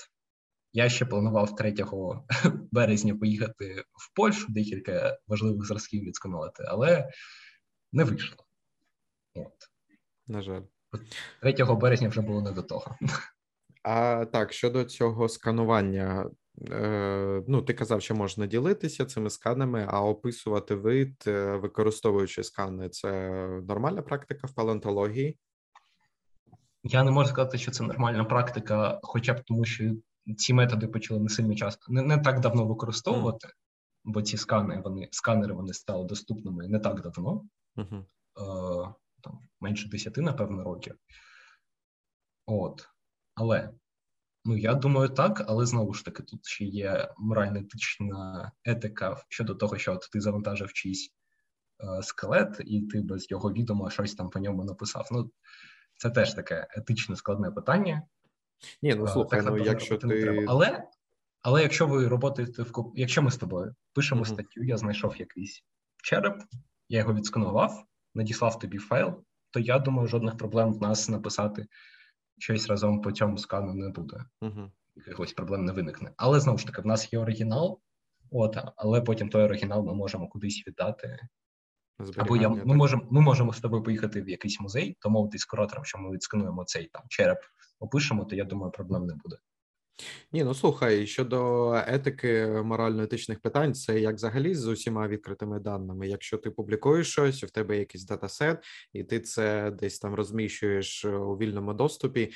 Я 0.73 0.89
ще 0.89 1.05
планував 1.05 1.57
3 1.57 1.75
березня 2.73 3.15
поїхати 3.17 3.85
в 3.93 4.15
Польщу, 4.15 4.47
декілька 4.49 5.19
важливих 5.27 5.67
зразків 5.67 6.03
відсканувати, 6.03 6.65
але 6.69 7.11
не 7.93 8.05
вийшло. 8.05 8.45
От. 9.35 9.55
На 10.27 10.43
жаль. 10.43 10.63
3 11.41 11.65
березня 11.65 12.09
вже 12.09 12.21
було 12.21 12.43
не 12.43 12.53
до 12.53 12.63
того. 12.63 12.97
А 13.83 14.25
так, 14.25 14.53
щодо 14.53 14.85
цього 14.85 15.29
сканування, 15.29 16.31
е, 16.71 17.43
ну, 17.49 17.63
ти 17.63 17.75
казав, 17.75 18.03
що 18.03 18.15
можна 18.15 18.47
ділитися 18.47 19.05
цими 19.05 19.31
сканами, 19.31 19.87
а 19.89 20.05
описувати 20.05 20.75
вид, 20.75 21.25
е, 21.27 21.57
використовуючи 21.57 22.45
скани, 22.45 22.89
це 22.89 23.31
нормальна 23.69 24.03
практика 24.03 24.47
в 24.47 24.55
палеонтології? 24.55 25.39
Я 26.83 27.05
не 27.05 27.11
можу 27.11 27.29
сказати, 27.29 27.59
що 27.59 27.71
це 27.71 27.85
нормальна 27.85 28.25
практика, 28.25 29.01
хоча 29.03 29.35
б 29.35 29.45
тому, 29.45 29.65
що 29.65 29.95
ці 30.37 30.55
методи 30.55 30.89
почали 30.89 31.21
не 31.21 31.29
сильно 31.29 31.55
часто, 31.55 31.93
не, 31.93 32.03
не 32.03 32.19
так 32.19 32.41
давно 32.41 32.67
використовувати, 32.67 33.49
mm. 33.49 33.53
бо 34.05 34.23
ці 34.23 34.37
скани, 34.37 34.81
вони 34.85 35.09
сканери 35.11 35.55
вони 35.55 35.73
стали 35.73 36.05
доступними 36.05 36.69
не 36.69 36.79
так 36.79 37.03
давно, 37.03 37.45
mm-hmm. 37.77 38.01
е, 38.01 38.95
там 39.21 39.39
менше 39.61 39.89
десяти, 39.89 40.21
напевно, 40.21 40.65
років. 40.65 40.95
От. 42.47 42.89
Але 43.35 43.73
ну 44.45 44.57
я 44.57 44.75
думаю, 44.75 45.09
так, 45.09 45.45
але 45.49 45.67
знову 45.67 45.95
ж 45.95 46.05
таки, 46.05 46.23
тут 46.23 46.47
ще 46.47 46.65
є 46.65 47.09
морально-етична 47.19 48.53
етика 48.65 49.23
щодо 49.29 49.55
того, 49.55 49.79
що 49.79 49.93
от 49.93 50.09
ти 50.13 50.21
завантажив 50.21 50.73
чийсь 50.73 51.15
е, 51.81 52.03
скелет, 52.03 52.61
і 52.65 52.83
ти 52.83 53.01
без 53.01 53.31
його 53.31 53.53
відома 53.53 53.91
щось 53.91 54.15
там 54.15 54.31
по 54.31 54.39
ньому 54.39 54.65
написав. 54.65 55.09
Ну, 55.11 55.31
це 55.99 56.11
теж 56.11 56.35
таке 56.35 56.67
етичне 56.71 57.17
складне 57.17 57.51
питання. 57.51 58.03
Ні, 58.83 58.95
ну 58.95 59.07
слухай, 59.07 59.43
так, 59.43 59.51
ну 59.51 59.59
якщо 59.59 59.97
ти. 59.97 60.45
Але 60.49 60.85
але 61.43 61.63
якщо 61.63 61.87
ви 61.87 62.09
роботаєте 62.09 62.63
в 62.63 62.93
якщо 62.95 63.23
ми 63.23 63.31
з 63.31 63.37
тобою 63.37 63.75
пишемо 63.95 64.23
uh-huh. 64.23 64.33
статтю, 64.33 64.65
я 64.65 64.77
знайшов 64.77 65.17
якийсь 65.17 65.65
череп, 66.03 66.43
я 66.89 66.99
його 66.99 67.15
відсканував, 67.15 67.85
надіслав 68.15 68.59
тобі 68.59 68.79
файл, 68.79 69.25
то 69.51 69.61
я 69.61 69.79
думаю, 69.79 70.09
жодних 70.09 70.37
проблем 70.37 70.73
в 70.73 70.83
нас 70.83 71.09
написати 71.09 71.67
щось 72.39 72.69
разом 72.69 73.01
по 73.01 73.13
цьому 73.13 73.39
скану 73.39 73.75
не 73.75 73.89
буде. 73.89 74.25
Uh-huh. 74.41 74.71
Якихось 74.97 75.33
проблем 75.33 75.65
не 75.65 75.73
виникне. 75.73 76.13
Але 76.17 76.41
знову 76.41 76.59
ж 76.59 76.67
таки, 76.67 76.83
в 76.83 76.87
нас 76.87 77.13
є 77.13 77.19
оригінал, 77.19 77.81
от, 78.31 78.57
але 78.77 79.01
потім 79.01 79.29
той 79.29 79.43
оригінал 79.43 79.85
ми 79.85 79.95
можемо 79.95 80.29
кудись 80.29 80.65
віддати. 80.67 81.19
Або 82.17 82.37
я, 82.37 82.49
ми 82.49 82.75
можемо 82.75 83.03
ми 83.11 83.21
можемо 83.21 83.53
з 83.53 83.61
тобою 83.61 83.83
поїхати 83.83 84.23
в 84.23 84.29
якийсь 84.29 84.61
музей, 84.61 84.97
домовитись 85.03 85.41
з 85.41 85.45
куратором, 85.45 85.85
що 85.85 85.99
ми 85.99 86.11
відскануємо 86.11 86.65
цей 86.65 86.87
там 86.87 87.03
череп, 87.09 87.39
опишемо, 87.81 88.25
то 88.25 88.37
я 88.37 88.45
думаю, 88.45 88.73
проблем 88.73 89.07
не 89.07 89.15
буде. 89.15 89.37
Ні, 90.33 90.45
ну 90.45 90.55
слухай, 90.55 91.07
щодо 91.07 91.73
етики 91.87 92.47
морально-етичних 92.65 93.41
питань, 93.41 93.75
це 93.75 94.01
як 94.01 94.15
взагалі 94.15 94.55
з 94.55 94.67
усіма 94.67 95.09
відкритими 95.09 95.61
даними. 95.61 96.09
Якщо 96.09 96.39
ти 96.39 96.51
публікуєш 96.51 97.13
щось, 97.13 97.45
в 97.45 97.51
тебе 97.51 97.79
якийсь 97.79 98.05
датасет, 98.05 98.65
і 98.93 99.05
ти 99.05 99.21
це 99.21 99.71
десь 99.71 99.99
там 99.99 100.15
розміщуєш 100.15 101.05
у 101.05 101.35
вільному 101.35 101.75
доступі. 101.75 102.33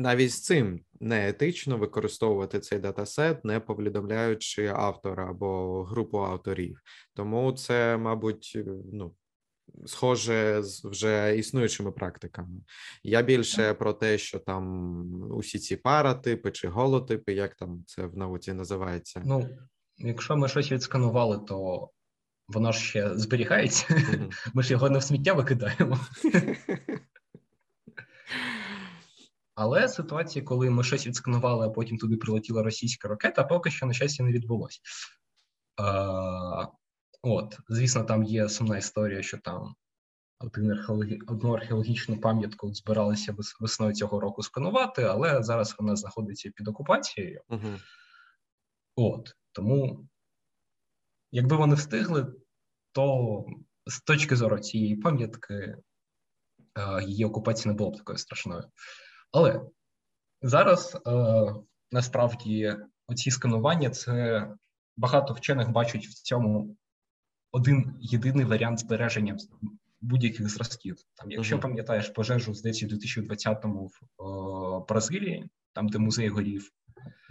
Навіть 0.00 0.32
з 0.32 0.40
цим 0.40 0.80
не 1.00 1.28
етично 1.28 1.78
використовувати 1.78 2.60
цей 2.60 2.78
датасет, 2.78 3.44
не 3.44 3.60
повідомляючи 3.60 4.66
автора 4.66 5.30
або 5.30 5.82
групу 5.84 6.18
авторів. 6.18 6.80
Тому 7.14 7.52
це, 7.52 7.96
мабуть, 7.96 8.58
ну 8.92 9.14
схоже 9.86 10.62
з 10.62 10.84
вже 10.84 11.36
існуючими 11.36 11.92
практиками. 11.92 12.60
Я 13.02 13.22
більше 13.22 13.74
про 13.74 13.92
те, 13.92 14.18
що 14.18 14.38
там 14.38 15.12
усі 15.30 15.58
ці 15.58 15.76
паратипи 15.76 16.50
чи 16.50 16.68
голотипи, 16.68 17.32
як 17.32 17.54
там 17.54 17.84
це 17.86 18.06
в 18.06 18.16
науці 18.16 18.52
називається. 18.52 19.22
Ну, 19.24 19.48
якщо 19.98 20.36
ми 20.36 20.48
щось 20.48 20.72
відсканували, 20.72 21.38
то 21.38 21.88
воно 22.48 22.72
ж 22.72 22.80
ще 22.80 23.18
зберігається. 23.18 23.86
Mm-hmm. 23.90 24.50
Ми 24.54 24.62
ж 24.62 24.72
його 24.72 24.90
не 24.90 24.98
в 24.98 25.02
сміття 25.02 25.32
викидаємо. 25.32 25.98
Але 29.60 29.88
ситуація, 29.88 30.44
коли 30.44 30.70
ми 30.70 30.84
щось 30.84 31.06
відсканували, 31.06 31.66
а 31.66 31.70
потім 31.70 31.98
туди 31.98 32.16
прилетіла 32.16 32.62
російська 32.62 33.08
ракета, 33.08 33.44
поки 33.44 33.70
що, 33.70 33.86
на 33.86 33.92
щастя, 33.92 34.24
не 34.24 34.32
відбулося. 34.32 34.80
От, 37.22 37.58
звісно, 37.68 38.04
там 38.04 38.24
є 38.24 38.48
сумна 38.48 38.78
історія, 38.78 39.22
що 39.22 39.38
там 39.38 39.74
одну 41.26 41.52
археологічну 41.52 42.20
пам'ятку 42.20 42.74
збиралися 42.74 43.36
весною 43.60 43.94
цього 43.94 44.20
року 44.20 44.42
сканувати, 44.42 45.02
але 45.02 45.42
зараз 45.42 45.76
вона 45.78 45.96
знаходиться 45.96 46.50
під 46.56 46.68
окупацією. 46.68 47.40
uh 47.48 47.80
От 48.96 49.34
тому, 49.52 50.08
якби 51.32 51.56
вони 51.56 51.74
встигли, 51.74 52.34
то 52.92 53.44
з 53.86 54.00
точки 54.00 54.36
зору 54.36 54.58
цієї 54.58 54.96
пам'ятки 54.96 55.54
е, 55.54 55.76
її 57.02 57.24
окупація 57.24 57.72
не 57.72 57.78
була 57.78 57.90
б 57.90 57.96
такою 57.96 58.18
страшною. 58.18 58.64
Але 59.32 59.60
зараз 60.42 60.98
е, 61.06 61.54
насправді 61.92 62.76
оці 63.06 63.30
сканування 63.30 63.90
це 63.90 64.48
багато 64.96 65.34
вчених 65.34 65.70
бачать 65.70 66.06
в 66.06 66.22
цьому 66.22 66.76
один 67.52 67.94
єдиний 68.00 68.44
варіант 68.44 68.78
збереження 68.78 69.36
будь-яких 70.00 70.48
зразків. 70.48 70.96
Там, 71.14 71.30
якщо 71.30 71.56
uh-huh. 71.56 71.60
пам'ятаєш 71.60 72.08
пожежу 72.08 72.54
здається, 72.54 72.86
у 72.86 72.88
2020-му 72.88 73.86
в 73.86 74.22
о, 74.22 74.86
Бразилії, 74.88 75.50
там 75.72 75.88
де 75.88 75.98
музей 75.98 76.28
горів, 76.28 76.70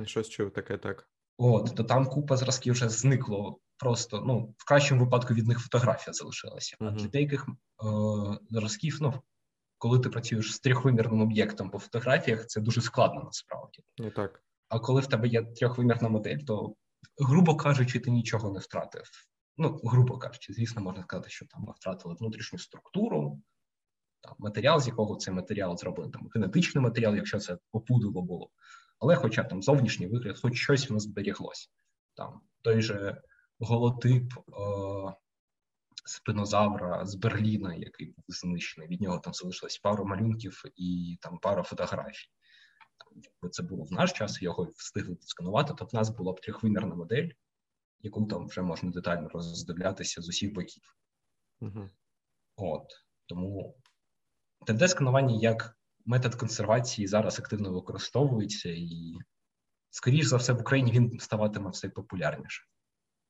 щось 0.06 0.30
чув 0.30 0.52
таке, 0.52 0.78
так 0.78 1.10
от 1.38 1.76
то 1.76 1.84
там 1.84 2.06
купа 2.06 2.38
зразків 2.38 2.74
вже 2.74 2.90
зникло. 2.90 3.60
Просто 3.78 4.24
ну 4.28 4.56
в 4.58 4.66
кращому 4.66 5.04
випадку 5.04 5.34
від 5.34 5.48
них 5.48 5.60
фотографія 5.60 6.14
залишилася. 6.14 6.78
Uh-huh. 6.80 6.88
А 6.88 6.92
для 6.92 7.08
деяких 7.08 7.48
о, 7.78 8.38
зразків, 8.50 8.98
ну 9.02 9.14
коли 9.80 10.00
ти 10.00 10.10
працюєш 10.10 10.54
з 10.54 10.60
трьохвимірним 10.60 11.22
об'єктом 11.22 11.70
по 11.70 11.80
фотографіях, 11.80 12.48
це 12.48 12.62
дуже 12.62 12.82
складно 12.82 13.22
насправді. 13.24 13.84
Ну 13.98 14.12
так. 14.12 14.44
А 14.70 14.80
коли 14.80 15.02
в 15.02 15.08
тебе 15.08 15.28
є 15.28 15.42
трьохвимірна 15.42 16.10
модель, 16.10 16.38
то 16.38 16.76
грубо 17.18 17.56
кажучи, 17.56 18.00
ти 18.00 18.12
нічого 18.12 18.52
не 18.54 18.60
втратив 18.60 19.04
ну, 19.60 19.80
грубо 19.84 20.18
кажучи, 20.18 20.54
звісно, 20.54 20.82
можна 20.82 21.04
сказати, 21.04 21.30
що 21.30 21.46
там 21.46 21.62
ми 21.62 21.74
втратили 21.76 22.16
внутрішню 22.20 22.60
структуру, 22.60 23.42
там 24.22 24.36
матеріал, 24.40 24.80
з 24.80 24.88
якого 24.88 25.16
цей 25.16 25.34
матеріал 25.34 25.78
зробили, 25.78 26.10
там 26.10 26.30
генетичний 26.36 26.84
матеріал, 26.84 27.16
якщо 27.16 27.40
це 27.40 27.58
опудило 27.72 28.22
було. 28.22 28.50
Але, 29.00 29.16
хоча 29.16 29.44
там 29.44 29.64
зовнішній 29.64 30.08
вигляд, 30.08 30.40
хоч 30.40 30.56
щось 30.56 30.92
у 30.92 30.94
нас 30.94 31.04
зберіглося. 31.04 31.70
Там 32.14 32.42
той 32.62 32.82
же 32.82 33.22
голотип 33.60 34.34
е- 34.34 35.14
спинозавра 36.06 37.06
з 37.06 37.16
Берліна, 37.16 37.76
який 37.76 38.06
був 38.06 38.26
знищений, 38.28 38.90
від 38.90 39.02
нього 39.02 39.20
там 39.20 39.34
залишилось 39.34 39.78
пару 39.78 40.06
малюнків 40.06 40.64
і 40.76 41.18
там 41.22 41.38
пара 41.38 41.64
фотографій. 41.64 42.30
Якби 43.16 43.50
це 43.50 43.64
було 43.64 43.84
в 43.84 43.92
наш 43.92 44.12
час, 44.12 44.42
його 44.42 44.64
встигли 44.76 45.18
сканувати, 45.22 45.74
то 45.74 45.86
в 45.86 45.96
нас 45.96 46.10
була 46.10 46.34
б 46.34 46.42
трьохвимірна 46.42 46.96
модель, 46.96 47.30
яку 48.02 48.26
там 48.26 48.48
вже 48.48 48.62
можна 48.62 48.92
детально 48.92 49.30
роздивлятися 49.30 50.22
з 50.22 50.30
усіх 50.30 50.54
боків. 50.54 50.98
uh 51.62 51.90
От 52.56 52.86
тому 53.26 53.76
3D-сканування 54.68 55.42
як 55.42 55.78
метод 56.06 56.36
консервації 56.36 57.08
зараз 57.08 57.40
активно 57.40 57.74
використовується, 57.74 58.70
і, 58.70 59.18
скоріш 59.90 60.26
за 60.26 60.38
все, 60.38 60.54
в 60.54 60.62
Україні 60.62 60.92
він 60.92 61.20
ставатиме 61.20 61.70
все 61.70 61.90
популярніше. 61.90 62.64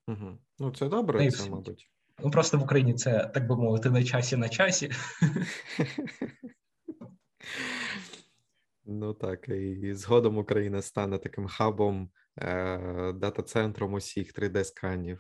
uh 0.08 0.38
Ну, 0.60 0.72
це 0.76 0.90
добре, 0.90 1.26
ну, 1.26 1.32
це, 1.32 1.50
мабуть. 1.50 1.92
Ну, 2.24 2.32
просто 2.32 2.58
в 2.58 2.64
Україні 2.64 2.94
це, 2.94 3.32
так 3.34 3.48
би 3.48 3.56
мовити, 3.56 3.90
на 3.90 4.04
часі 4.04 4.38
на 4.38 4.50
часі. 4.50 4.92
Ну 8.86 9.14
так, 9.14 9.50
і 9.50 9.94
згодом 9.94 10.38
Україна 10.38 10.82
стане 10.82 11.18
таким 11.18 11.48
хабом 11.48 12.10
Е, 12.42 13.14
дата-центром 13.14 13.94
усіх 13.94 14.34
3D-сканів 14.34 15.18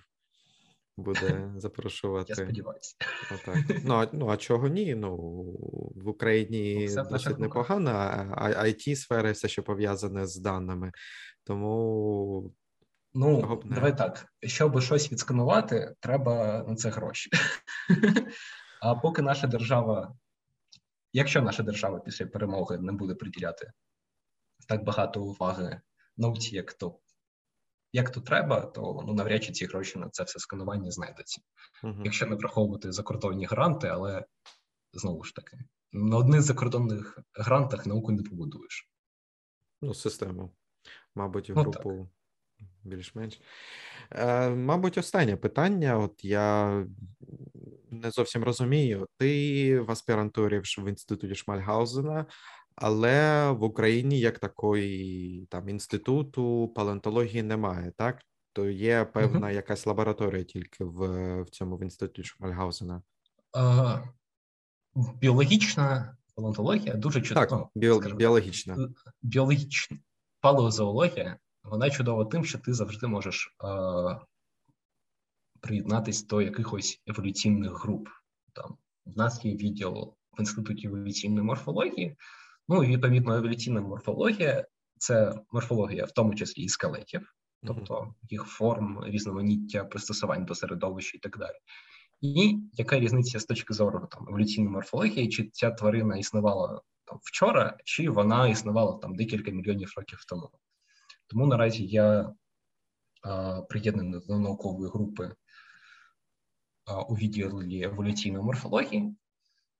буде 0.97 1.51
запрошувати. 1.57 2.25
Я 2.29 2.35
сподіваюся. 2.35 2.95
Отак. 3.33 3.57
Ну, 3.85 3.93
а, 3.93 4.07
ну, 4.13 4.29
а 4.29 4.37
чого 4.37 4.67
ні? 4.67 4.95
Ну, 4.95 5.15
В 5.95 6.07
Україні 6.07 6.89
ну, 6.95 7.03
досить 7.03 7.39
непогана, 7.39 7.91
а 8.37 8.63
it 8.63 8.95
сфера 8.95 9.31
все, 9.31 9.47
що 9.47 9.63
пов'язане 9.63 10.27
з 10.27 10.37
даними. 10.37 10.91
Тому. 11.43 12.53
Ну, 13.19 13.61
давай 13.65 13.97
так. 13.97 14.33
Щоб 14.43 14.81
щось 14.81 15.11
відсканувати, 15.11 15.95
треба 15.99 16.63
на 16.67 16.75
це 16.75 16.89
гроші. 16.89 17.29
А 18.81 18.95
поки 18.95 19.21
наша 19.21 19.47
держава, 19.47 20.15
якщо 21.13 21.41
наша 21.41 21.63
держава 21.63 21.99
після 21.99 22.25
перемоги 22.25 22.77
не 22.77 22.91
буде 22.91 23.15
приділяти 23.15 23.71
так 24.67 24.83
багато 24.83 25.23
уваги 25.23 25.81
науці, 26.17 26.55
як 26.55 26.73
то 26.73 26.99
як 27.93 28.09
то 28.09 28.21
треба, 28.21 28.61
то 28.61 29.03
ну 29.07 29.13
навряд 29.13 29.43
чи 29.43 29.51
ці 29.51 29.65
гроші 29.65 29.99
на 29.99 30.09
це 30.09 30.23
все 30.23 30.39
сканування 30.39 30.91
знайдуться. 30.91 31.41
uh 31.83 32.01
Якщо 32.03 32.25
не 32.25 32.35
враховувати 32.35 32.91
закордонні 32.91 33.45
гранти, 33.45 33.87
але 33.87 34.25
знову 34.93 35.23
ж 35.23 35.35
таки, 35.35 35.57
на 35.91 36.17
одних 36.17 36.41
закордонних 36.41 37.19
грантах 37.33 37.85
науку 37.85 38.11
не 38.11 38.23
побудуєш. 38.23 38.89
Ну, 39.81 39.93
систему. 39.93 40.51
Мабуть, 41.15 41.49
в 41.49 41.53
ну, 41.55 41.61
групу 41.61 41.91
ну, 41.91 42.09
більш-менш. 42.83 43.41
Е, 44.11 44.49
Мабуть, 44.49 44.97
останнє 44.97 45.35
питання. 45.35 45.97
От 45.97 46.25
я 46.25 46.85
не 47.91 48.11
зовсім 48.11 48.43
розумію. 48.43 49.07
Ти 49.17 49.79
в 49.79 49.91
аспірантурі 49.91 50.59
в 50.77 50.89
інституті 50.89 51.35
Шмальгаузена, 51.35 52.25
але 52.75 53.51
в 53.51 53.63
Україні 53.63 54.19
як 54.19 54.39
такої 54.39 55.45
там 55.49 55.69
інституту 55.69 56.73
палеонтології 56.75 57.43
немає, 57.43 57.91
так? 57.97 58.21
То 58.53 58.69
є 58.69 59.05
певна 59.05 59.47
uh-huh. 59.47 59.53
якась 59.53 59.85
лабораторія 59.85 60.43
тільки 60.43 60.83
в 60.83 61.41
в 61.41 61.49
цьому 61.49 61.77
в 61.77 61.83
інституті 61.83 62.23
Шмальгаузена. 62.23 63.01
Uh, 63.53 64.07
біологічна 64.95 66.17
палеонтологія 66.35 66.93
дуже 66.93 67.21
чудова. 67.21 67.45
Так, 67.45 67.67
біо, 67.75 67.99
біологічна. 67.99 68.89
Біологічна 69.21 69.97
палеозоологія, 70.41 71.37
вона 71.69 71.89
чудова 71.89 72.25
тим, 72.25 72.45
що 72.45 72.57
ти 72.57 72.73
завжди 72.73 73.07
можеш 73.07 73.55
е, 73.63 73.67
приєднатись 75.61 76.25
до 76.25 76.41
якихось 76.41 77.01
еволюційних 77.07 77.83
груп. 77.83 78.09
Там 78.53 78.77
в 79.05 79.17
нас 79.17 79.45
є 79.45 79.55
відділ 79.55 80.13
в 80.37 80.39
інституті 80.39 80.87
еволюційної 80.87 81.43
морфології. 81.43 82.17
Ну 82.67 82.83
і 82.83 82.87
відповідно 82.87 83.35
еволюційна 83.35 83.81
морфологія 83.81 84.65
це 84.97 85.33
морфологія, 85.51 86.05
в 86.05 86.11
тому 86.11 86.35
числі 86.35 86.61
і 86.61 86.69
скелетів, 86.69 87.33
тобто 87.63 88.13
їх 88.29 88.43
форм, 88.43 89.03
різноманіття, 89.05 89.85
пристосувань 89.85 90.45
до 90.45 90.55
середовища 90.55 91.17
і 91.17 91.19
так 91.19 91.37
далі. 91.37 91.57
І 92.21 92.57
яка 92.73 92.99
різниця 92.99 93.39
з 93.39 93.45
точки 93.45 93.73
зору 93.73 94.07
там 94.11 94.27
еволюційної 94.29 94.73
морфології, 94.73 95.29
чи 95.29 95.49
ця 95.53 95.71
тварина 95.71 96.17
існувала 96.17 96.81
там 97.05 97.19
вчора, 97.23 97.77
чи 97.85 98.09
вона 98.09 98.47
існувала 98.47 98.97
там 98.97 99.15
декілька 99.15 99.51
мільйонів 99.51 99.93
років 99.97 100.25
тому? 100.27 100.49
Тому 101.29 101.47
наразі 101.47 101.87
я 101.87 102.33
а, 103.23 103.61
приєднаний 103.61 104.21
до 104.27 104.39
наукової 104.39 104.91
групи 104.91 105.35
а, 106.85 107.01
у 107.01 107.13
відділі 107.13 107.83
еволюційної 107.83 108.43
морфології. 108.43 109.15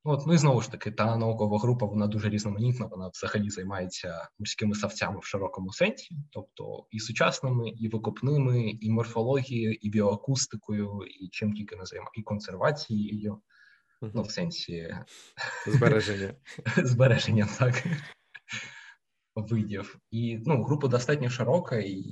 От, 0.04 0.28
ну 0.28 0.34
і 0.34 0.38
знову 0.38 0.62
ж 0.62 0.72
таки, 0.72 0.92
та 0.92 1.18
наукова 1.18 1.60
група 1.60 1.86
вона 1.86 2.08
дуже 2.08 2.30
різноманітна. 2.30 2.86
Вона 2.86 3.08
взагалі 3.08 3.50
займається 3.50 4.30
морськими 4.40 4.76
савцями 4.76 5.20
в 5.20 5.26
широкому 5.26 5.74
сенсі, 5.74 6.16
тобто 6.32 6.88
і 6.92 7.00
сучасними, 7.00 7.70
і 7.70 7.90
викопними, 7.90 8.70
і 8.70 8.92
морфологією, 8.92 9.74
і 9.74 9.90
біоакустикою, 9.90 11.04
і 11.22 11.30
чим 11.32 11.54
тільки 11.54 11.76
не 11.76 11.86
займає, 11.86 12.12
і 12.14 12.22
консервацією, 12.22 13.42
ну 14.02 14.22
в 14.22 14.32
сенсі 14.32 14.96
збереження 15.68 16.34
збереження, 16.78 17.48
так 17.60 17.84
видів. 19.42 20.00
І 20.12 20.38
ну, 20.46 20.64
група 20.64 20.88
достатньо 20.88 21.30
широка 21.30 21.76
і 21.76 22.04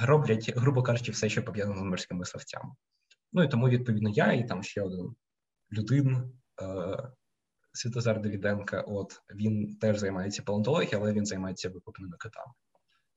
роблять, 0.00 0.52
грубо 0.56 0.82
кажучи, 0.82 1.12
все, 1.12 1.28
що 1.28 1.44
пов'язано 1.44 1.80
з 1.80 1.82
морськими 1.82 2.24
савцями. 2.24 2.74
Ну 3.32 3.42
і 3.42 3.48
тому, 3.48 3.68
відповідно, 3.68 4.10
я 4.10 4.32
і 4.32 4.48
там 4.48 4.62
ще 4.62 4.82
один 4.82 5.14
людин. 5.72 6.32
Е, 6.62 7.12
Святозар 7.76 8.20
Давіденка, 8.20 8.80
от 8.80 9.22
він 9.34 9.76
теж 9.76 9.98
займається 9.98 10.42
палеонтологією, 10.42 10.98
але 10.98 11.12
він 11.12 11.26
займається 11.26 11.68
викопними 11.68 12.16
китами. 12.16 12.52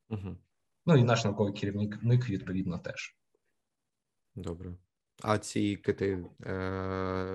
Угу. 0.10 0.38
Ну 0.86 0.98
і 0.98 1.04
наш 1.04 1.26
науковий 1.26 1.54
керівник 1.54 2.30
відповідно 2.30 2.78
теж. 2.78 3.18
Добре. 4.36 4.76
А 5.24 5.38
ці 5.38 5.76
кити 5.76 6.26
е, 6.46 6.52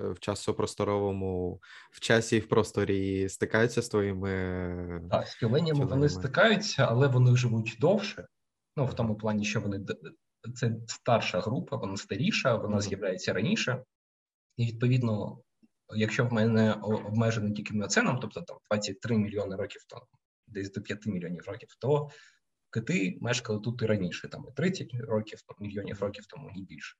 в 0.09 0.19
часопросторовому, 0.19 1.61
в 1.91 1.99
часі 1.99 2.37
і 2.37 2.39
в 2.39 2.47
просторі 2.47 3.29
стикаються 3.29 3.81
з 3.81 3.89
твоїми. 3.89 5.07
Так, 5.11 5.27
з 5.27 5.39
тюленями 5.39 5.85
вони 5.85 6.09
стикаються, 6.09 6.85
але 6.85 7.07
вони 7.07 7.35
живуть 7.35 7.77
довше. 7.79 8.27
Ну, 8.77 8.85
в 8.85 8.93
тому 8.93 9.15
плані, 9.15 9.45
що 9.45 9.61
вони 9.61 9.85
це 10.55 10.75
старша 10.87 11.39
група, 11.39 11.77
вона 11.77 11.97
старіша, 11.97 12.55
вона 12.55 12.77
mm-hmm. 12.77 12.81
з'являється 12.81 13.33
раніше. 13.33 13.83
І 14.57 14.65
відповідно, 14.65 15.41
якщо 15.95 16.25
в 16.25 16.33
мене 16.33 16.73
обмежений 16.73 17.53
тільки 17.53 17.73
міоценом, 17.73 18.19
тобто 18.21 18.41
там 18.41 18.57
23 18.71 19.17
мільйони 19.17 19.55
років 19.55 19.81
тому, 19.87 20.05
десь 20.47 20.71
до 20.71 20.81
5 20.81 21.05
мільйонів 21.05 21.43
років, 21.47 21.69
то 21.79 22.09
кити 22.69 23.17
мешкали 23.21 23.59
тут 23.59 23.81
і 23.81 23.85
раніше, 23.85 24.27
там 24.27 24.45
і 24.49 24.53
30 24.53 24.93
років, 24.93 25.39
мільйонів 25.59 26.01
років 26.01 26.25
тому 26.25 26.51
і 26.55 26.61
більше. 26.61 26.97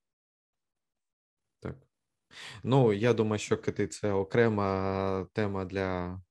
Так. 1.63 1.75
Ну, 2.63 2.93
я 2.93 3.13
думаю, 3.13 3.39
що 3.39 3.57
кити 3.57 3.87
це 3.87 4.11
окрема 4.11 5.27
тема 5.33 5.65
для 5.65 6.21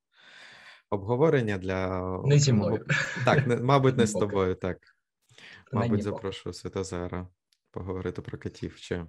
обговорення. 0.90 1.58
для... 1.58 2.00
Не 2.24 2.38
зі 2.38 2.52
мною. 2.52 2.86
Так, 3.24 3.46
не, 3.46 3.56
мабуть, 3.56 3.96
не 3.96 4.06
з 4.06 4.12
тобою, 4.12 4.54
так. 4.54 4.78
Мабуть, 5.72 6.02
запрошую 6.02 6.52
Святозара 6.52 7.28
поговорити 7.70 8.22
про 8.22 8.38
котів 8.38 8.76
ще. 8.76 9.06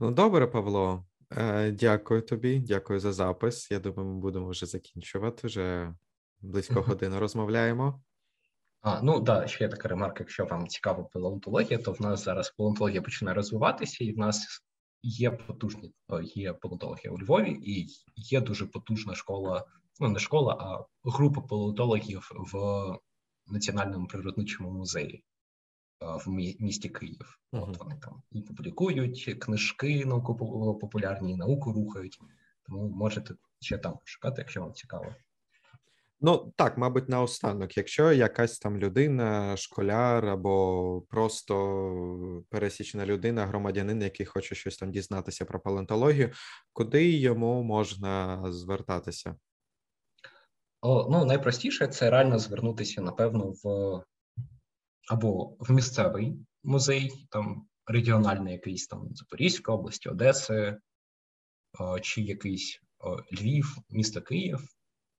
Ну, 0.00 0.10
добре, 0.10 0.46
Павло. 0.46 1.06
Е, 1.36 1.70
дякую 1.70 2.22
тобі, 2.22 2.58
дякую 2.58 3.00
за 3.00 3.12
запис. 3.12 3.70
Я 3.70 3.78
думаю, 3.78 4.08
ми 4.08 4.20
будемо 4.20 4.48
вже 4.48 4.66
закінчувати. 4.66 5.46
Вже 5.46 5.94
близько 6.40 6.80
години 6.82 7.18
розмовляємо. 7.18 8.02
А, 8.82 9.02
ну 9.02 9.20
да, 9.20 9.46
ще 9.46 9.68
така 9.68 9.88
ремарка. 9.88 10.16
Якщо 10.18 10.44
вам 10.44 10.68
цікава 10.68 11.04
палеонтологія, 11.04 11.78
то 11.78 11.92
в 11.92 12.00
нас 12.00 12.24
зараз 12.24 12.50
палеонтологія 12.50 13.02
починає 13.02 13.34
розвиватися, 13.34 14.04
і 14.04 14.12
в 14.12 14.18
нас 14.18 14.62
є 15.02 15.30
потужні 15.30 15.94
є 16.34 16.52
палеонтологія 16.52 17.12
у 17.12 17.18
Львові, 17.18 17.50
і 17.62 17.86
є 18.16 18.40
дуже 18.40 18.66
потужна 18.66 19.14
школа, 19.14 19.64
ну 20.00 20.08
не 20.08 20.18
школа, 20.18 20.54
а 20.60 20.84
група 21.10 21.40
палеонтологів 21.40 22.30
в 22.52 22.54
Національному 23.46 24.06
природничому 24.06 24.70
музеї 24.70 25.24
в 26.00 26.28
місті 26.60 26.88
Київ. 26.88 27.38
Uh-huh. 27.52 27.70
От 27.70 27.78
вони 27.78 27.98
там 28.02 28.22
і 28.30 28.42
публікують 28.42 29.36
книжки 29.40 30.04
науково-популярні, 30.04 31.36
науку 31.36 31.72
рухають. 31.72 32.18
Тому 32.62 32.88
можете 32.88 33.34
ще 33.60 33.78
там 33.78 33.98
шукати, 34.04 34.34
якщо 34.38 34.60
вам 34.60 34.72
цікаво. 34.72 35.14
Ну 36.24 36.52
так, 36.56 36.78
мабуть, 36.78 37.08
наостанок, 37.08 37.76
якщо 37.76 38.12
якась 38.12 38.58
там 38.58 38.78
людина, 38.78 39.56
школяр 39.56 40.26
або 40.26 41.02
просто 41.08 42.44
пересічна 42.50 43.06
людина, 43.06 43.46
громадянин, 43.46 44.02
який 44.02 44.26
хоче 44.26 44.54
щось 44.54 44.76
там 44.76 44.90
дізнатися 44.90 45.44
про 45.44 45.60
палеонтологію, 45.60 46.30
куди 46.72 47.10
йому 47.10 47.62
можна 47.62 48.42
звертатися? 48.52 49.36
О, 50.80 51.08
Ну, 51.10 51.24
найпростіше 51.24 51.86
це 51.86 52.10
реально 52.10 52.38
звернутися, 52.38 53.00
напевно, 53.00 53.52
в 53.64 54.00
або 55.08 55.56
в 55.60 55.72
місцевий 55.72 56.36
музей, 56.62 57.26
там 57.30 57.66
регіональний 57.86 58.52
якийсь 58.52 58.86
там 58.86 59.08
Запорізька 59.14 59.72
області, 59.72 60.08
Одеси, 60.08 60.78
чи 62.02 62.22
якийсь 62.22 62.80
Львів, 63.32 63.76
місто 63.90 64.22
Київ 64.22 64.68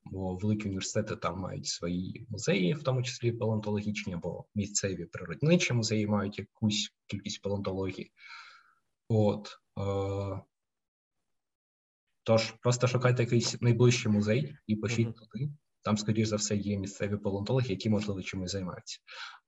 бо 0.05 0.35
великі 0.35 0.65
університети 0.65 1.15
там 1.15 1.39
мають 1.39 1.67
свої 1.67 2.25
музеї, 2.29 2.73
в 2.73 2.83
тому 2.83 3.03
числі 3.03 3.31
палеонтологічні, 3.31 4.13
або 4.13 4.45
місцеві 4.55 5.05
природничі 5.05 5.73
музеї 5.73 6.07
мають 6.07 6.39
якусь 6.39 6.93
кількість 7.07 7.41
палеонтології. 7.41 8.11
От 9.09 9.57
е, 9.79 10.41
тож, 12.23 12.51
просто 12.51 12.87
шукайте 12.87 13.23
якийсь 13.23 13.61
найближчий 13.61 14.11
музей 14.11 14.57
і 14.67 14.75
пишіть 14.75 15.07
mm-hmm. 15.07 15.31
туди. 15.31 15.49
Там, 15.81 15.97
скоріш 15.97 16.27
за 16.27 16.35
все, 16.35 16.55
є 16.55 16.77
місцеві 16.77 17.17
палеонтологи, 17.17 17.67
які, 17.67 17.89
можливо, 17.89 18.21
чимось 18.21 18.51
займаються. 18.51 18.99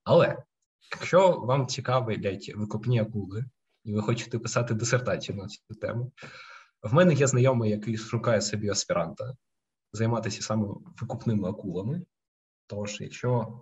Але 0.03 0.43
якщо 0.91 1.31
вам 1.31 1.67
цікавлять 1.67 2.51
викопні 2.55 2.99
акули, 2.99 3.45
і 3.83 3.93
ви 3.93 4.01
хочете 4.01 4.39
писати 4.39 4.73
дисертацію 4.73 5.37
на 5.37 5.47
цю 5.47 5.75
тему, 5.81 6.11
в 6.83 6.93
мене 6.93 7.13
є 7.13 7.27
знайомий, 7.27 7.71
який 7.71 7.97
шукає 7.97 8.41
собі 8.41 8.69
аспіранта 8.69 9.35
займатися 9.95 10.41
саме 10.41 10.67
викупними 11.01 11.49
акулами. 11.49 12.01
Тож, 12.67 13.01
якщо 13.01 13.59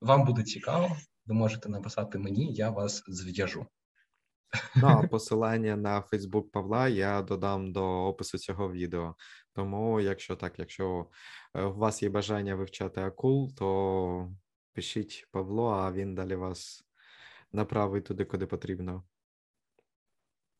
вам 0.00 0.24
буде 0.24 0.42
цікаво, 0.42 0.96
ви 1.26 1.34
можете 1.34 1.68
написати 1.68 2.18
мені, 2.18 2.52
я 2.52 2.70
вас 2.70 3.02
зв'яжу. 3.06 3.66
Ну, 4.76 4.86
а 4.86 5.06
посилання 5.08 5.76
на 5.76 6.00
Фейсбук 6.00 6.52
Павла 6.52 6.88
я 6.88 7.22
додам 7.22 7.72
до 7.72 7.84
опису 7.84 8.38
цього 8.38 8.72
відео. 8.72 9.14
Тому, 9.52 10.00
якщо 10.00 10.36
так, 10.36 10.58
якщо 10.58 11.06
е, 11.54 11.62
у 11.62 11.74
вас 11.74 12.02
є 12.02 12.08
бажання 12.08 12.54
вивчати 12.54 13.00
акул, 13.00 13.54
то 13.54 14.34
пишіть 14.72 15.28
Павло, 15.30 15.68
а 15.68 15.92
він 15.92 16.14
далі 16.14 16.34
вас 16.34 16.84
направить 17.52 18.04
туди, 18.04 18.24
куди 18.24 18.46
потрібно. 18.46 19.04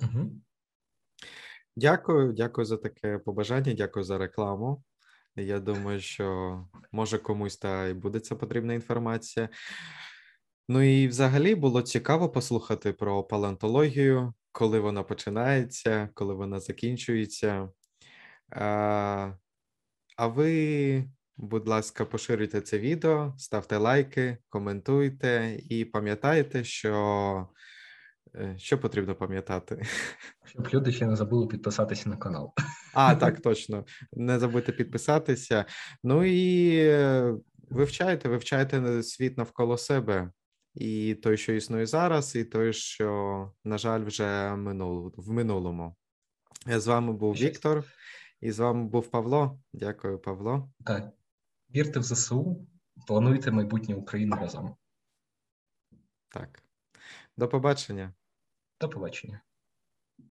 Угу. 0.00 0.30
Дякую, 1.78 2.32
дякую 2.32 2.64
за 2.64 2.76
таке 2.76 3.18
побажання, 3.18 3.74
дякую 3.74 4.04
за 4.04 4.18
рекламу. 4.18 4.84
Я 5.36 5.60
думаю, 5.60 6.00
що 6.00 6.58
може 6.92 7.18
комусь 7.18 7.56
та 7.56 7.86
й 7.86 7.94
буде 7.94 8.20
ця 8.20 8.36
потрібна 8.36 8.74
інформація. 8.74 9.48
Ну 10.68 10.82
і 10.82 11.08
взагалі 11.08 11.54
було 11.54 11.82
цікаво 11.82 12.28
послухати 12.28 12.92
про 12.92 13.22
палеонтологію, 13.24 14.34
коли 14.52 14.80
вона 14.80 15.02
починається, 15.02 16.08
коли 16.14 16.34
вона 16.34 16.60
закінчується. 16.60 17.68
А 18.50 20.26
ви 20.26 21.04
Будь 21.40 21.68
ласка, 21.68 22.04
поширюйте 22.04 22.60
це 22.60 22.78
відео, 22.78 23.34
ставте 23.38 23.76
лайки, 23.76 24.38
коментуйте 24.48 25.60
і 25.70 25.84
пам'ятайте, 25.84 26.64
що 26.64 27.48
що 28.56 28.78
потрібно 28.78 29.14
пам'ятати. 29.14 29.82
Щоб 30.44 30.68
люди 30.74 30.92
ще 30.92 31.06
не 31.06 31.16
забули 31.16 31.46
підписатися 31.46 32.08
на 32.08 32.16
канал. 32.16 32.52
А, 32.94 33.14
так, 33.14 33.40
точно. 33.40 33.84
Не 34.12 34.38
забудьте 34.38 34.72
підписатися. 34.72 35.64
Ну 36.04 36.24
і 36.24 36.76
е, 36.76 37.34
вивчайте, 37.70 38.28
вивчайте 38.28 39.02
світ 39.02 39.38
навколо 39.38 39.78
себе. 39.78 40.30
І 40.74 41.14
той, 41.14 41.36
що 41.36 41.52
існує 41.52 41.86
зараз, 41.86 42.36
і 42.36 42.44
той, 42.44 42.72
що, 42.72 43.52
на 43.64 43.78
жаль, 43.78 44.04
вже 44.04 44.56
минул, 44.56 45.14
в 45.16 45.30
минулому. 45.30 45.96
З 46.66 46.86
вами 46.86 47.12
був 47.12 47.34
Віктор, 47.34 47.84
і 48.40 48.52
з 48.52 48.58
вами 48.58 48.84
був 48.84 49.10
Павло. 49.10 49.60
Дякую, 49.72 50.18
Павло. 50.18 50.70
Так. 50.84 51.10
Вірте 51.74 52.00
в 52.00 52.02
ЗСУ, 52.02 52.66
плануйте 53.06 53.50
майбутнє 53.50 53.94
України 53.94 54.36
разом. 54.36 54.76
Так. 56.28 56.62
До 57.36 57.48
побачення. 57.48 58.12
До 58.80 58.88
побачення. 58.88 59.40